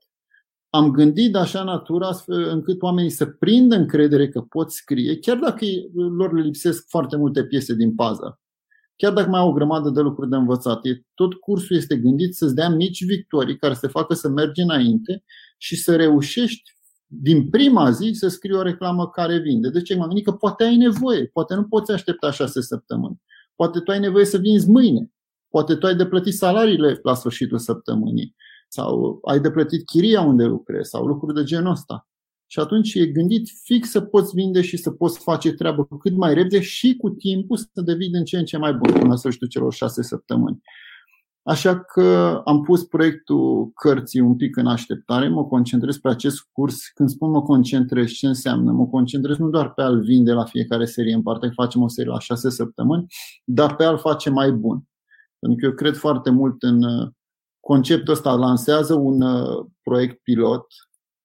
am 0.75 0.91
gândit 0.91 1.33
de 1.33 1.39
așa 1.39 1.62
natură 1.62 2.05
astfel 2.05 2.49
încât 2.49 2.83
oamenii 2.83 3.11
să 3.11 3.27
prindă 3.27 3.75
încredere 3.75 4.29
că 4.29 4.41
pot 4.41 4.73
scrie, 4.73 5.19
chiar 5.19 5.37
dacă 5.37 5.65
lor 5.95 6.33
le 6.33 6.41
lipsesc 6.41 6.85
foarte 6.89 7.17
multe 7.17 7.45
piese 7.45 7.75
din 7.75 7.95
pază. 7.95 8.41
Chiar 8.97 9.12
dacă 9.12 9.28
mai 9.28 9.40
au 9.40 9.49
o 9.49 9.53
grămadă 9.53 9.90
de 9.90 10.01
lucruri 10.01 10.30
de 10.30 10.36
învățat, 10.36 10.80
tot 11.14 11.34
cursul 11.34 11.76
este 11.76 11.97
gândit 11.97 12.34
să-ți 12.34 12.55
dea 12.55 12.68
mici 12.68 13.05
victorii 13.05 13.57
care 13.57 13.74
să 13.74 13.80
te 13.80 13.86
facă 13.86 14.14
să 14.14 14.28
mergi 14.28 14.61
înainte 14.61 15.24
și 15.59 15.76
să 15.76 15.97
reușești 15.97 16.72
din 17.07 17.51
prima 17.51 17.90
zi 17.90 18.11
să 18.12 18.28
scrii 18.28 18.55
o 18.55 18.62
reclamă 18.62 19.09
care 19.09 19.38
vinde. 19.38 19.68
De 19.68 19.82
ce? 19.82 19.97
M-am 19.97 20.07
gândit 20.07 20.24
că 20.24 20.32
poate 20.32 20.64
ai 20.64 20.76
nevoie, 20.76 21.26
poate 21.26 21.55
nu 21.55 21.64
poți 21.64 21.92
aștepta 21.92 22.30
șase 22.30 22.61
săptămâni. 22.61 23.22
Poate 23.55 23.80
tu 23.80 23.90
ai 23.90 23.99
nevoie 23.99 24.24
să 24.24 24.38
vinzi 24.38 24.70
mâine. 24.70 25.11
Poate 25.49 25.74
tu 25.74 25.86
ai 25.86 25.97
de 25.97 26.07
plătit 26.07 26.34
salariile 26.34 26.99
la 27.03 27.14
sfârșitul 27.14 27.59
săptămânii 27.59 28.34
sau 28.68 29.18
ai 29.24 29.40
de 29.40 29.51
plătit 29.51 29.84
chiria 29.84 30.20
unde 30.20 30.45
lucrezi 30.45 30.90
sau 30.90 31.07
lucruri 31.07 31.34
de 31.34 31.42
genul 31.42 31.70
ăsta. 31.70 32.09
Și 32.55 32.61
atunci 32.61 32.95
e 32.95 33.07
gândit 33.07 33.49
fix 33.63 33.91
să 33.91 34.01
poți 34.01 34.35
vinde 34.35 34.63
și 34.63 34.77
să 34.77 34.91
poți 34.91 35.19
face 35.19 35.53
treabă 35.53 35.87
cât 36.01 36.17
mai 36.17 36.35
repede 36.35 36.61
și 36.61 36.97
cu 36.97 37.11
timpul 37.11 37.57
să 37.57 37.81
devii 37.85 38.11
din 38.11 38.25
ce 38.25 38.39
în 38.39 38.45
ce 38.45 38.57
mai 38.57 38.73
bun 38.73 38.93
până 38.93 39.09
la 39.09 39.17
sfârșitul 39.17 39.49
celor 39.49 39.73
șase 39.73 40.03
săptămâni. 40.03 40.61
Așa 41.43 41.81
că 41.81 42.41
am 42.45 42.63
pus 42.63 42.85
proiectul 42.85 43.71
cărții 43.75 44.21
un 44.21 44.37
pic 44.37 44.57
în 44.57 44.67
așteptare, 44.67 45.29
mă 45.29 45.47
concentrez 45.47 45.97
pe 45.97 46.09
acest 46.09 46.49
curs. 46.53 46.89
Când 46.89 47.09
spun 47.09 47.31
mă 47.31 47.43
concentrez, 47.43 48.11
ce 48.11 48.27
înseamnă? 48.27 48.73
Mă 48.73 48.87
concentrez 48.87 49.37
nu 49.37 49.49
doar 49.49 49.73
pe 49.73 49.83
a-l 49.83 50.01
vinde 50.01 50.33
la 50.33 50.45
fiecare 50.45 50.85
serie 50.85 51.15
în 51.15 51.23
parte, 51.23 51.49
facem 51.55 51.83
o 51.83 51.89
serie 51.89 52.11
la 52.11 52.19
șase 52.19 52.51
săptămâni, 52.51 53.07
dar 53.45 53.77
pe 53.77 53.85
a-l 53.85 53.99
face 53.99 54.31
mai 54.31 54.53
bun. 54.53 54.83
Pentru 55.39 55.59
că 55.59 55.67
eu 55.67 55.73
cred 55.73 55.97
foarte 55.97 56.31
mult 56.31 56.63
în 56.63 56.83
uh, 56.83 57.09
conceptul 57.61 58.13
ăsta. 58.13 58.33
Lansează 58.33 58.95
un 58.95 59.23
uh, 59.23 59.67
proiect 59.83 60.23
pilot, 60.23 60.67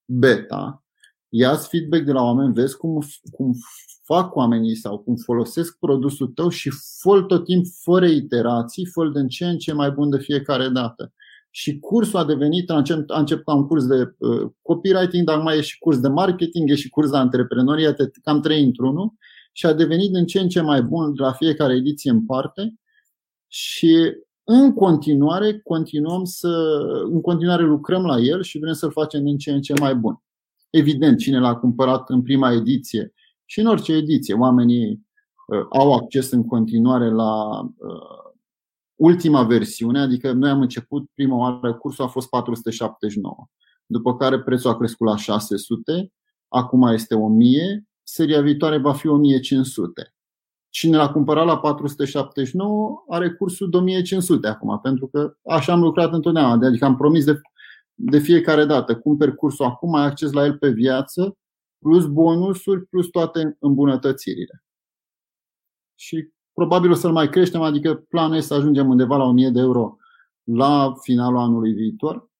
beta, 0.04 0.84
ia 1.30 1.54
feedback 1.54 2.04
de 2.04 2.12
la 2.12 2.22
oameni, 2.22 2.52
vezi 2.52 2.76
cum, 2.76 2.98
cum 3.32 3.52
fac 4.02 4.34
oamenii 4.34 4.74
sau 4.74 4.98
cum 4.98 5.16
folosesc 5.16 5.78
produsul 5.78 6.26
tău 6.26 6.48
și 6.48 6.70
fă 7.00 7.22
tot 7.22 7.44
timp 7.44 7.64
fără 7.82 8.06
iterații, 8.06 8.86
fă 8.86 9.08
de 9.08 9.18
în 9.18 9.28
ce 9.28 9.44
în 9.44 9.58
ce 9.58 9.72
mai 9.72 9.90
bun 9.90 10.10
de 10.10 10.18
fiecare 10.18 10.68
dată. 10.68 11.12
Și 11.50 11.78
cursul 11.78 12.18
a 12.18 12.24
devenit, 12.24 12.70
a 12.70 12.76
început, 12.76 13.10
a 13.10 13.18
început 13.18 13.54
un 13.54 13.66
curs 13.66 13.86
de 13.86 14.14
uh, 14.18 14.50
copywriting, 14.62 15.26
dar 15.26 15.38
mai 15.38 15.58
e 15.58 15.60
și 15.60 15.78
curs 15.78 16.00
de 16.00 16.08
marketing, 16.08 16.70
e 16.70 16.74
și 16.74 16.88
curs 16.88 17.10
de 17.10 17.16
antreprenoriat, 17.16 17.96
cam 18.22 18.40
trei 18.40 18.64
într-unul 18.64 19.12
și 19.52 19.66
a 19.66 19.72
devenit 19.72 20.12
din 20.12 20.26
ce 20.26 20.40
în 20.40 20.48
ce 20.48 20.60
mai 20.60 20.82
bun 20.82 21.12
la 21.16 21.32
fiecare 21.32 21.74
ediție 21.74 22.10
în 22.10 22.26
parte 22.26 22.74
și 23.46 24.12
în 24.44 24.74
continuare 24.74 25.60
continuăm 25.60 26.24
să, 26.24 26.82
în 27.10 27.20
continuare 27.20 27.62
lucrăm 27.62 28.04
la 28.04 28.18
el 28.18 28.42
și 28.42 28.58
vrem 28.58 28.72
să-l 28.72 28.90
facem 28.90 29.24
din 29.24 29.38
ce 29.38 29.52
în 29.52 29.60
ce 29.60 29.72
mai 29.80 29.94
bun. 29.94 30.22
Evident, 30.70 31.18
cine 31.18 31.38
l-a 31.38 31.56
cumpărat 31.56 32.10
în 32.10 32.22
prima 32.22 32.52
ediție 32.52 33.12
și 33.44 33.60
în 33.60 33.66
orice 33.66 33.92
ediție, 33.92 34.34
oamenii 34.34 35.06
uh, 35.46 35.66
au 35.70 35.94
acces 35.94 36.30
în 36.30 36.46
continuare 36.46 37.10
la 37.10 37.60
uh, 37.60 38.32
ultima 38.94 39.42
versiune, 39.42 40.00
adică 40.00 40.32
noi 40.32 40.50
am 40.50 40.60
început 40.60 41.10
prima 41.14 41.36
oară, 41.36 41.74
cursul 41.74 42.04
a 42.04 42.08
fost 42.08 42.28
479, 42.28 43.48
după 43.86 44.16
care 44.16 44.40
prețul 44.40 44.70
a 44.70 44.76
crescut 44.76 45.06
la 45.06 45.16
600, 45.16 46.12
acum 46.48 46.82
este 46.82 47.14
1000, 47.14 47.88
seria 48.02 48.40
viitoare 48.40 48.78
va 48.78 48.92
fi 48.92 49.06
1500. 49.06 50.14
Cine 50.68 50.96
l-a 50.96 51.12
cumpărat 51.12 51.46
la 51.46 51.58
479 51.58 53.04
are 53.08 53.30
cursul 53.30 53.70
de 53.70 53.76
1500 53.76 54.48
acum, 54.48 54.80
pentru 54.82 55.06
că 55.06 55.34
așa 55.50 55.72
am 55.72 55.80
lucrat 55.80 56.12
întotdeauna. 56.12 56.66
Adică 56.66 56.84
am 56.84 56.96
promis 56.96 57.24
de, 57.24 57.40
de 58.02 58.18
fiecare 58.18 58.64
dată, 58.64 58.98
cumperi 58.98 59.34
cursul 59.34 59.64
acum, 59.64 59.94
ai 59.94 60.04
acces 60.04 60.32
la 60.32 60.44
el 60.44 60.58
pe 60.58 60.70
viață, 60.70 61.38
plus 61.78 62.06
bonusuri, 62.06 62.86
plus 62.86 63.08
toate 63.08 63.56
îmbunătățirile. 63.58 64.64
Și 65.94 66.28
probabil 66.52 66.90
o 66.90 66.94
să-l 66.94 67.12
mai 67.12 67.28
creștem, 67.28 67.62
adică 67.62 67.94
planul 67.94 68.36
este 68.36 68.46
să 68.46 68.54
ajungem 68.54 68.88
undeva 68.88 69.16
la 69.16 69.24
1000 69.24 69.50
de 69.50 69.60
euro 69.60 69.96
la 70.42 70.92
finalul 71.00 71.38
anului 71.38 71.72
viitor, 71.72 72.30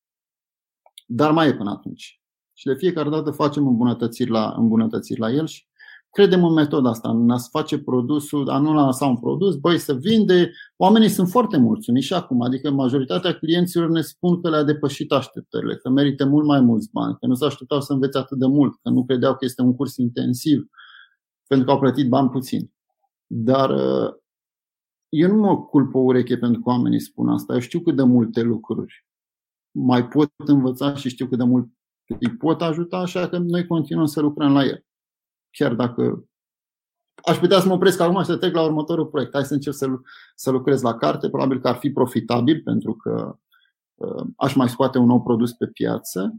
dar 1.07 1.33
mai 1.33 1.49
e 1.49 1.55
până 1.55 1.71
atunci. 1.71 2.21
Și 2.53 2.67
de 2.67 2.75
fiecare 2.75 3.09
dată 3.09 3.31
facem 3.31 3.67
îmbunătățiri 3.67 4.31
la, 4.31 4.55
îmbunătățiri 4.57 5.21
la 5.21 5.31
el 5.31 5.47
și 5.47 5.67
Credem 6.11 6.45
în 6.45 6.53
metoda 6.53 6.89
asta, 6.89 7.11
în 7.11 7.31
a-ți 7.31 7.49
face 7.51 7.79
produsul, 7.79 8.49
a 8.49 8.59
nu 8.59 8.87
lăsa 8.87 9.07
un 9.07 9.19
produs, 9.19 9.57
băi, 9.57 9.79
să 9.79 9.95
vinde. 9.95 10.53
Oamenii 10.77 11.09
sunt 11.09 11.29
foarte 11.29 11.57
mulțumiți 11.57 12.07
și 12.07 12.15
acum, 12.15 12.43
adică 12.43 12.71
majoritatea 12.71 13.35
clienților 13.35 13.89
ne 13.89 14.01
spun 14.01 14.41
că 14.41 14.51
le-a 14.51 14.63
depășit 14.63 15.13
așteptările, 15.13 15.77
că 15.77 15.89
merită 15.89 16.27
mult 16.27 16.47
mai 16.47 16.61
mulți 16.61 16.91
bani, 16.93 17.17
că 17.21 17.27
nu 17.27 17.35
s-au 17.35 17.49
așteptat 17.49 17.83
să 17.83 17.93
învețe 17.93 18.19
atât 18.19 18.39
de 18.39 18.47
mult, 18.47 18.79
că 18.83 18.89
nu 18.89 19.05
credeau 19.05 19.33
că 19.33 19.45
este 19.45 19.63
un 19.63 19.75
curs 19.75 19.97
intensiv, 19.97 20.67
pentru 21.47 21.67
că 21.67 21.73
au 21.73 21.79
plătit 21.79 22.09
bani 22.09 22.29
puțin. 22.29 22.73
Dar 23.27 23.71
uh, 23.71 24.15
eu 25.09 25.29
nu 25.29 25.41
mă 25.41 25.63
culp 25.63 25.95
o 25.95 25.99
ureche 25.99 26.37
pentru 26.37 26.61
că 26.61 26.69
oamenii 26.69 27.01
spun 27.01 27.29
asta. 27.29 27.53
Eu 27.53 27.61
știu 27.61 27.81
cât 27.81 27.97
de 27.97 28.03
multe 28.03 28.43
lucruri 28.43 29.07
mai 29.71 30.09
pot 30.09 30.33
învăța 30.37 30.95
și 30.95 31.09
știu 31.09 31.27
cât 31.27 31.39
de 31.39 31.45
mult 31.45 31.69
îi 32.21 32.37
pot 32.37 32.63
ajuta, 32.63 32.97
așa 32.99 33.29
că 33.29 33.39
noi 33.39 33.67
continuăm 33.67 34.07
să 34.07 34.21
lucrăm 34.21 34.53
la 34.53 34.65
el 34.65 34.85
chiar 35.51 35.75
dacă 35.75 36.25
aș 37.25 37.39
putea 37.39 37.61
să 37.61 37.67
mă 37.67 37.75
opresc 37.75 38.01
acum 38.01 38.21
și 38.21 38.27
să 38.27 38.37
trec 38.37 38.55
la 38.55 38.63
următorul 38.63 39.07
proiect. 39.07 39.33
Hai 39.33 39.45
să 39.45 39.55
încerc 39.55 39.77
să, 39.77 39.87
să 40.35 40.51
lucrez 40.51 40.83
la 40.83 40.95
carte. 40.95 41.29
Probabil 41.29 41.61
că 41.61 41.69
ar 41.69 41.77
fi 41.77 41.91
profitabil 41.91 42.63
pentru 42.65 42.95
că 42.95 43.39
uh, 43.95 44.27
aș 44.37 44.55
mai 44.55 44.69
scoate 44.69 44.99
un 44.99 45.07
nou 45.07 45.23
produs 45.23 45.53
pe 45.53 45.67
piață, 45.67 46.35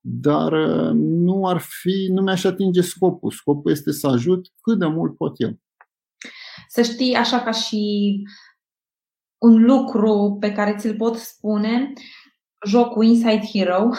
dar 0.00 0.52
uh, 0.52 0.90
nu 0.94 1.46
ar 1.46 1.58
fi, 1.58 2.08
nu 2.10 2.22
mi-aș 2.22 2.44
atinge 2.44 2.80
scopul. 2.80 3.30
Scopul 3.30 3.70
este 3.70 3.92
să 3.92 4.06
ajut 4.06 4.48
cât 4.60 4.78
de 4.78 4.86
mult 4.86 5.16
pot 5.16 5.40
eu. 5.40 5.58
Să 6.68 6.82
știi, 6.82 7.14
așa 7.14 7.40
ca 7.40 7.50
și 7.50 8.22
un 9.38 9.64
lucru 9.64 10.36
pe 10.40 10.52
care 10.52 10.76
ți-l 10.78 10.96
pot 10.96 11.16
spune, 11.16 11.92
jocul 12.66 13.04
Inside 13.04 13.48
Hero 13.52 13.90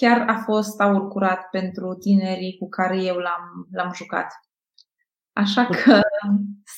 chiar 0.00 0.18
a 0.28 0.36
fost 0.48 0.80
aur 0.80 1.08
curat 1.08 1.40
pentru 1.50 1.94
tinerii 1.94 2.56
cu 2.58 2.68
care 2.68 3.02
eu 3.02 3.16
l-am, 3.16 3.68
l-am 3.72 3.90
jucat. 3.94 4.28
Așa 5.32 5.64
că 5.66 6.00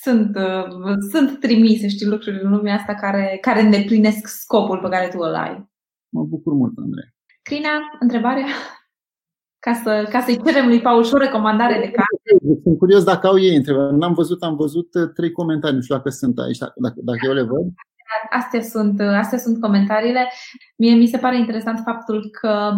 sunt, 0.03 0.37
sunt 1.11 1.41
trimise, 1.41 1.89
știi, 1.89 2.07
lucruri 2.07 2.43
în 2.43 2.51
lumea 2.51 2.75
asta 2.75 2.95
care, 2.95 3.39
care 3.41 3.61
îndeplinesc 3.61 4.27
scopul 4.27 4.79
pe 4.79 4.89
care 4.89 5.09
tu 5.09 5.19
îl 5.19 5.35
ai. 5.35 5.71
Mă 6.09 6.23
bucur 6.25 6.53
mult, 6.53 6.73
Andrei. 6.79 7.15
Crina, 7.43 7.75
întrebarea? 8.01 8.47
Ca, 9.67 9.73
să, 9.73 10.09
ca 10.11 10.21
să-i 10.21 10.43
cerem 10.45 10.67
lui 10.67 10.81
Paul 10.81 11.05
și 11.05 11.15
o 11.15 11.25
recomandare 11.27 11.75
de 11.75 11.91
carte. 11.91 12.61
Sunt 12.63 12.79
curios 12.79 13.05
dacă 13.05 13.27
au 13.27 13.39
ei 13.39 13.57
întrebări. 13.57 13.97
N-am 13.97 14.15
văzut, 14.15 14.43
am 14.43 14.57
văzut 14.57 14.95
uh, 14.95 15.11
trei 15.15 15.33
comentarii, 15.33 15.77
nu 15.77 15.83
știu 15.83 15.97
dacă 15.97 16.09
sunt 16.09 16.39
aici, 16.39 16.59
dacă, 16.59 16.95
dacă 16.97 17.19
eu 17.27 17.33
le 17.33 17.43
văd. 17.43 17.67
Astea 18.31 18.63
sunt, 18.63 19.01
astea 19.01 19.39
sunt 19.39 19.61
comentariile. 19.61 20.31
Mie 20.77 20.95
mi 20.95 21.07
se 21.07 21.19
pare 21.19 21.39
interesant 21.39 21.81
faptul 21.85 22.29
că 22.41 22.73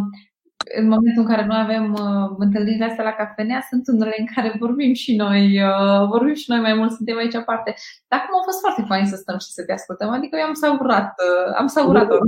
în 0.81 0.89
momentul 0.89 1.23
în 1.23 1.29
care 1.29 1.45
noi 1.45 1.61
avem 1.61 1.93
uh, 1.93 2.37
întâlnirile 2.39 2.85
astea 2.85 3.05
la 3.05 3.13
cafenea, 3.13 3.67
sunt 3.69 3.89
unele 3.89 4.15
în 4.19 4.27
care 4.35 4.57
vorbim 4.59 4.93
și 4.93 5.17
noi, 5.17 5.63
uh, 5.63 6.07
vorbim 6.09 6.35
și 6.35 6.51
noi 6.51 6.61
mai 6.61 6.75
mult, 6.75 6.93
suntem 6.93 7.17
aici 7.17 7.35
aparte. 7.35 7.75
Dar 8.09 8.21
acum 8.21 8.39
a 8.41 8.45
fost 8.45 8.61
foarte 8.61 8.85
fain 8.87 9.07
să 9.07 9.17
stăm 9.17 9.39
și 9.39 9.51
să 9.51 9.65
te 9.65 9.73
ascultăm, 9.73 10.09
adică 10.09 10.37
eu 10.37 10.47
am 10.47 10.55
savurat, 10.55 11.15
uh, 11.29 11.55
am 11.57 11.67
savurat-o. 11.67 12.19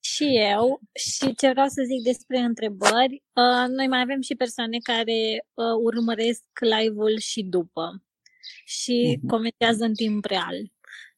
Și 0.00 0.26
eu. 0.52 0.80
Și 0.92 1.34
ce 1.34 1.50
vreau 1.50 1.66
să 1.66 1.82
zic 1.86 2.02
despre 2.02 2.38
întrebări, 2.38 3.22
uh, 3.32 3.66
noi 3.68 3.88
mai 3.88 4.00
avem 4.00 4.20
și 4.20 4.34
persoane 4.34 4.76
care 4.82 5.46
uh, 5.54 5.76
urmăresc 5.82 6.44
live-ul 6.60 7.18
și 7.18 7.42
după 7.42 8.02
și 8.64 9.16
uh-huh. 9.16 9.28
comentează 9.28 9.84
în 9.84 9.94
timp 9.94 10.24
real. 10.24 10.56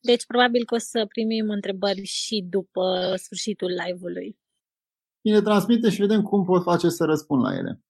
Deci 0.00 0.26
probabil 0.26 0.64
că 0.64 0.74
o 0.74 0.78
să 0.78 1.06
primim 1.08 1.50
întrebări 1.50 2.02
și 2.02 2.44
după 2.48 3.14
sfârșitul 3.16 3.70
live-ului. 3.84 4.36
Bine, 5.24 5.40
transmite 5.40 5.90
și 5.90 6.00
vedem 6.00 6.22
cum 6.22 6.44
pot 6.44 6.62
face 6.62 6.88
să 6.88 7.04
răspund 7.04 7.42
la 7.42 7.54
ele. 7.54 7.80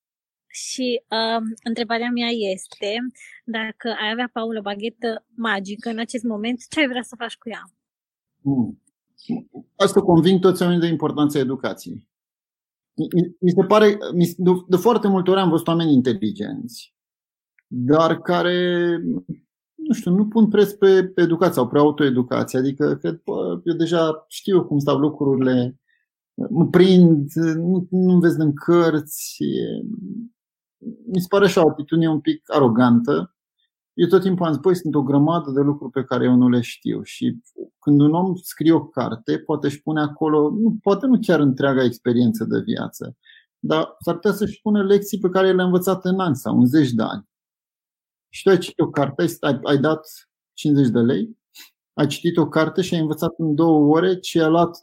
Și 0.47 1.03
uh, 1.09 1.43
întrebarea 1.64 2.11
mea 2.11 2.28
este, 2.28 2.97
dacă 3.45 3.89
ai 4.03 4.11
avea, 4.11 4.30
Paul, 4.32 4.57
o 4.57 4.62
baghetă 4.62 5.26
magică 5.37 5.89
în 5.89 5.99
acest 5.99 6.24
moment, 6.24 6.68
ce 6.68 6.80
ai 6.80 6.89
vrea 6.89 7.03
să 7.03 7.14
faci 7.18 7.37
cu 7.37 7.49
ea? 7.49 7.62
Mm. 8.41 8.82
Asta 9.76 10.03
conving 10.03 10.41
toți 10.41 10.62
oamenii 10.62 10.82
de 10.82 10.93
importanța 10.93 11.39
educației. 11.39 12.09
Mi 13.41 13.51
se 13.51 13.64
pare, 13.68 13.99
de 14.68 14.76
foarte 14.76 15.09
multe 15.09 15.30
ori 15.30 15.41
am 15.41 15.51
văzut 15.51 15.66
oameni 15.66 15.93
inteligenți, 15.93 16.95
dar 17.66 18.20
care, 18.20 18.99
nu 19.74 19.93
știu, 19.93 20.11
nu 20.11 20.28
pun 20.28 20.49
preț 20.49 20.72
pe, 20.72 21.05
pe 21.05 21.22
educație 21.22 21.55
sau 21.55 21.68
pe 21.68 21.78
autoeducație. 21.78 22.59
Adică, 22.59 22.97
cred, 22.97 23.20
bă, 23.24 23.61
eu 23.64 23.74
deja 23.74 24.24
știu 24.28 24.64
cum 24.64 24.78
stau 24.78 24.99
lucrurile, 24.99 25.78
mă 26.35 26.66
prind, 26.66 27.32
nu, 27.35 27.87
nu 27.91 28.18
vezi 28.18 28.41
în 28.41 28.55
cărți. 28.55 29.37
Mi 31.07 31.20
se 31.20 31.26
pare 31.28 31.45
așa 31.45 31.64
o 31.64 31.68
atitudine 31.68 32.09
un 32.09 32.20
pic 32.20 32.53
arogantă. 32.53 33.35
Eu 33.95 34.07
tot 34.07 34.22
timpul 34.22 34.47
am 34.47 34.53
zis, 34.53 34.61
băi, 34.61 34.76
sunt 34.76 34.95
o 34.95 35.03
grămadă 35.03 35.51
de 35.51 35.61
lucruri 35.61 35.93
pe 35.93 36.05
care 36.05 36.24
eu 36.24 36.35
nu 36.35 36.49
le 36.49 36.61
știu 36.61 37.03
și 37.03 37.41
când 37.78 38.01
un 38.01 38.14
om 38.14 38.35
scrie 38.35 38.72
o 38.72 38.87
carte, 38.87 39.39
poate 39.39 39.66
își 39.66 39.82
pune 39.82 40.01
acolo, 40.01 40.51
nu, 40.51 40.76
poate 40.82 41.07
nu 41.07 41.18
chiar 41.20 41.41
întreaga 41.41 41.85
experiență 41.85 42.45
de 42.45 42.61
viață, 42.61 43.16
dar 43.59 43.97
s-ar 43.99 44.14
putea 44.14 44.32
să-și 44.32 44.61
pune 44.61 44.82
lecții 44.82 45.18
pe 45.18 45.28
care 45.28 45.53
le-a 45.53 45.64
învățat 45.64 46.05
în 46.05 46.20
ani 46.20 46.37
sau 46.37 46.59
în 46.59 46.66
zeci 46.66 46.91
de 46.91 47.03
ani. 47.03 47.28
Și 48.28 48.43
tu 48.43 48.49
ai 48.49 48.59
citit 48.59 48.78
o 48.78 48.91
carte, 48.91 49.24
ai, 49.41 49.59
ai 49.62 49.78
dat 49.78 50.07
50 50.53 50.89
de 50.89 51.01
lei, 51.01 51.39
ai 51.93 52.07
citit 52.07 52.37
o 52.37 52.49
carte 52.49 52.82
și 52.82 52.95
ai 52.95 53.01
învățat 53.01 53.35
în 53.39 53.55
două 53.55 53.95
ore 53.97 54.18
ce 54.18 54.43
a 54.43 54.49
luat 54.49 54.82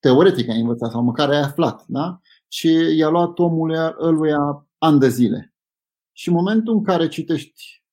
teoretic 0.00 0.48
ai 0.48 0.60
învățat 0.60 0.90
sau 0.90 1.02
măcar 1.02 1.30
ai 1.30 1.40
aflat, 1.40 1.84
da? 1.86 2.20
și 2.48 2.96
i-a 2.96 3.08
luat 3.08 3.38
omul 3.38 3.94
ăluia 4.00 4.66
ani 4.78 4.98
de 4.98 5.08
zile. 5.08 5.54
Și 6.12 6.28
în 6.28 6.34
momentul 6.34 6.74
în 6.74 6.84
care 6.84 7.08
citești 7.08 7.84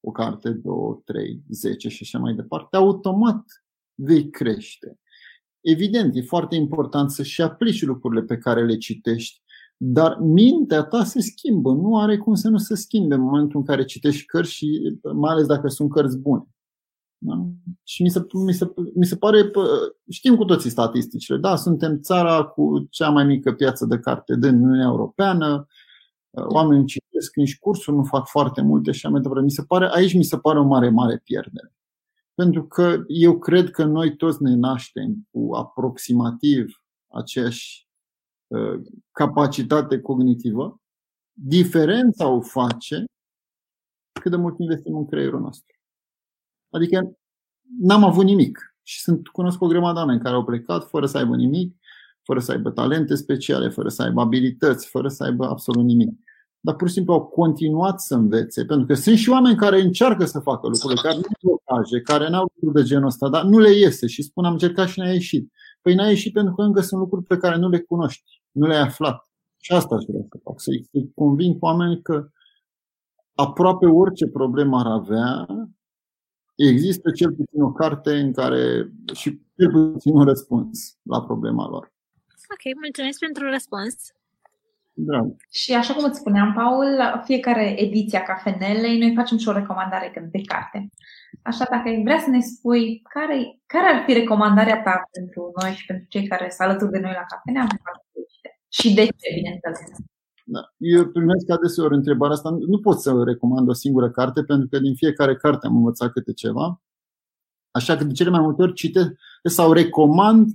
o 0.00 0.10
carte, 0.10 0.50
două, 0.50 1.00
trei, 1.04 1.42
zece 1.48 1.88
și 1.88 1.98
așa 2.02 2.18
mai 2.18 2.34
departe, 2.34 2.76
automat 2.76 3.44
vei 3.94 4.30
crește. 4.30 4.98
Evident, 5.60 6.16
e 6.16 6.22
foarte 6.22 6.54
important 6.54 7.10
să 7.10 7.22
și 7.22 7.42
aplici 7.42 7.82
lucrurile 7.82 8.22
pe 8.22 8.38
care 8.38 8.64
le 8.64 8.76
citești, 8.76 9.42
dar 9.76 10.18
mintea 10.18 10.82
ta 10.82 11.04
se 11.04 11.20
schimbă, 11.20 11.72
nu 11.72 11.98
are 11.98 12.18
cum 12.18 12.34
să 12.34 12.48
nu 12.48 12.58
se 12.58 12.74
schimbe 12.74 13.14
în 13.14 13.20
momentul 13.20 13.58
în 13.58 13.64
care 13.64 13.84
citești 13.84 14.24
cărți 14.24 14.52
și 14.52 14.98
mai 15.14 15.32
ales 15.32 15.46
dacă 15.46 15.68
sunt 15.68 15.90
cărți 15.90 16.18
bune. 16.18 16.46
Da? 17.24 17.46
Și 17.82 18.02
mi 18.02 18.10
se, 18.10 18.26
mi, 18.46 18.52
se, 18.52 18.72
mi 18.94 19.06
se 19.06 19.16
pare, 19.16 19.50
știm 20.10 20.36
cu 20.36 20.44
toții 20.44 20.70
statisticile, 20.70 21.38
da, 21.38 21.56
suntem 21.56 22.00
țara 22.00 22.44
cu 22.44 22.86
cea 22.90 23.10
mai 23.10 23.24
mică 23.24 23.52
piață 23.52 23.86
de 23.86 23.98
carte 23.98 24.36
din 24.36 24.54
Uniunea 24.54 24.86
Europeană, 24.86 25.66
oamenii 26.30 26.86
citesc 26.86 27.36
nici 27.36 27.58
cursuri, 27.58 27.96
nu 27.96 28.02
fac 28.02 28.26
foarte 28.26 28.62
multe 28.62 28.92
și 28.92 29.06
am 29.06 29.42
Mi 29.42 29.50
se 29.50 29.62
pare, 29.62 29.88
aici 29.92 30.14
mi 30.14 30.24
se 30.24 30.38
pare 30.38 30.58
o 30.58 30.64
mare, 30.64 30.88
mare 30.88 31.20
pierdere. 31.24 31.72
Pentru 32.34 32.66
că 32.66 33.04
eu 33.06 33.38
cred 33.38 33.70
că 33.70 33.84
noi 33.84 34.16
toți 34.16 34.42
ne 34.42 34.54
naștem 34.54 35.28
cu 35.30 35.54
aproximativ 35.54 36.82
aceeași 37.08 37.88
uh, 38.46 38.80
capacitate 39.12 40.00
cognitivă. 40.00 40.80
Diferența 41.32 42.26
o 42.28 42.40
face 42.40 43.04
cât 44.20 44.30
de 44.30 44.36
mult 44.36 44.58
investim 44.58 44.96
în 44.96 45.06
creierul 45.06 45.40
nostru. 45.40 45.76
Adică 46.72 47.16
n-am 47.80 48.04
avut 48.04 48.24
nimic. 48.24 48.76
Și 48.82 49.00
sunt 49.00 49.28
cunosc 49.28 49.62
o 49.62 49.66
grămadă 49.66 49.98
oameni 49.98 50.20
care 50.20 50.34
au 50.34 50.44
plecat 50.44 50.88
fără 50.88 51.06
să 51.06 51.18
aibă 51.18 51.36
nimic, 51.36 51.76
fără 52.22 52.40
să 52.40 52.52
aibă 52.52 52.70
talente 52.70 53.14
speciale, 53.14 53.68
fără 53.68 53.88
să 53.88 54.02
aibă 54.02 54.20
abilități, 54.20 54.88
fără 54.88 55.08
să 55.08 55.24
aibă 55.24 55.46
absolut 55.46 55.84
nimic 55.84 56.18
dar 56.64 56.74
pur 56.76 56.88
și 56.88 56.94
simplu 56.94 57.12
au 57.12 57.24
continuat 57.24 58.00
să 58.00 58.14
învețe. 58.14 58.64
Pentru 58.64 58.86
că 58.86 58.94
sunt 58.94 59.16
și 59.16 59.28
oameni 59.28 59.56
care 59.56 59.80
încearcă 59.80 60.24
să 60.24 60.40
facă 60.40 60.68
lucrurile, 60.68 61.00
care 61.00 61.14
nu 61.14 61.22
au 61.42 61.62
blocaje, 61.66 62.00
care 62.00 62.28
nu 62.28 62.36
au 62.36 62.50
lucruri 62.54 62.82
de 62.82 62.88
genul 62.88 63.06
ăsta, 63.06 63.28
dar 63.28 63.44
nu 63.44 63.58
le 63.58 63.70
iese 63.70 64.06
și 64.06 64.22
spun 64.22 64.44
am 64.44 64.52
încercat 64.52 64.88
și 64.88 64.98
n-a 64.98 65.12
ieșit. 65.12 65.52
Păi 65.82 65.94
n-a 65.94 66.08
ieșit 66.08 66.32
pentru 66.32 66.54
că 66.54 66.62
încă 66.62 66.80
sunt 66.80 67.00
lucruri 67.00 67.24
pe 67.24 67.36
care 67.36 67.56
nu 67.56 67.68
le 67.68 67.78
cunoști, 67.78 68.42
nu 68.50 68.66
le-ai 68.66 68.80
aflat. 68.80 69.28
Și 69.56 69.72
asta 69.72 69.94
aș 69.94 70.04
vrea 70.08 70.20
să 70.30 70.38
fac, 70.42 70.60
să-i 70.60 71.12
conving 71.14 71.58
cu 71.58 71.64
oamenii 71.64 72.02
că 72.02 72.28
aproape 73.34 73.86
orice 73.86 74.26
problemă 74.26 74.78
ar 74.78 74.86
avea, 74.86 75.46
există 76.54 77.10
cel 77.10 77.32
puțin 77.32 77.62
o 77.62 77.72
carte 77.72 78.10
în 78.10 78.32
care 78.32 78.92
și 79.14 79.40
cel 79.56 79.70
puțin 79.70 80.14
un 80.14 80.24
răspuns 80.24 80.98
la 81.02 81.22
problema 81.22 81.68
lor. 81.68 81.92
Ok, 82.52 82.74
mulțumesc 82.82 83.18
pentru 83.18 83.50
răspuns. 83.50 83.94
Da. 84.94 85.20
Și 85.50 85.74
așa 85.74 85.94
cum 85.94 86.04
îți 86.04 86.18
spuneam, 86.18 86.52
Paul, 86.52 87.22
fiecare 87.24 87.80
ediție 87.80 88.18
a 88.18 88.22
cafenelei, 88.22 88.98
noi 88.98 89.14
facem 89.14 89.38
și 89.38 89.48
o 89.48 89.52
recomandare 89.52 90.10
când 90.14 90.30
de 90.30 90.40
carte. 90.40 90.88
Așa, 91.42 91.64
dacă 91.70 91.88
ai 91.88 92.02
vrea 92.02 92.18
să 92.18 92.30
ne 92.30 92.40
spui 92.40 93.02
care, 93.14 93.58
care 93.66 93.86
ar 93.86 94.02
fi 94.06 94.12
recomandarea 94.12 94.82
ta 94.82 95.02
pentru 95.12 95.52
noi 95.60 95.72
și 95.72 95.86
pentru 95.86 96.06
cei 96.08 96.26
care 96.26 96.50
sunt 96.50 96.68
alături 96.68 96.90
de 96.90 96.98
noi 96.98 97.12
la 97.12 97.26
cafenea, 97.28 97.66
și 98.68 98.94
de 98.94 99.04
ce, 99.04 99.34
bineînțeles. 99.34 99.80
Da. 100.44 100.72
Eu 100.76 101.08
primesc 101.08 101.50
adeseori 101.50 101.94
întrebarea 101.94 102.34
asta. 102.34 102.50
Nu 102.50 102.80
pot 102.80 103.00
să 103.00 103.22
recomand 103.24 103.68
o 103.68 103.72
singură 103.72 104.10
carte, 104.10 104.44
pentru 104.44 104.68
că 104.68 104.78
din 104.78 104.94
fiecare 104.94 105.36
carte 105.36 105.66
am 105.66 105.76
învățat 105.76 106.12
câte 106.12 106.32
ceva. 106.32 106.82
Așa 107.70 107.96
că 107.96 108.04
de 108.04 108.12
cele 108.12 108.30
mai 108.30 108.40
multe 108.40 108.62
ori 108.62 108.72
citesc 108.72 109.10
sau 109.42 109.72
recomand 109.72 110.48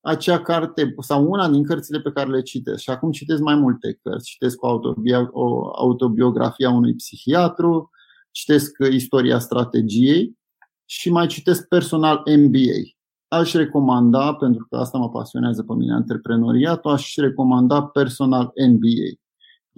acea 0.00 0.40
carte 0.40 0.94
sau 0.98 1.30
una 1.30 1.48
din 1.48 1.64
cărțile 1.64 2.00
pe 2.00 2.12
care 2.12 2.30
le 2.30 2.42
citesc. 2.42 2.82
Și 2.82 2.90
acum 2.90 3.10
citesc 3.10 3.40
mai 3.40 3.54
multe 3.54 3.98
cărți. 4.02 4.30
Citesc 4.30 4.62
o, 4.62 4.66
autobio- 4.68 5.30
o 5.30 5.70
autobiografie 5.74 6.66
a 6.66 6.70
unui 6.70 6.94
psihiatru, 6.94 7.90
citesc 8.30 8.76
istoria 8.90 9.38
strategiei 9.38 10.38
și 10.84 11.10
mai 11.10 11.26
citesc 11.26 11.68
personal 11.68 12.22
MBA. 12.36 12.94
Aș 13.28 13.52
recomanda, 13.52 14.34
pentru 14.34 14.66
că 14.70 14.76
asta 14.76 14.98
mă 14.98 15.10
pasionează 15.10 15.62
pe 15.62 15.74
mine, 15.74 15.92
antreprenoriatul, 15.92 16.90
aș 16.90 17.14
recomanda 17.16 17.86
personal 17.86 18.52
MBA. 18.68 19.25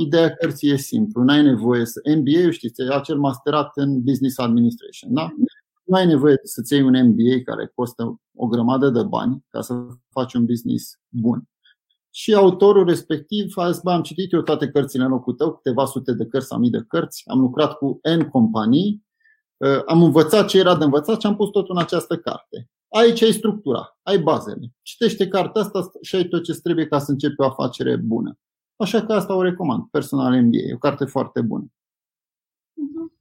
Ideea 0.00 0.34
cărții 0.34 0.70
e 0.70 0.76
simplu, 0.76 1.22
n-ai 1.22 1.42
nevoie 1.42 1.84
să... 1.84 2.00
MBA, 2.16 2.50
știți, 2.50 2.80
e 2.80 2.94
acel 2.94 3.18
masterat 3.18 3.70
în 3.74 4.02
Business 4.02 4.38
Administration, 4.38 5.14
da? 5.14 5.28
Nu 5.84 5.96
ai 5.96 6.06
nevoie 6.06 6.40
să-ți 6.42 6.72
iei 6.72 6.82
un 6.82 7.06
MBA 7.06 7.42
care 7.44 7.72
costă 7.74 8.20
o 8.36 8.46
grămadă 8.46 8.90
de 8.90 9.02
bani 9.02 9.44
ca 9.48 9.60
să 9.60 9.86
faci 10.10 10.34
un 10.34 10.44
business 10.44 10.98
bun. 11.08 11.42
Și 12.10 12.34
autorul 12.34 12.86
respectiv 12.86 13.56
a 13.56 13.70
zis, 13.70 13.82
bă, 13.82 13.90
am 13.90 14.02
citit 14.02 14.32
eu 14.32 14.42
toate 14.42 14.68
cărțile 14.68 15.04
în 15.04 15.10
locul 15.10 15.34
tău, 15.34 15.54
câteva 15.54 15.84
sute 15.84 16.12
de 16.12 16.26
cărți 16.26 16.46
sau 16.46 16.58
mii 16.58 16.70
de 16.70 16.84
cărți, 16.88 17.22
am 17.26 17.40
lucrat 17.40 17.72
cu 17.72 18.00
N 18.18 18.20
companii, 18.20 19.06
uh, 19.56 19.82
am 19.86 20.02
învățat 20.02 20.48
ce 20.48 20.58
era 20.58 20.76
de 20.76 20.84
învățat 20.84 21.20
și 21.20 21.26
am 21.26 21.36
pus 21.36 21.50
totul 21.50 21.74
în 21.74 21.82
această 21.82 22.16
carte. 22.16 22.70
Aici 22.88 23.22
ai 23.22 23.32
structura, 23.32 23.98
ai 24.02 24.18
bazele. 24.18 24.72
Citește 24.82 25.28
cartea 25.28 25.62
asta 25.62 25.90
și 26.02 26.16
ai 26.16 26.24
tot 26.24 26.42
ce 26.42 26.52
trebuie 26.52 26.86
ca 26.86 26.98
să 26.98 27.10
începi 27.10 27.40
o 27.40 27.44
afacere 27.44 27.96
bună. 27.96 28.38
Așa 28.78 29.06
că 29.06 29.12
asta 29.12 29.34
o 29.34 29.42
recomand, 29.42 29.84
personal 29.90 30.42
MBA, 30.42 30.56
e 30.56 30.74
o 30.74 30.78
carte 30.78 31.04
foarte 31.04 31.40
bună. 31.40 31.66
Mhm. 32.74 33.12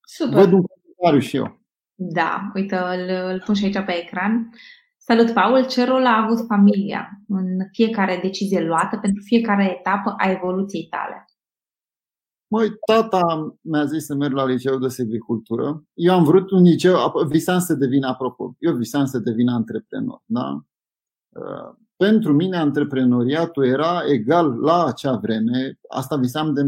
Super. 0.00 0.34
Văd 0.34 0.52
un 0.52 0.62
comentariu 0.62 1.28
și 1.28 1.36
eu. 1.36 1.60
Da, 1.94 2.50
uite, 2.54 2.76
îl, 2.76 3.32
îl 3.32 3.42
pun 3.44 3.54
și 3.54 3.64
aici 3.64 3.84
pe 3.84 4.02
ecran. 4.02 4.50
Salut, 4.96 5.32
Paul! 5.32 5.66
Ce 5.66 5.84
rol 5.84 6.06
a 6.06 6.22
avut 6.22 6.46
familia 6.46 7.22
în 7.28 7.58
fiecare 7.72 8.18
decizie 8.22 8.60
luată 8.60 8.98
pentru 8.98 9.22
fiecare 9.22 9.76
etapă 9.78 10.14
a 10.18 10.30
evoluției 10.30 10.86
tale? 10.86 11.24
Măi, 12.48 12.68
tata 12.86 13.56
mi-a 13.60 13.84
zis 13.84 14.04
să 14.04 14.14
merg 14.14 14.32
la 14.32 14.46
liceu 14.46 14.78
de 14.78 14.86
agricultură. 14.98 15.84
Eu 15.94 16.14
am 16.14 16.24
vrut 16.24 16.50
un 16.50 16.62
liceu, 16.62 16.96
visam 17.28 17.58
să 17.58 17.74
devin, 17.74 18.04
apropo, 18.04 18.54
eu 18.58 18.74
visam 18.74 19.04
să 19.04 19.18
devin 19.18 19.48
antreprenor. 19.48 20.22
Da? 20.24 20.64
Uh, 21.96 22.06
pentru 22.06 22.32
mine 22.32 22.56
antreprenoriatul 22.56 23.66
era 23.66 24.02
egal 24.06 24.58
la 24.60 24.84
acea 24.84 25.16
vreme, 25.16 25.78
asta 25.88 26.16
visam 26.16 26.54
de, 26.54 26.62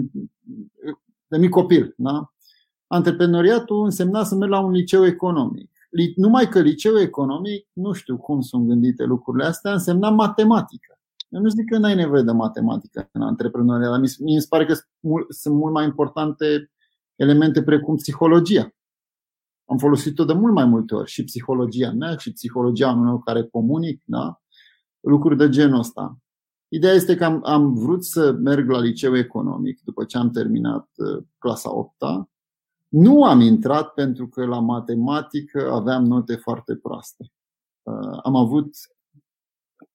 de 1.27 1.39
mic 1.39 1.51
copil. 1.51 1.95
Da? 1.97 2.33
antreprenoriatul 2.89 3.85
însemna 3.85 4.25
să 4.25 4.35
merg 4.35 4.51
la 4.51 4.61
un 4.61 4.71
liceu 4.71 5.07
economic. 5.07 5.71
Numai 6.17 6.49
că 6.49 6.61
liceu 6.61 6.99
economic, 6.99 7.67
nu 7.73 7.93
știu 7.93 8.17
cum 8.17 8.41
sunt 8.41 8.67
gândite 8.67 9.05
lucrurile 9.05 9.45
astea, 9.45 9.73
însemna 9.73 10.11
matematică. 10.11 10.99
Eu 11.29 11.41
nu 11.41 11.49
zic 11.49 11.71
că 11.71 11.79
n-ai 11.79 11.95
nevoie 11.95 12.23
de 12.23 12.33
matematică 12.33 13.09
în 13.13 13.23
antreprenoriat, 13.23 13.91
dar 13.91 14.01
mi 14.01 14.41
se 14.41 14.47
pare 14.49 14.67
că 14.67 14.75
sunt 15.29 15.55
mult 15.55 15.73
mai 15.73 15.85
importante 15.85 16.71
elemente 17.17 17.63
precum 17.63 17.97
psihologia. 17.97 18.75
Am 19.65 19.79
folosit-o 19.79 20.25
de 20.25 20.33
mult 20.33 20.55
mai 20.55 20.65
multe 20.65 20.95
ori, 20.95 21.11
și 21.11 21.25
psihologia 21.25 21.91
mea, 21.91 22.17
și 22.17 22.33
psihologia 22.33 22.87
oamenilor 22.87 23.23
care 23.23 23.43
comunic, 23.43 24.03
da? 24.05 24.41
Lucruri 25.01 25.37
de 25.37 25.49
genul 25.49 25.79
ăsta. 25.79 26.19
Ideea 26.69 26.93
este 26.93 27.15
că 27.15 27.25
am, 27.25 27.41
am 27.45 27.75
vrut 27.75 28.05
să 28.05 28.33
merg 28.33 28.71
la 28.71 28.81
liceu 28.81 29.17
economic 29.17 29.81
după 29.83 30.05
ce 30.05 30.19
am 30.19 30.31
terminat 30.31 30.89
uh, 30.97 31.25
clasa 31.39 31.75
8 31.75 31.95
-a, 31.99 32.29
nu 32.89 33.25
am 33.25 33.41
intrat 33.41 33.93
pentru 33.93 34.29
că 34.29 34.45
la 34.45 34.61
matematică 34.61 35.73
aveam 35.73 36.05
note 36.05 36.35
foarte 36.35 36.77
proaste. 36.77 37.33
Uh, 37.83 38.19
am 38.23 38.37
avut, 38.37 38.77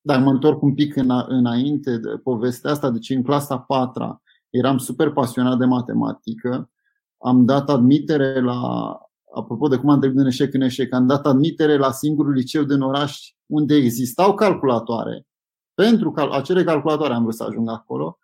dar 0.01 0.19
mă 0.19 0.29
întorc 0.29 0.61
un 0.61 0.73
pic 0.73 0.95
înainte 1.27 1.97
de 1.97 2.09
povestea 2.23 2.71
asta, 2.71 2.89
deci 2.89 3.09
în 3.09 3.23
clasa 3.23 3.59
4 3.59 4.21
eram 4.49 4.77
super 4.77 5.11
pasionat 5.11 5.57
de 5.57 5.65
matematică, 5.65 6.71
am 7.17 7.45
dat 7.45 7.69
admitere 7.69 8.41
la, 8.41 8.97
apropo 9.33 9.67
de 9.67 9.77
cum 9.77 9.89
am 9.89 9.99
trecut 9.99 10.17
din 10.17 10.25
eșec 10.25 10.53
în 10.53 10.61
eșec, 10.61 10.93
am 10.93 11.07
dat 11.07 11.25
admitere 11.25 11.77
la 11.77 11.91
singurul 11.91 12.33
liceu 12.33 12.63
din 12.63 12.81
oraș 12.81 13.19
unde 13.45 13.75
existau 13.75 14.33
calculatoare. 14.33 15.25
Pentru 15.73 16.13
acele 16.31 16.63
calculatoare 16.63 17.13
am 17.13 17.21
vrut 17.21 17.35
să 17.35 17.43
ajung 17.43 17.69
acolo 17.69 18.17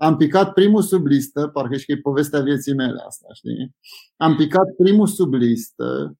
am 0.00 0.16
picat 0.16 0.52
primul 0.52 0.82
sub 0.82 1.06
listă, 1.06 1.46
parcă 1.46 1.76
și 1.76 1.84
că 1.84 1.92
e 1.92 1.98
povestea 1.98 2.40
vieții 2.40 2.74
mele 2.74 3.02
asta, 3.06 3.26
știi? 3.32 3.76
Am 4.16 4.36
picat 4.36 4.74
primul 4.76 5.06
sub 5.06 5.34
listă, 5.34 6.16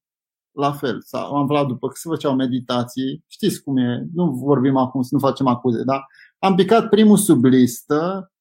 la 0.52 0.72
fel, 0.72 1.02
sau 1.02 1.34
am 1.34 1.42
aflat 1.42 1.66
după 1.66 1.88
că 1.88 1.94
se 1.96 2.08
făceau 2.08 2.34
meditații, 2.34 3.24
știți 3.26 3.62
cum 3.62 3.76
e, 3.76 4.06
nu 4.14 4.30
vorbim 4.30 4.76
acum, 4.76 5.02
să 5.02 5.08
nu 5.12 5.18
facem 5.18 5.46
acuze, 5.46 5.82
da? 5.84 6.06
Am 6.38 6.54
picat 6.54 6.88
primul 6.88 7.16
sub 7.16 7.44
listă, 7.44 8.30
uh, 8.30 8.37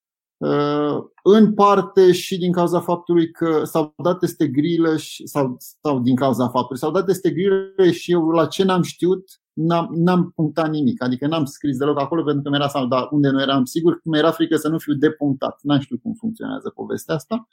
în 1.24 1.54
parte 1.54 2.12
și 2.12 2.38
din 2.38 2.52
cauza 2.52 2.80
faptului 2.80 3.32
că 3.32 3.64
s-au 3.64 3.94
dat 4.04 4.20
teste 4.20 4.48
grilă 4.48 4.98
și, 4.98 5.28
sau, 5.28 5.56
sau 5.82 6.00
din 6.00 6.16
cauza 6.16 6.48
faptului, 6.48 6.82
s-au 6.82 6.92
dat 6.92 7.06
teste 7.06 7.30
grilă 7.30 7.92
și 7.92 8.12
eu 8.12 8.30
la 8.30 8.46
ce 8.46 8.64
n-am 8.64 8.82
știut 8.82 9.42
n-am, 9.58 9.90
n-am 9.96 10.32
punctat 10.36 10.70
nimic, 10.70 11.04
adică 11.04 11.28
n-am 11.28 11.46
scris 11.46 11.78
deloc 11.78 12.00
acolo 12.00 12.24
pentru 12.24 12.42
că 12.42 12.50
mi-era 12.50 12.68
sau 12.68 12.86
da, 12.86 13.08
unde 13.12 13.30
nu 13.30 13.42
eram 13.42 13.66
sigur, 13.66 14.00
mi-era 14.04 14.32
frică 14.32 14.56
să 14.56 14.68
nu 14.68 14.78
fiu 14.78 14.94
depunctat. 14.94 15.60
N-am 15.62 15.80
știut 15.80 16.02
cum 16.02 16.14
funcționează 16.14 16.70
povestea 16.70 17.16
asta. 17.16 17.48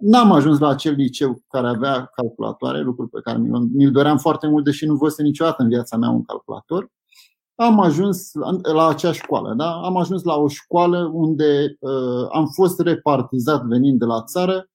N-am 0.00 0.32
ajuns 0.32 0.58
la 0.58 0.68
acel 0.68 0.94
liceu 0.94 1.42
care 1.48 1.66
avea 1.66 2.04
calculatoare, 2.04 2.80
lucruri 2.80 3.10
pe 3.10 3.20
care 3.20 3.38
mi-l 3.72 3.90
doream 3.90 4.18
foarte 4.18 4.46
mult, 4.48 4.64
deși 4.64 4.86
nu 4.86 4.94
văzusem 4.94 5.24
niciodată 5.24 5.62
în 5.62 5.68
viața 5.68 5.96
mea 5.96 6.10
un 6.10 6.24
calculator. 6.24 6.90
Am 7.60 7.80
ajuns 7.80 8.32
la, 8.32 8.72
la 8.72 8.88
acea 8.88 9.12
școală, 9.12 9.54
da? 9.54 9.72
Am 9.72 9.96
ajuns 9.96 10.22
la 10.22 10.36
o 10.36 10.48
școală 10.48 11.10
unde 11.12 11.76
uh, 11.80 12.28
am 12.32 12.46
fost 12.46 12.80
repartizat 12.80 13.64
venind 13.64 13.98
de 13.98 14.04
la 14.04 14.22
țară 14.22 14.70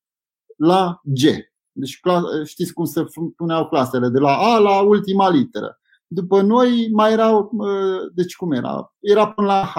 la 0.58 1.02
G, 1.04 1.22
Deci 1.72 2.00
știți 2.44 2.74
cum 2.74 2.86
se 2.86 3.06
puneau 3.36 3.68
clasele, 3.68 4.10
de 4.10 4.20
la 4.20 4.38
A 4.38 4.58
la 4.58 4.82
ultima 4.82 5.30
literă. 5.30 5.80
După 6.08 6.42
noi 6.42 6.90
mai 6.92 7.12
erau, 7.12 7.52
deci 8.14 8.36
cum 8.36 8.52
era? 8.52 8.94
Era 9.00 9.32
până 9.32 9.48
la 9.48 9.66
H. 9.66 9.78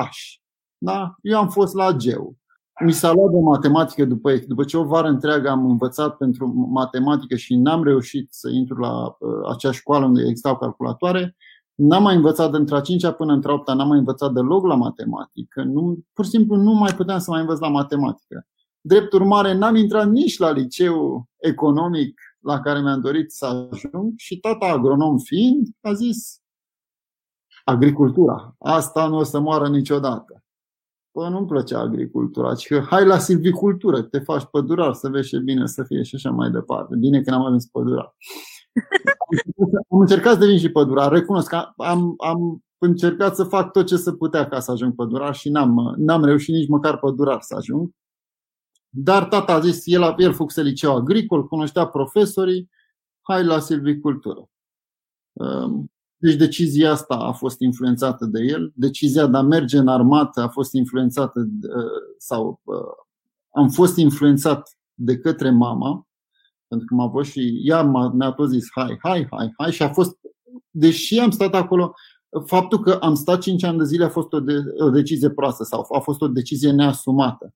Da? 0.78 1.14
Eu 1.22 1.38
am 1.38 1.48
fost 1.48 1.74
la 1.74 1.92
Geu. 1.92 2.36
Mi 2.84 2.92
s-a 2.92 3.12
luat 3.12 3.30
de 3.30 3.38
matematică 3.38 4.04
după, 4.04 4.32
după 4.46 4.64
ce 4.64 4.76
o 4.76 4.84
vară 4.84 5.08
întreagă 5.08 5.48
am 5.48 5.70
învățat 5.70 6.16
pentru 6.16 6.46
matematică 6.70 7.36
și 7.36 7.54
n-am 7.54 7.84
reușit 7.84 8.28
să 8.30 8.48
intru 8.48 8.78
la 8.78 9.06
uh, 9.06 9.50
acea 9.50 9.70
școală 9.70 10.04
unde 10.04 10.20
existau 10.20 10.56
calculatoare. 10.56 11.36
N-am 11.76 12.02
mai 12.02 12.14
învățat 12.14 12.50
de 12.50 12.56
între 12.56 12.76
a 12.76 12.80
5 12.80 13.10
până 13.16 13.32
între 13.32 13.50
a 13.50 13.54
8 13.54 13.72
n-am 13.72 13.88
mai 13.88 13.98
învățat 13.98 14.32
deloc 14.32 14.66
la 14.66 14.74
matematică. 14.74 15.62
Nu, 15.62 15.98
pur 16.12 16.24
și 16.24 16.30
simplu 16.30 16.56
nu 16.56 16.72
mai 16.72 16.94
puteam 16.94 17.18
să 17.18 17.30
mai 17.30 17.40
învăț 17.40 17.58
la 17.58 17.68
matematică. 17.68 18.46
Drept 18.80 19.12
urmare, 19.12 19.54
n-am 19.54 19.74
intrat 19.74 20.10
nici 20.10 20.38
la 20.38 20.50
liceu 20.50 21.28
economic 21.36 22.20
la 22.40 22.60
care 22.60 22.80
mi-am 22.80 23.00
dorit 23.00 23.32
să 23.32 23.46
ajung 23.46 24.12
și 24.16 24.38
tata 24.38 24.66
agronom 24.66 25.18
fiind 25.18 25.66
a 25.80 25.92
zis 25.92 26.40
agricultura, 27.64 28.54
asta 28.58 29.06
nu 29.08 29.16
o 29.16 29.22
să 29.22 29.38
moară 29.40 29.68
niciodată. 29.68 30.44
Păi 31.10 31.30
nu-mi 31.30 31.46
plăcea 31.46 31.80
agricultura, 31.80 32.54
ci 32.54 32.66
că 32.66 32.80
hai 32.80 33.06
la 33.06 33.18
silvicultură, 33.18 34.02
te 34.02 34.18
faci 34.18 34.44
pădurar 34.44 34.92
să 34.92 35.08
vezi 35.08 35.28
ce 35.28 35.38
bine 35.38 35.66
să 35.66 35.84
fie 35.84 36.02
și 36.02 36.14
așa 36.14 36.30
mai 36.30 36.50
departe. 36.50 36.96
Bine 36.96 37.20
că 37.20 37.30
n-am 37.30 37.44
ajuns 37.44 37.66
pădurar. 37.66 38.14
Am 39.90 39.98
încercat 39.98 40.32
să 40.32 40.38
devin 40.38 40.58
și 40.58 40.68
pădurar, 40.68 41.12
recunosc 41.12 41.48
că 41.48 41.56
am, 41.76 42.14
am 42.16 42.64
încercat 42.78 43.34
să 43.34 43.44
fac 43.44 43.72
tot 43.72 43.86
ce 43.86 43.96
se 43.96 44.12
putea 44.12 44.48
ca 44.48 44.60
să 44.60 44.70
ajung 44.70 44.94
pădurar 44.94 45.34
și 45.34 45.48
n-am, 45.48 45.94
n-am 45.96 46.24
reușit 46.24 46.54
nici 46.54 46.68
măcar 46.68 46.98
pădurar 46.98 47.40
să 47.40 47.54
ajung. 47.54 47.90
Dar 48.88 49.24
tata 49.24 49.52
a 49.52 49.60
zis, 49.60 49.82
el, 49.84 50.14
el 50.16 50.32
făcuse 50.32 50.62
liceu 50.62 50.96
agricol, 50.96 51.46
cunoștea 51.46 51.86
profesorii, 51.86 52.70
hai 53.20 53.44
la 53.44 53.58
silvicultură. 53.58 54.50
Ehm, 55.32 55.90
deci 56.16 56.34
decizia 56.34 56.90
asta 56.90 57.14
a 57.14 57.32
fost 57.32 57.60
influențată 57.60 58.24
de 58.24 58.40
el. 58.42 58.72
Decizia 58.74 59.26
de 59.26 59.36
a 59.36 59.42
merge 59.42 59.78
în 59.78 59.88
armată 59.88 60.40
a 60.40 60.48
fost 60.48 60.72
influențată 60.72 61.48
sau 62.18 62.60
am 63.50 63.68
fost 63.68 63.96
influențat 63.96 64.76
de 64.94 65.18
către 65.18 65.50
mama, 65.50 66.05
pentru 66.68 66.86
că 66.86 66.94
m-a 66.94 67.08
fost 67.08 67.30
și 67.30 67.60
ea 67.64 67.82
mi-a 68.12 68.30
tot 68.30 68.48
zis 68.48 68.66
hai, 68.74 68.98
hai, 69.02 69.26
hai, 69.30 69.52
hai 69.56 69.72
și 69.72 69.82
a 69.82 69.92
fost, 69.92 70.16
deși 70.70 71.18
am 71.18 71.30
stat 71.30 71.54
acolo, 71.54 71.94
faptul 72.44 72.80
că 72.80 72.92
am 72.92 73.14
stat 73.14 73.40
5 73.40 73.62
ani 73.62 73.78
de 73.78 73.84
zile 73.84 74.04
a 74.04 74.08
fost 74.08 74.32
o, 74.32 74.40
de, 74.40 74.54
o 74.78 74.90
decizie 74.90 75.30
proastă 75.30 75.64
sau 75.64 75.86
a 75.94 75.98
fost 75.98 76.20
o 76.20 76.28
decizie 76.28 76.70
neasumată. 76.70 77.54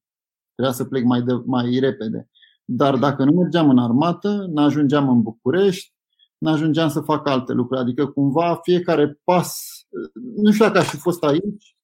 Trebuia 0.55 0.75
să 0.75 0.85
plec 0.85 1.05
mai, 1.05 1.23
de, 1.23 1.33
mai 1.45 1.79
repede. 1.79 2.29
Dar 2.65 2.97
dacă 2.97 3.25
nu 3.25 3.33
mergeam 3.33 3.71
în 3.71 3.79
armată, 3.79 4.47
nu 4.51 4.63
ajungeam 4.63 5.09
în 5.09 5.23
București, 5.23 5.95
nu 6.39 6.51
ajungeam 6.51 6.89
să 6.89 7.01
fac 7.01 7.29
alte 7.29 7.53
lucruri. 7.53 7.81
Adică 7.81 8.07
cumva 8.07 8.59
fiecare 8.63 9.21
pas, 9.25 9.61
nu 10.37 10.53
știu 10.53 10.65
dacă 10.65 10.79
aș 10.79 10.89
fi 10.89 10.97
fost 10.97 11.23
aici, 11.23 11.77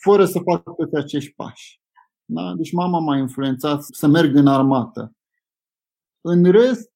fără 0.00 0.24
să 0.24 0.40
fac 0.44 0.62
toți 0.76 0.94
acești 0.94 1.32
pași. 1.36 1.80
Da? 2.24 2.54
Deci 2.56 2.72
mama 2.72 2.98
m-a 2.98 3.16
influențat 3.16 3.82
să 3.82 4.06
merg 4.06 4.36
în 4.36 4.46
armată. 4.46 5.12
În 6.30 6.44
rest, 6.44 6.90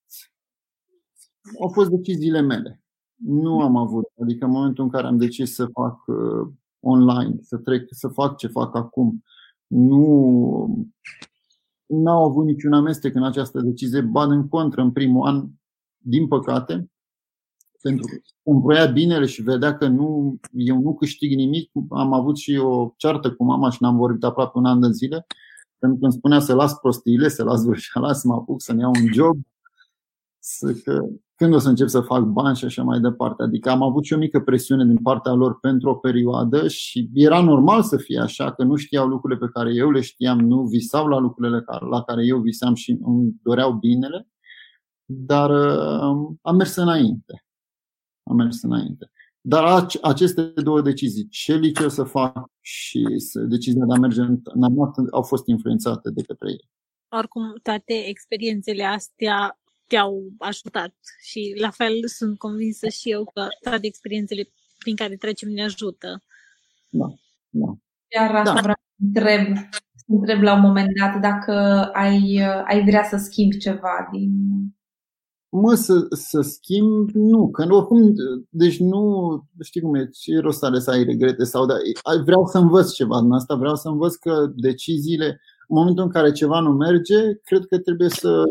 au 1.61 1.69
fost 1.69 1.91
deciziile 1.91 2.41
mele. 2.41 2.83
Nu 3.15 3.61
am 3.61 3.77
avut. 3.77 4.05
Adică 4.23 4.45
în 4.45 4.51
momentul 4.51 4.85
în 4.85 4.91
care 4.91 5.07
am 5.07 5.17
decis 5.17 5.55
să 5.55 5.67
fac 5.67 6.07
uh, 6.07 6.53
online, 6.81 7.37
să 7.41 7.57
trec, 7.57 7.87
să 7.91 8.09
fac 8.09 8.37
ce 8.37 8.47
fac 8.47 8.77
acum, 8.77 9.23
nu 9.67 10.87
au 12.07 12.25
avut 12.25 12.45
niciun 12.45 12.73
amestec 12.73 13.15
în 13.15 13.25
această 13.25 13.61
decizie, 13.61 14.01
ba 14.01 14.25
în 14.25 14.49
contră, 14.49 14.83
în 14.83 14.93
primul 14.93 15.27
an, 15.27 15.49
din 15.97 16.29
păcate, 16.29 16.91
pentru 17.83 18.07
că 18.07 18.17
îmi 18.43 18.61
voia 18.61 18.87
binele 18.87 19.27
și 19.27 19.43
vedea 19.43 19.77
că 19.77 19.87
nu, 19.87 20.39
eu 20.53 20.81
nu 20.81 20.95
câștig 20.95 21.35
nimic. 21.35 21.71
Am 21.89 22.13
avut 22.13 22.37
și 22.37 22.57
o 22.57 22.95
ceartă 22.97 23.33
cu 23.33 23.45
mama 23.45 23.71
și 23.71 23.83
n-am 23.83 23.97
vorbit 23.97 24.25
aproape 24.25 24.59
un 24.59 24.65
an 24.65 24.81
de 24.81 24.91
zile, 24.91 25.27
pentru 25.83 25.99
că 25.99 26.05
îmi 26.05 26.13
spunea 26.13 26.41
să 26.41 26.55
las 26.55 26.75
prostiile, 26.75 27.29
să 27.29 27.45
las 27.45 27.65
vrășala, 27.65 28.13
să 28.21 28.27
mă 28.27 28.35
apuc 28.35 28.63
să-mi 28.63 28.81
iau 28.81 28.93
un 29.01 29.13
job, 29.13 29.37
să, 30.39 30.73
că, 30.85 31.07
când 31.35 31.55
o 31.55 31.59
să 31.59 31.69
încep 31.69 31.89
să 31.89 32.01
fac 32.01 32.23
bani 32.23 32.57
și 32.57 32.65
așa 32.65 32.83
mai 32.83 33.01
departe. 33.01 33.43
Adică 33.43 33.71
am 33.71 33.83
avut 33.83 34.05
și 34.05 34.13
o 34.13 34.19
mică 34.19 34.41
presiune 34.41 34.85
din 34.85 34.99
partea 35.03 35.33
lor 35.33 35.59
pentru 35.59 35.91
o 35.91 35.95
perioadă 35.95 36.69
și 36.69 37.11
era 37.15 37.41
normal 37.43 37.83
să 37.83 37.97
fie 37.97 38.21
așa, 38.21 38.53
că 38.53 38.65
nu 38.65 38.77
știau 38.77 39.07
lucrurile 39.07 39.47
pe 39.47 39.53
care 39.53 39.75
eu 39.75 39.91
le 39.91 40.01
știam, 40.01 40.39
nu 40.39 40.63
visau 40.63 41.07
la 41.07 41.19
lucrurile 41.19 41.65
la 41.91 42.03
care 42.03 42.25
eu 42.25 42.39
visam 42.39 42.75
și 42.75 42.99
îmi 43.03 43.35
doreau 43.43 43.73
binele, 43.73 44.29
dar 45.05 45.51
uh, 45.51 46.37
am 46.43 46.57
mers 46.57 46.77
înainte 46.77 47.45
am 48.23 48.37
mers 48.37 48.63
înainte. 48.63 49.11
Dar 49.45 49.87
aceste 50.03 50.43
două 50.43 50.81
decizii, 50.81 51.29
ce 51.29 51.55
liceu 51.55 51.89
să 51.89 52.05
fac 52.05 52.51
și 52.61 53.07
decizia 53.49 53.85
de 53.85 53.95
a 53.95 53.99
merge 53.99 54.21
în 54.45 54.63
armată, 54.63 55.07
au 55.11 55.23
fost 55.23 55.47
influențate 55.47 56.11
de 56.11 56.23
către 56.23 56.51
ei. 56.51 56.71
Oricum, 57.09 57.43
toate 57.63 57.93
experiențele 58.07 58.85
astea 58.85 59.59
te-au 59.87 60.33
ajutat 60.39 60.95
și 61.23 61.55
la 61.61 61.71
fel 61.71 62.07
sunt 62.07 62.39
convinsă 62.39 62.89
și 62.89 63.11
eu 63.11 63.25
că 63.25 63.47
toate 63.61 63.87
experiențele 63.87 64.49
prin 64.79 64.97
care 64.97 65.17
trecem 65.17 65.49
ne 65.49 65.63
ajută. 65.63 66.23
Da, 66.89 67.07
da. 67.49 67.75
Iar 68.17 68.35
asta 68.35 68.55
da. 68.55 68.61
vreau 68.61 68.77
să 68.97 69.05
întreb, 69.05 69.57
să 69.95 70.05
întreb 70.07 70.43
la 70.43 70.55
un 70.55 70.61
moment 70.61 70.89
dat 71.01 71.21
dacă 71.21 71.53
ai, 71.93 72.43
ai 72.65 72.85
vrea 72.85 73.05
să 73.05 73.17
schimbi 73.17 73.59
ceva 73.59 74.09
din 74.13 74.31
Mă, 75.55 75.75
să, 75.75 76.07
să 76.11 76.41
schimb, 76.41 77.11
nu, 77.11 77.51
că 77.51 77.67
oricum, 77.71 78.13
deci 78.49 78.79
nu, 78.79 79.45
știi 79.61 79.81
cum 79.81 79.95
e, 79.95 80.09
ce 80.13 80.39
rost 80.39 80.65
are 80.65 80.79
să 80.79 80.91
ai 80.91 81.05
regrete 81.05 81.45
sau 81.45 81.67
da, 81.67 81.75
vreau 82.25 82.47
să 82.47 82.59
învăț 82.59 82.93
ceva 82.93 83.21
din 83.21 83.31
asta, 83.31 83.55
vreau 83.55 83.75
să 83.75 83.89
învăț 83.89 84.15
că 84.15 84.53
deciziile, 84.55 85.27
în 85.69 85.77
momentul 85.77 86.05
în 86.05 86.11
care 86.11 86.33
ceva 86.33 86.61
nu 86.61 86.71
merge, 86.71 87.35
cred 87.45 87.67
că 87.67 87.79
trebuie 87.79 88.09
să, 88.09 88.43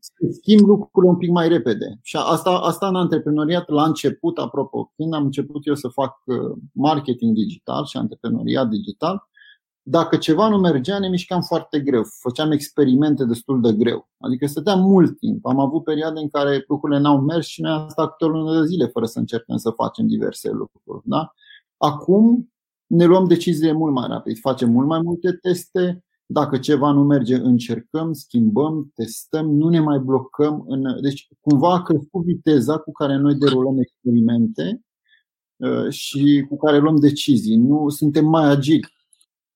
să 0.00 0.12
schimb 0.30 0.66
lucrurile 0.66 1.12
un 1.12 1.18
pic 1.18 1.30
mai 1.30 1.48
repede. 1.48 1.98
Și 2.02 2.16
asta, 2.16 2.50
asta 2.50 2.88
în 2.88 2.96
antreprenoriat, 2.96 3.68
la 3.68 3.84
început, 3.84 4.38
apropo, 4.38 4.92
când 4.96 5.14
am 5.14 5.24
început 5.24 5.66
eu 5.66 5.74
să 5.74 5.88
fac 5.88 6.22
uh, 6.24 6.36
marketing 6.72 7.34
digital 7.34 7.84
și 7.84 7.96
antreprenoriat 7.96 8.68
digital, 8.68 9.28
dacă 9.86 10.16
ceva 10.16 10.48
nu 10.48 10.58
mergea, 10.58 10.98
ne 10.98 11.08
mișcam 11.08 11.40
foarte 11.40 11.80
greu. 11.80 12.02
Făceam 12.20 12.50
experimente 12.50 13.24
destul 13.24 13.60
de 13.60 13.72
greu. 13.72 14.08
Adică 14.18 14.46
stăteam 14.46 14.80
mult 14.80 15.18
timp. 15.18 15.46
Am 15.46 15.58
avut 15.58 15.84
perioade 15.84 16.20
în 16.20 16.28
care 16.28 16.64
lucrurile 16.68 17.00
n-au 17.00 17.20
mers 17.20 17.46
și 17.46 17.60
noi 17.60 17.70
am 17.70 17.88
stat 17.88 18.10
câte 18.10 18.24
o 18.24 18.28
lună 18.28 18.60
de 18.60 18.66
zile 18.66 18.86
fără 18.86 19.06
să 19.06 19.18
încercăm 19.18 19.56
să 19.56 19.70
facem 19.70 20.06
diverse 20.06 20.50
lucruri. 20.50 21.02
Da? 21.04 21.32
Acum 21.76 22.52
ne 22.86 23.04
luăm 23.04 23.24
deciziile 23.24 23.72
mult 23.72 23.94
mai 23.94 24.06
rapid. 24.08 24.38
Facem 24.38 24.70
mult 24.70 24.86
mai 24.86 25.00
multe 25.02 25.32
teste. 25.32 26.04
Dacă 26.26 26.58
ceva 26.58 26.90
nu 26.90 27.04
merge, 27.04 27.34
încercăm, 27.34 28.12
schimbăm, 28.12 28.90
testăm, 28.94 29.50
nu 29.50 29.68
ne 29.68 29.80
mai 29.80 29.98
blocăm. 29.98 30.64
În... 30.68 31.02
Deci, 31.02 31.28
cumva 31.40 31.72
a 31.72 31.82
crescut 31.82 32.24
viteza 32.24 32.78
cu 32.78 32.92
care 32.92 33.16
noi 33.16 33.34
derulăm 33.34 33.78
experimente 33.78 34.82
uh, 35.56 35.88
și 35.88 36.46
cu 36.48 36.56
care 36.56 36.78
luăm 36.78 36.96
decizii. 36.96 37.56
Nu 37.56 37.88
suntem 37.88 38.26
mai 38.26 38.50
agili 38.50 38.92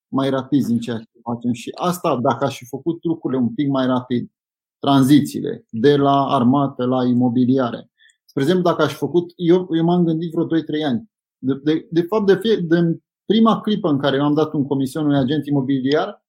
mai 0.08 0.30
rapid 0.30 0.68
în 0.68 0.78
ceea 0.78 0.98
ce 0.98 1.20
facem. 1.22 1.52
Și 1.52 1.70
asta, 1.74 2.18
dacă 2.20 2.44
aș 2.44 2.56
fi 2.56 2.64
făcut 2.64 3.04
lucrurile 3.04 3.40
un 3.40 3.54
pic 3.54 3.68
mai 3.68 3.86
rapid, 3.86 4.30
tranzițiile 4.78 5.66
de 5.70 5.96
la 5.96 6.26
armată 6.26 6.84
la 6.84 7.04
imobiliare. 7.04 7.90
Spre 8.24 8.42
exemplu, 8.42 8.64
dacă 8.64 8.82
aș 8.82 8.90
fi 8.90 8.98
făcut, 8.98 9.32
eu, 9.36 9.68
eu 9.76 9.84
m-am 9.84 10.04
gândit 10.04 10.32
vreo 10.32 10.46
2-3 10.46 10.48
ani. 10.86 11.10
De, 11.38 11.60
de, 11.64 11.86
de 11.90 12.02
fapt, 12.02 12.26
de, 12.26 12.34
fie, 12.34 12.56
de 12.56 12.98
prima 13.24 13.60
clipă 13.60 13.88
în 13.88 13.98
care 13.98 14.16
eu 14.16 14.24
am 14.24 14.34
dat 14.34 14.52
un 14.52 14.66
comision 14.66 15.04
unui 15.04 15.18
agent 15.18 15.46
imobiliar, 15.46 16.24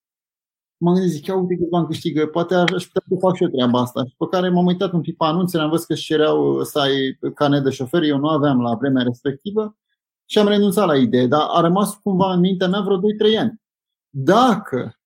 m-am 0.78 0.94
gândit, 0.94 1.12
zic, 1.12 1.26
ia 1.26 1.36
uite 1.36 1.56
cât 1.56 1.70
bani 1.70 1.88
câștigă, 1.88 2.26
poate 2.26 2.56
aș 2.56 2.86
putea 2.86 3.04
să 3.08 3.16
fac 3.20 3.36
și 3.36 3.44
eu 3.44 3.50
treaba 3.50 3.80
asta. 3.80 4.06
Și 4.06 4.16
pe 4.18 4.26
care 4.30 4.50
m-am 4.50 4.66
uitat 4.66 4.92
un 4.92 5.02
pic 5.02 5.18
pe 5.18 5.26
anunțele, 5.26 5.64
am 5.64 5.70
văzut 5.70 5.86
că 5.86 5.94
își 5.94 6.06
cereau 6.06 6.64
să 6.64 6.80
ai 6.80 7.18
carnet 7.36 7.64
de 7.64 7.70
șofer, 7.70 8.04
eu 8.04 8.18
nu 8.18 8.28
aveam 8.28 8.62
la 8.62 8.76
vremea 8.76 9.04
respectivă 9.04 9.78
și 10.26 10.40
am 10.40 10.48
renunțat 10.48 10.88
la 10.88 10.98
idee, 10.98 11.28
dar 11.28 11.42
a 11.48 11.62
rămas 11.62 11.96
cumva 11.96 12.34
în 12.34 12.40
mintea 12.40 12.68
mea 12.68 12.82
vreo 12.82 12.98
2-3 12.98 13.40
ani. 13.40 13.62
Dacă 14.10 15.00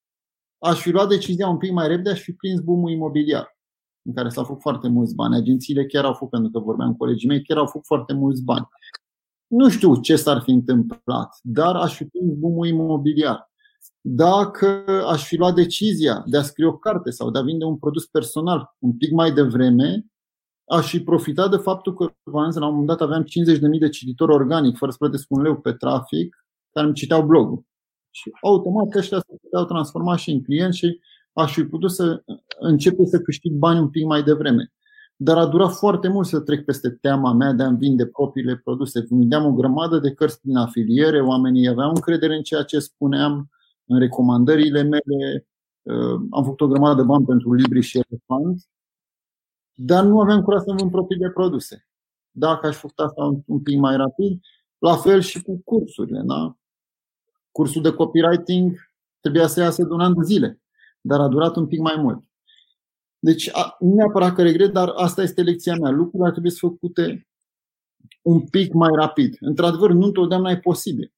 aș 0.57 0.81
fi 0.81 0.89
luat 0.89 1.07
decizia 1.07 1.47
un 1.47 1.57
pic 1.57 1.71
mai 1.71 1.87
repede, 1.87 2.09
aș 2.09 2.21
fi 2.21 2.33
prins 2.33 2.59
boom 2.59 2.87
imobiliar, 2.87 3.57
în 4.01 4.13
care 4.13 4.29
s-au 4.29 4.43
făcut 4.43 4.61
foarte 4.61 4.87
mulți 4.87 5.15
bani. 5.15 5.35
Agențiile 5.35 5.85
chiar 5.85 6.05
au 6.05 6.13
făcut, 6.13 6.29
pentru 6.29 6.51
că 6.51 6.59
vorbeam 6.59 6.91
cu 6.91 6.97
colegii 6.97 7.27
mei, 7.27 7.43
chiar 7.43 7.57
au 7.57 7.65
făcut 7.65 7.85
foarte 7.85 8.13
mulți 8.13 8.43
bani. 8.43 8.67
Nu 9.47 9.69
știu 9.69 10.01
ce 10.01 10.15
s-ar 10.15 10.41
fi 10.41 10.51
întâmplat, 10.51 11.39
dar 11.41 11.75
aș 11.75 11.95
fi 11.95 12.05
prins 12.05 12.33
boom 12.33 12.63
imobiliar. 12.63 13.51
Dacă 14.01 14.85
aș 15.07 15.27
fi 15.27 15.35
luat 15.35 15.55
decizia 15.55 16.23
de 16.25 16.37
a 16.37 16.41
scrie 16.41 16.65
o 16.65 16.77
carte 16.77 17.09
sau 17.09 17.31
de 17.31 17.39
a 17.39 17.41
vinde 17.41 17.65
un 17.65 17.77
produs 17.77 18.05
personal 18.05 18.75
un 18.79 18.97
pic 18.97 19.11
mai 19.11 19.31
devreme, 19.31 20.05
aș 20.65 20.89
fi 20.89 20.99
profitat 20.99 21.49
de 21.49 21.57
faptul 21.57 21.93
că 21.93 22.13
la 22.23 22.65
un 22.65 22.71
moment 22.71 22.87
dat 22.87 23.01
aveam 23.01 23.23
50.000 23.23 23.79
de 23.79 23.89
cititori 23.89 24.33
organic, 24.33 24.77
fără 24.77 24.91
să 24.91 24.97
plătesc 24.97 25.25
un 25.29 25.41
leu 25.41 25.57
pe 25.57 25.73
trafic, 25.73 26.45
care 26.71 26.85
îmi 26.85 26.95
citeau 26.95 27.25
blogul. 27.25 27.65
Și 28.15 28.31
automat 28.41 28.95
ăștia 28.95 29.17
se 29.17 29.35
puteau 29.41 29.65
transforma 29.65 30.15
și 30.15 30.31
în 30.31 30.43
clienți 30.43 30.77
și 30.77 30.99
aș 31.33 31.53
fi 31.53 31.63
putut 31.63 31.91
să 31.91 32.23
începe 32.59 33.05
să 33.05 33.19
câștig 33.19 33.51
bani 33.51 33.79
un 33.79 33.89
pic 33.89 34.05
mai 34.05 34.23
devreme. 34.23 34.71
Dar 35.15 35.37
a 35.37 35.45
durat 35.45 35.71
foarte 35.71 36.07
mult 36.07 36.27
să 36.27 36.39
trec 36.39 36.65
peste 36.65 36.89
teama 36.89 37.33
mea 37.33 37.51
de 37.51 37.63
a-mi 37.63 37.77
vinde 37.77 38.05
propriile 38.05 38.61
produse. 38.63 39.05
Vindeam 39.09 39.45
o 39.45 39.53
grămadă 39.53 39.99
de 39.99 40.13
cărți 40.13 40.41
prin 40.41 40.55
afiliere, 40.55 41.21
oamenii 41.21 41.67
aveau 41.67 41.89
încredere 41.89 42.35
în 42.35 42.41
ceea 42.43 42.63
ce 42.63 42.79
spuneam, 42.79 43.49
în 43.85 43.99
recomandările 43.99 44.81
mele. 44.81 45.47
Uh, 45.81 46.21
am 46.29 46.43
făcut 46.43 46.61
o 46.61 46.67
grămadă 46.67 47.01
de 47.01 47.07
bani 47.07 47.25
pentru 47.25 47.53
Libri 47.53 47.81
și 47.81 48.01
Elefant, 48.09 48.67
dar 49.73 50.03
nu 50.03 50.19
aveam 50.19 50.41
curaj 50.41 50.61
să 50.61 50.73
vând 50.77 50.91
propriile 50.91 51.29
produse. 51.29 51.87
Dacă 52.31 52.67
aș 52.67 52.75
făcut 52.75 52.99
asta 52.99 53.41
un 53.45 53.61
pic 53.61 53.79
mai 53.79 53.95
rapid, 53.95 54.41
la 54.77 54.95
fel 54.95 55.21
și 55.21 55.41
cu 55.41 55.61
cursurile. 55.65 56.21
Da? 56.25 56.57
Cursul 57.53 57.81
de 57.81 57.91
copywriting 57.91 58.91
trebuia 59.19 59.47
să 59.47 59.59
iasă 59.59 59.83
de 59.83 59.93
un 59.93 59.99
an 59.99 60.13
de 60.13 60.23
zile, 60.23 60.61
dar 61.01 61.19
a 61.19 61.27
durat 61.27 61.55
un 61.55 61.67
pic 61.67 61.79
mai 61.79 61.95
mult. 61.97 62.23
Deci, 63.19 63.51
nu 63.79 63.93
neapărat 63.93 64.33
că 64.33 64.41
regret, 64.41 64.71
dar 64.71 64.89
asta 64.95 65.21
este 65.21 65.41
lecția 65.41 65.75
mea. 65.75 65.89
Lucrurile 65.89 66.25
ar 66.25 66.31
trebui 66.31 66.51
să 66.51 66.57
făcute 66.59 67.27
un 68.21 68.41
pic 68.41 68.73
mai 68.73 68.89
rapid. 68.95 69.37
Într-adevăr, 69.39 69.91
nu 69.91 70.05
întotdeauna 70.05 70.51
e 70.51 70.57
posibil. 70.57 71.13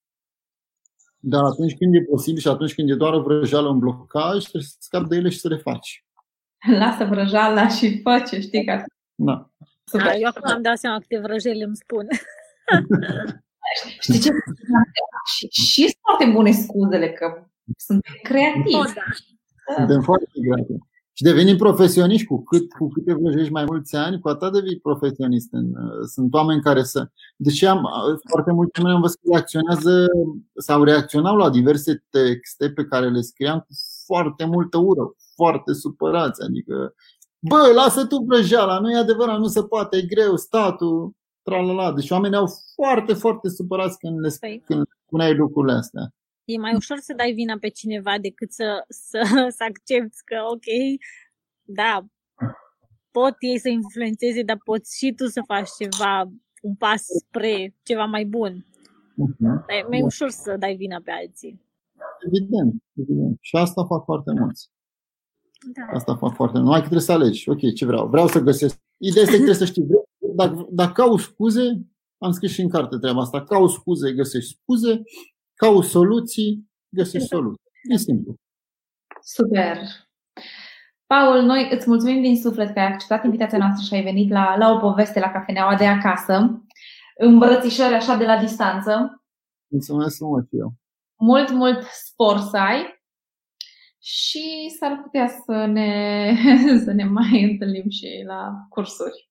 Dar 1.18 1.44
atunci 1.44 1.78
când 1.78 1.96
e 1.96 2.04
posibil 2.10 2.42
și 2.42 2.48
atunci 2.48 2.74
când 2.74 2.90
e 2.90 2.96
doar 2.96 3.14
o 3.14 3.22
vrăjeală, 3.22 3.68
un 3.68 3.80
blocaj, 3.80 4.42
trebuie 4.42 4.64
să 4.64 4.76
scapi 4.80 5.08
de 5.08 5.16
ele 5.16 5.30
și 5.30 5.40
să 5.40 5.48
le 5.48 5.58
faci. 5.58 6.06
Lasă 6.80 7.06
vrăjeala 7.06 7.68
și 7.68 8.02
fă 8.02 8.24
ce 8.28 8.40
știi 8.40 8.66
că... 8.66 8.84
Da. 9.16 9.50
Super. 9.84 10.06
Da, 10.06 10.16
eu 10.16 10.28
acum 10.28 10.52
am 10.52 10.62
dat 10.62 10.78
seama 10.78 11.00
câte 11.00 11.20
vrăjeli 11.20 11.64
îmi 11.64 11.76
spun. 11.76 12.08
Știi 14.00 14.20
ce? 14.20 14.30
și, 15.36 15.48
și 15.48 15.82
sunt 15.82 16.00
foarte 16.02 16.26
bune 16.34 16.52
scuzele 16.52 17.12
că 17.12 17.48
sunt 17.78 18.06
creativi. 18.24 18.76
Oh, 18.76 18.92
da. 18.96 19.02
Suntem 19.76 20.02
foarte 20.02 20.26
creativi. 20.42 20.80
Și 21.18 21.24
devenim 21.24 21.58
profesioniști 21.58 22.26
cu 22.26 22.44
cât 22.44 22.74
cu 22.74 22.88
câte 22.88 23.14
vrăjești 23.14 23.52
mai 23.52 23.64
mulți 23.64 23.96
ani, 23.96 24.20
cu 24.20 24.28
atât 24.28 24.52
devii 24.52 24.80
profesionist. 24.80 25.48
În, 25.52 25.74
sunt 26.14 26.34
oameni 26.34 26.62
care 26.62 26.84
să. 26.84 27.10
Deci 27.36 27.64
am 27.64 27.90
foarte 28.30 28.52
mulți 28.52 28.80
oameni 28.80 28.96
am 28.96 29.02
văzut 29.02 29.20
că 29.22 29.30
reacționează 29.32 30.06
sau 30.56 30.84
reacționau 30.84 31.36
la 31.36 31.50
diverse 31.50 32.04
texte 32.10 32.70
pe 32.70 32.86
care 32.86 33.10
le 33.10 33.22
scriam 33.22 33.60
cu 33.60 33.74
foarte 34.06 34.46
multă 34.46 34.78
ură, 34.78 35.16
foarte 35.36 35.74
supărați. 35.74 36.42
Adică, 36.44 36.94
bă, 37.40 37.72
lasă 37.76 38.06
tu 38.06 38.18
vrăjeala, 38.28 38.80
nu 38.80 38.92
e 38.92 38.98
adevărat, 38.98 39.40
nu 39.40 39.48
se 39.48 39.64
poate, 39.64 39.98
e 39.98 40.02
greu, 40.02 40.36
statul, 40.36 41.12
tralala. 41.46 41.94
Deci 41.94 42.10
oamenii 42.10 42.38
au 42.38 42.50
foarte, 42.76 43.14
foarte 43.14 43.50
supărați 43.50 43.98
când 43.98 44.20
le, 44.20 44.30
păi. 44.40 44.62
când 44.66 44.86
spuneai 45.06 45.36
lucrurile 45.36 45.74
astea. 45.74 46.14
E 46.46 46.58
mai 46.58 46.76
ușor 46.76 46.98
să 46.98 47.14
dai 47.14 47.32
vina 47.32 47.58
pe 47.60 47.70
cineva 47.70 48.18
decât 48.22 48.52
să, 48.52 48.86
să, 48.88 49.20
să 49.58 49.64
accepti 49.70 50.18
că, 50.26 50.38
ok, 50.54 50.68
da, 51.62 52.06
pot 53.12 53.36
ei 53.40 53.60
să 53.60 53.70
influențeze, 53.70 54.42
dar 54.42 54.60
poți 54.64 54.98
și 54.98 55.14
tu 55.14 55.26
să 55.26 55.42
faci 55.46 55.70
ceva, 55.80 56.32
un 56.62 56.76
pas 56.76 57.02
spre 57.26 57.76
ceva 57.84 58.06
mai 58.06 58.26
bun. 58.26 58.66
Uh-huh. 59.24 59.66
E 59.68 59.88
mai 59.90 60.02
ușor 60.02 60.30
să 60.30 60.56
dai 60.58 60.76
vina 60.76 61.02
pe 61.04 61.12
alții. 61.12 61.62
Evident, 62.26 62.84
evident. 62.94 63.38
Și 63.42 63.56
asta 63.56 63.86
fac 63.86 64.04
foarte 64.04 64.32
mulți. 64.32 64.70
Da. 65.74 65.98
Asta 65.98 66.16
fac 66.16 66.34
foarte 66.34 66.54
mult. 66.58 66.66
Numai 66.66 66.80
că 66.80 66.86
trebuie 66.86 67.08
să 67.10 67.12
alegi. 67.12 67.50
Ok, 67.50 67.74
ce 67.74 67.86
vreau? 67.86 68.08
Vreau 68.08 68.28
să 68.28 68.40
găsesc. 68.40 68.82
Ideea 68.98 69.24
este 69.24 69.38
că 69.38 69.44
trebuie 69.44 69.56
să 69.56 69.66
știi. 69.66 69.88
Dacă, 70.36 70.68
dacă 70.70 70.92
cauți 70.92 71.24
scuze, 71.24 71.82
am 72.18 72.32
scris 72.32 72.52
și 72.52 72.62
în 72.62 72.70
carte 72.70 72.98
treaba 72.98 73.22
asta. 73.22 73.44
Cauți 73.44 73.74
scuze, 73.74 74.14
găsești 74.14 74.58
scuze. 74.62 75.02
Cauți 75.54 75.90
soluții, 75.90 76.70
găsești 76.90 77.28
soluții. 77.28 77.72
E 77.92 77.98
simplu. 77.98 78.36
Super. 79.22 79.78
Paul, 81.06 81.42
noi 81.42 81.70
îți 81.72 81.90
mulțumim 81.90 82.22
din 82.22 82.42
suflet 82.42 82.74
că 82.74 82.80
ai 82.80 82.86
acceptat 82.86 83.24
invitația 83.24 83.58
noastră 83.58 83.86
și 83.86 83.94
ai 83.94 84.04
venit 84.04 84.30
la, 84.30 84.56
la 84.58 84.72
o 84.72 84.78
poveste 84.78 85.20
la 85.20 85.32
cafeneaua 85.32 85.76
de 85.76 85.86
acasă, 85.86 86.64
îmbrățișări 87.18 87.94
așa 87.94 88.16
de 88.16 88.26
la 88.26 88.40
distanță. 88.40 89.24
Mulțumesc 89.72 90.20
mult 90.20 90.48
eu. 90.52 90.74
Mult, 91.16 91.52
mult 91.52 91.84
spor 91.84 92.38
să 92.38 92.58
ai 92.58 93.04
și 94.02 94.76
s-ar 94.80 95.00
putea 95.04 95.28
să 95.28 95.66
ne, 95.66 96.34
să 96.86 96.92
ne 96.92 97.04
mai 97.04 97.44
întâlnim 97.44 97.90
și 97.90 98.24
la 98.26 98.52
cursuri. 98.70 99.25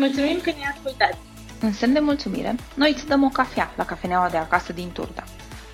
Mulțumim 0.00 0.40
că 0.40 0.50
ne-ai 0.50 0.72
ascultat! 0.74 1.18
În 1.60 1.72
semn 1.72 1.92
de 1.92 1.98
mulțumire, 1.98 2.54
noi 2.74 2.92
îți 2.94 3.06
dăm 3.06 3.24
o 3.24 3.28
cafea 3.28 3.72
la 3.76 3.84
cafeneaua 3.84 4.28
de 4.28 4.36
acasă 4.36 4.72
din 4.72 4.90
Turda. 4.92 5.24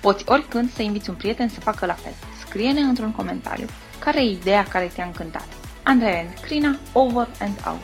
Poți 0.01 0.23
oricând 0.27 0.71
să 0.71 0.81
inviți 0.81 1.09
un 1.09 1.15
prieten 1.15 1.49
să 1.49 1.59
facă 1.59 1.85
la 1.85 1.93
fel. 1.93 2.13
Scrie-ne 2.39 2.79
într-un 2.79 3.11
comentariu 3.11 3.67
care 3.99 4.19
e 4.21 4.31
ideea 4.31 4.63
care 4.63 4.91
te-a 4.95 5.05
încântat. 5.05 5.47
Andrei 5.83 6.19
and 6.19 6.39
Crina, 6.41 6.77
over 6.93 7.27
and 7.39 7.57
out. 7.67 7.83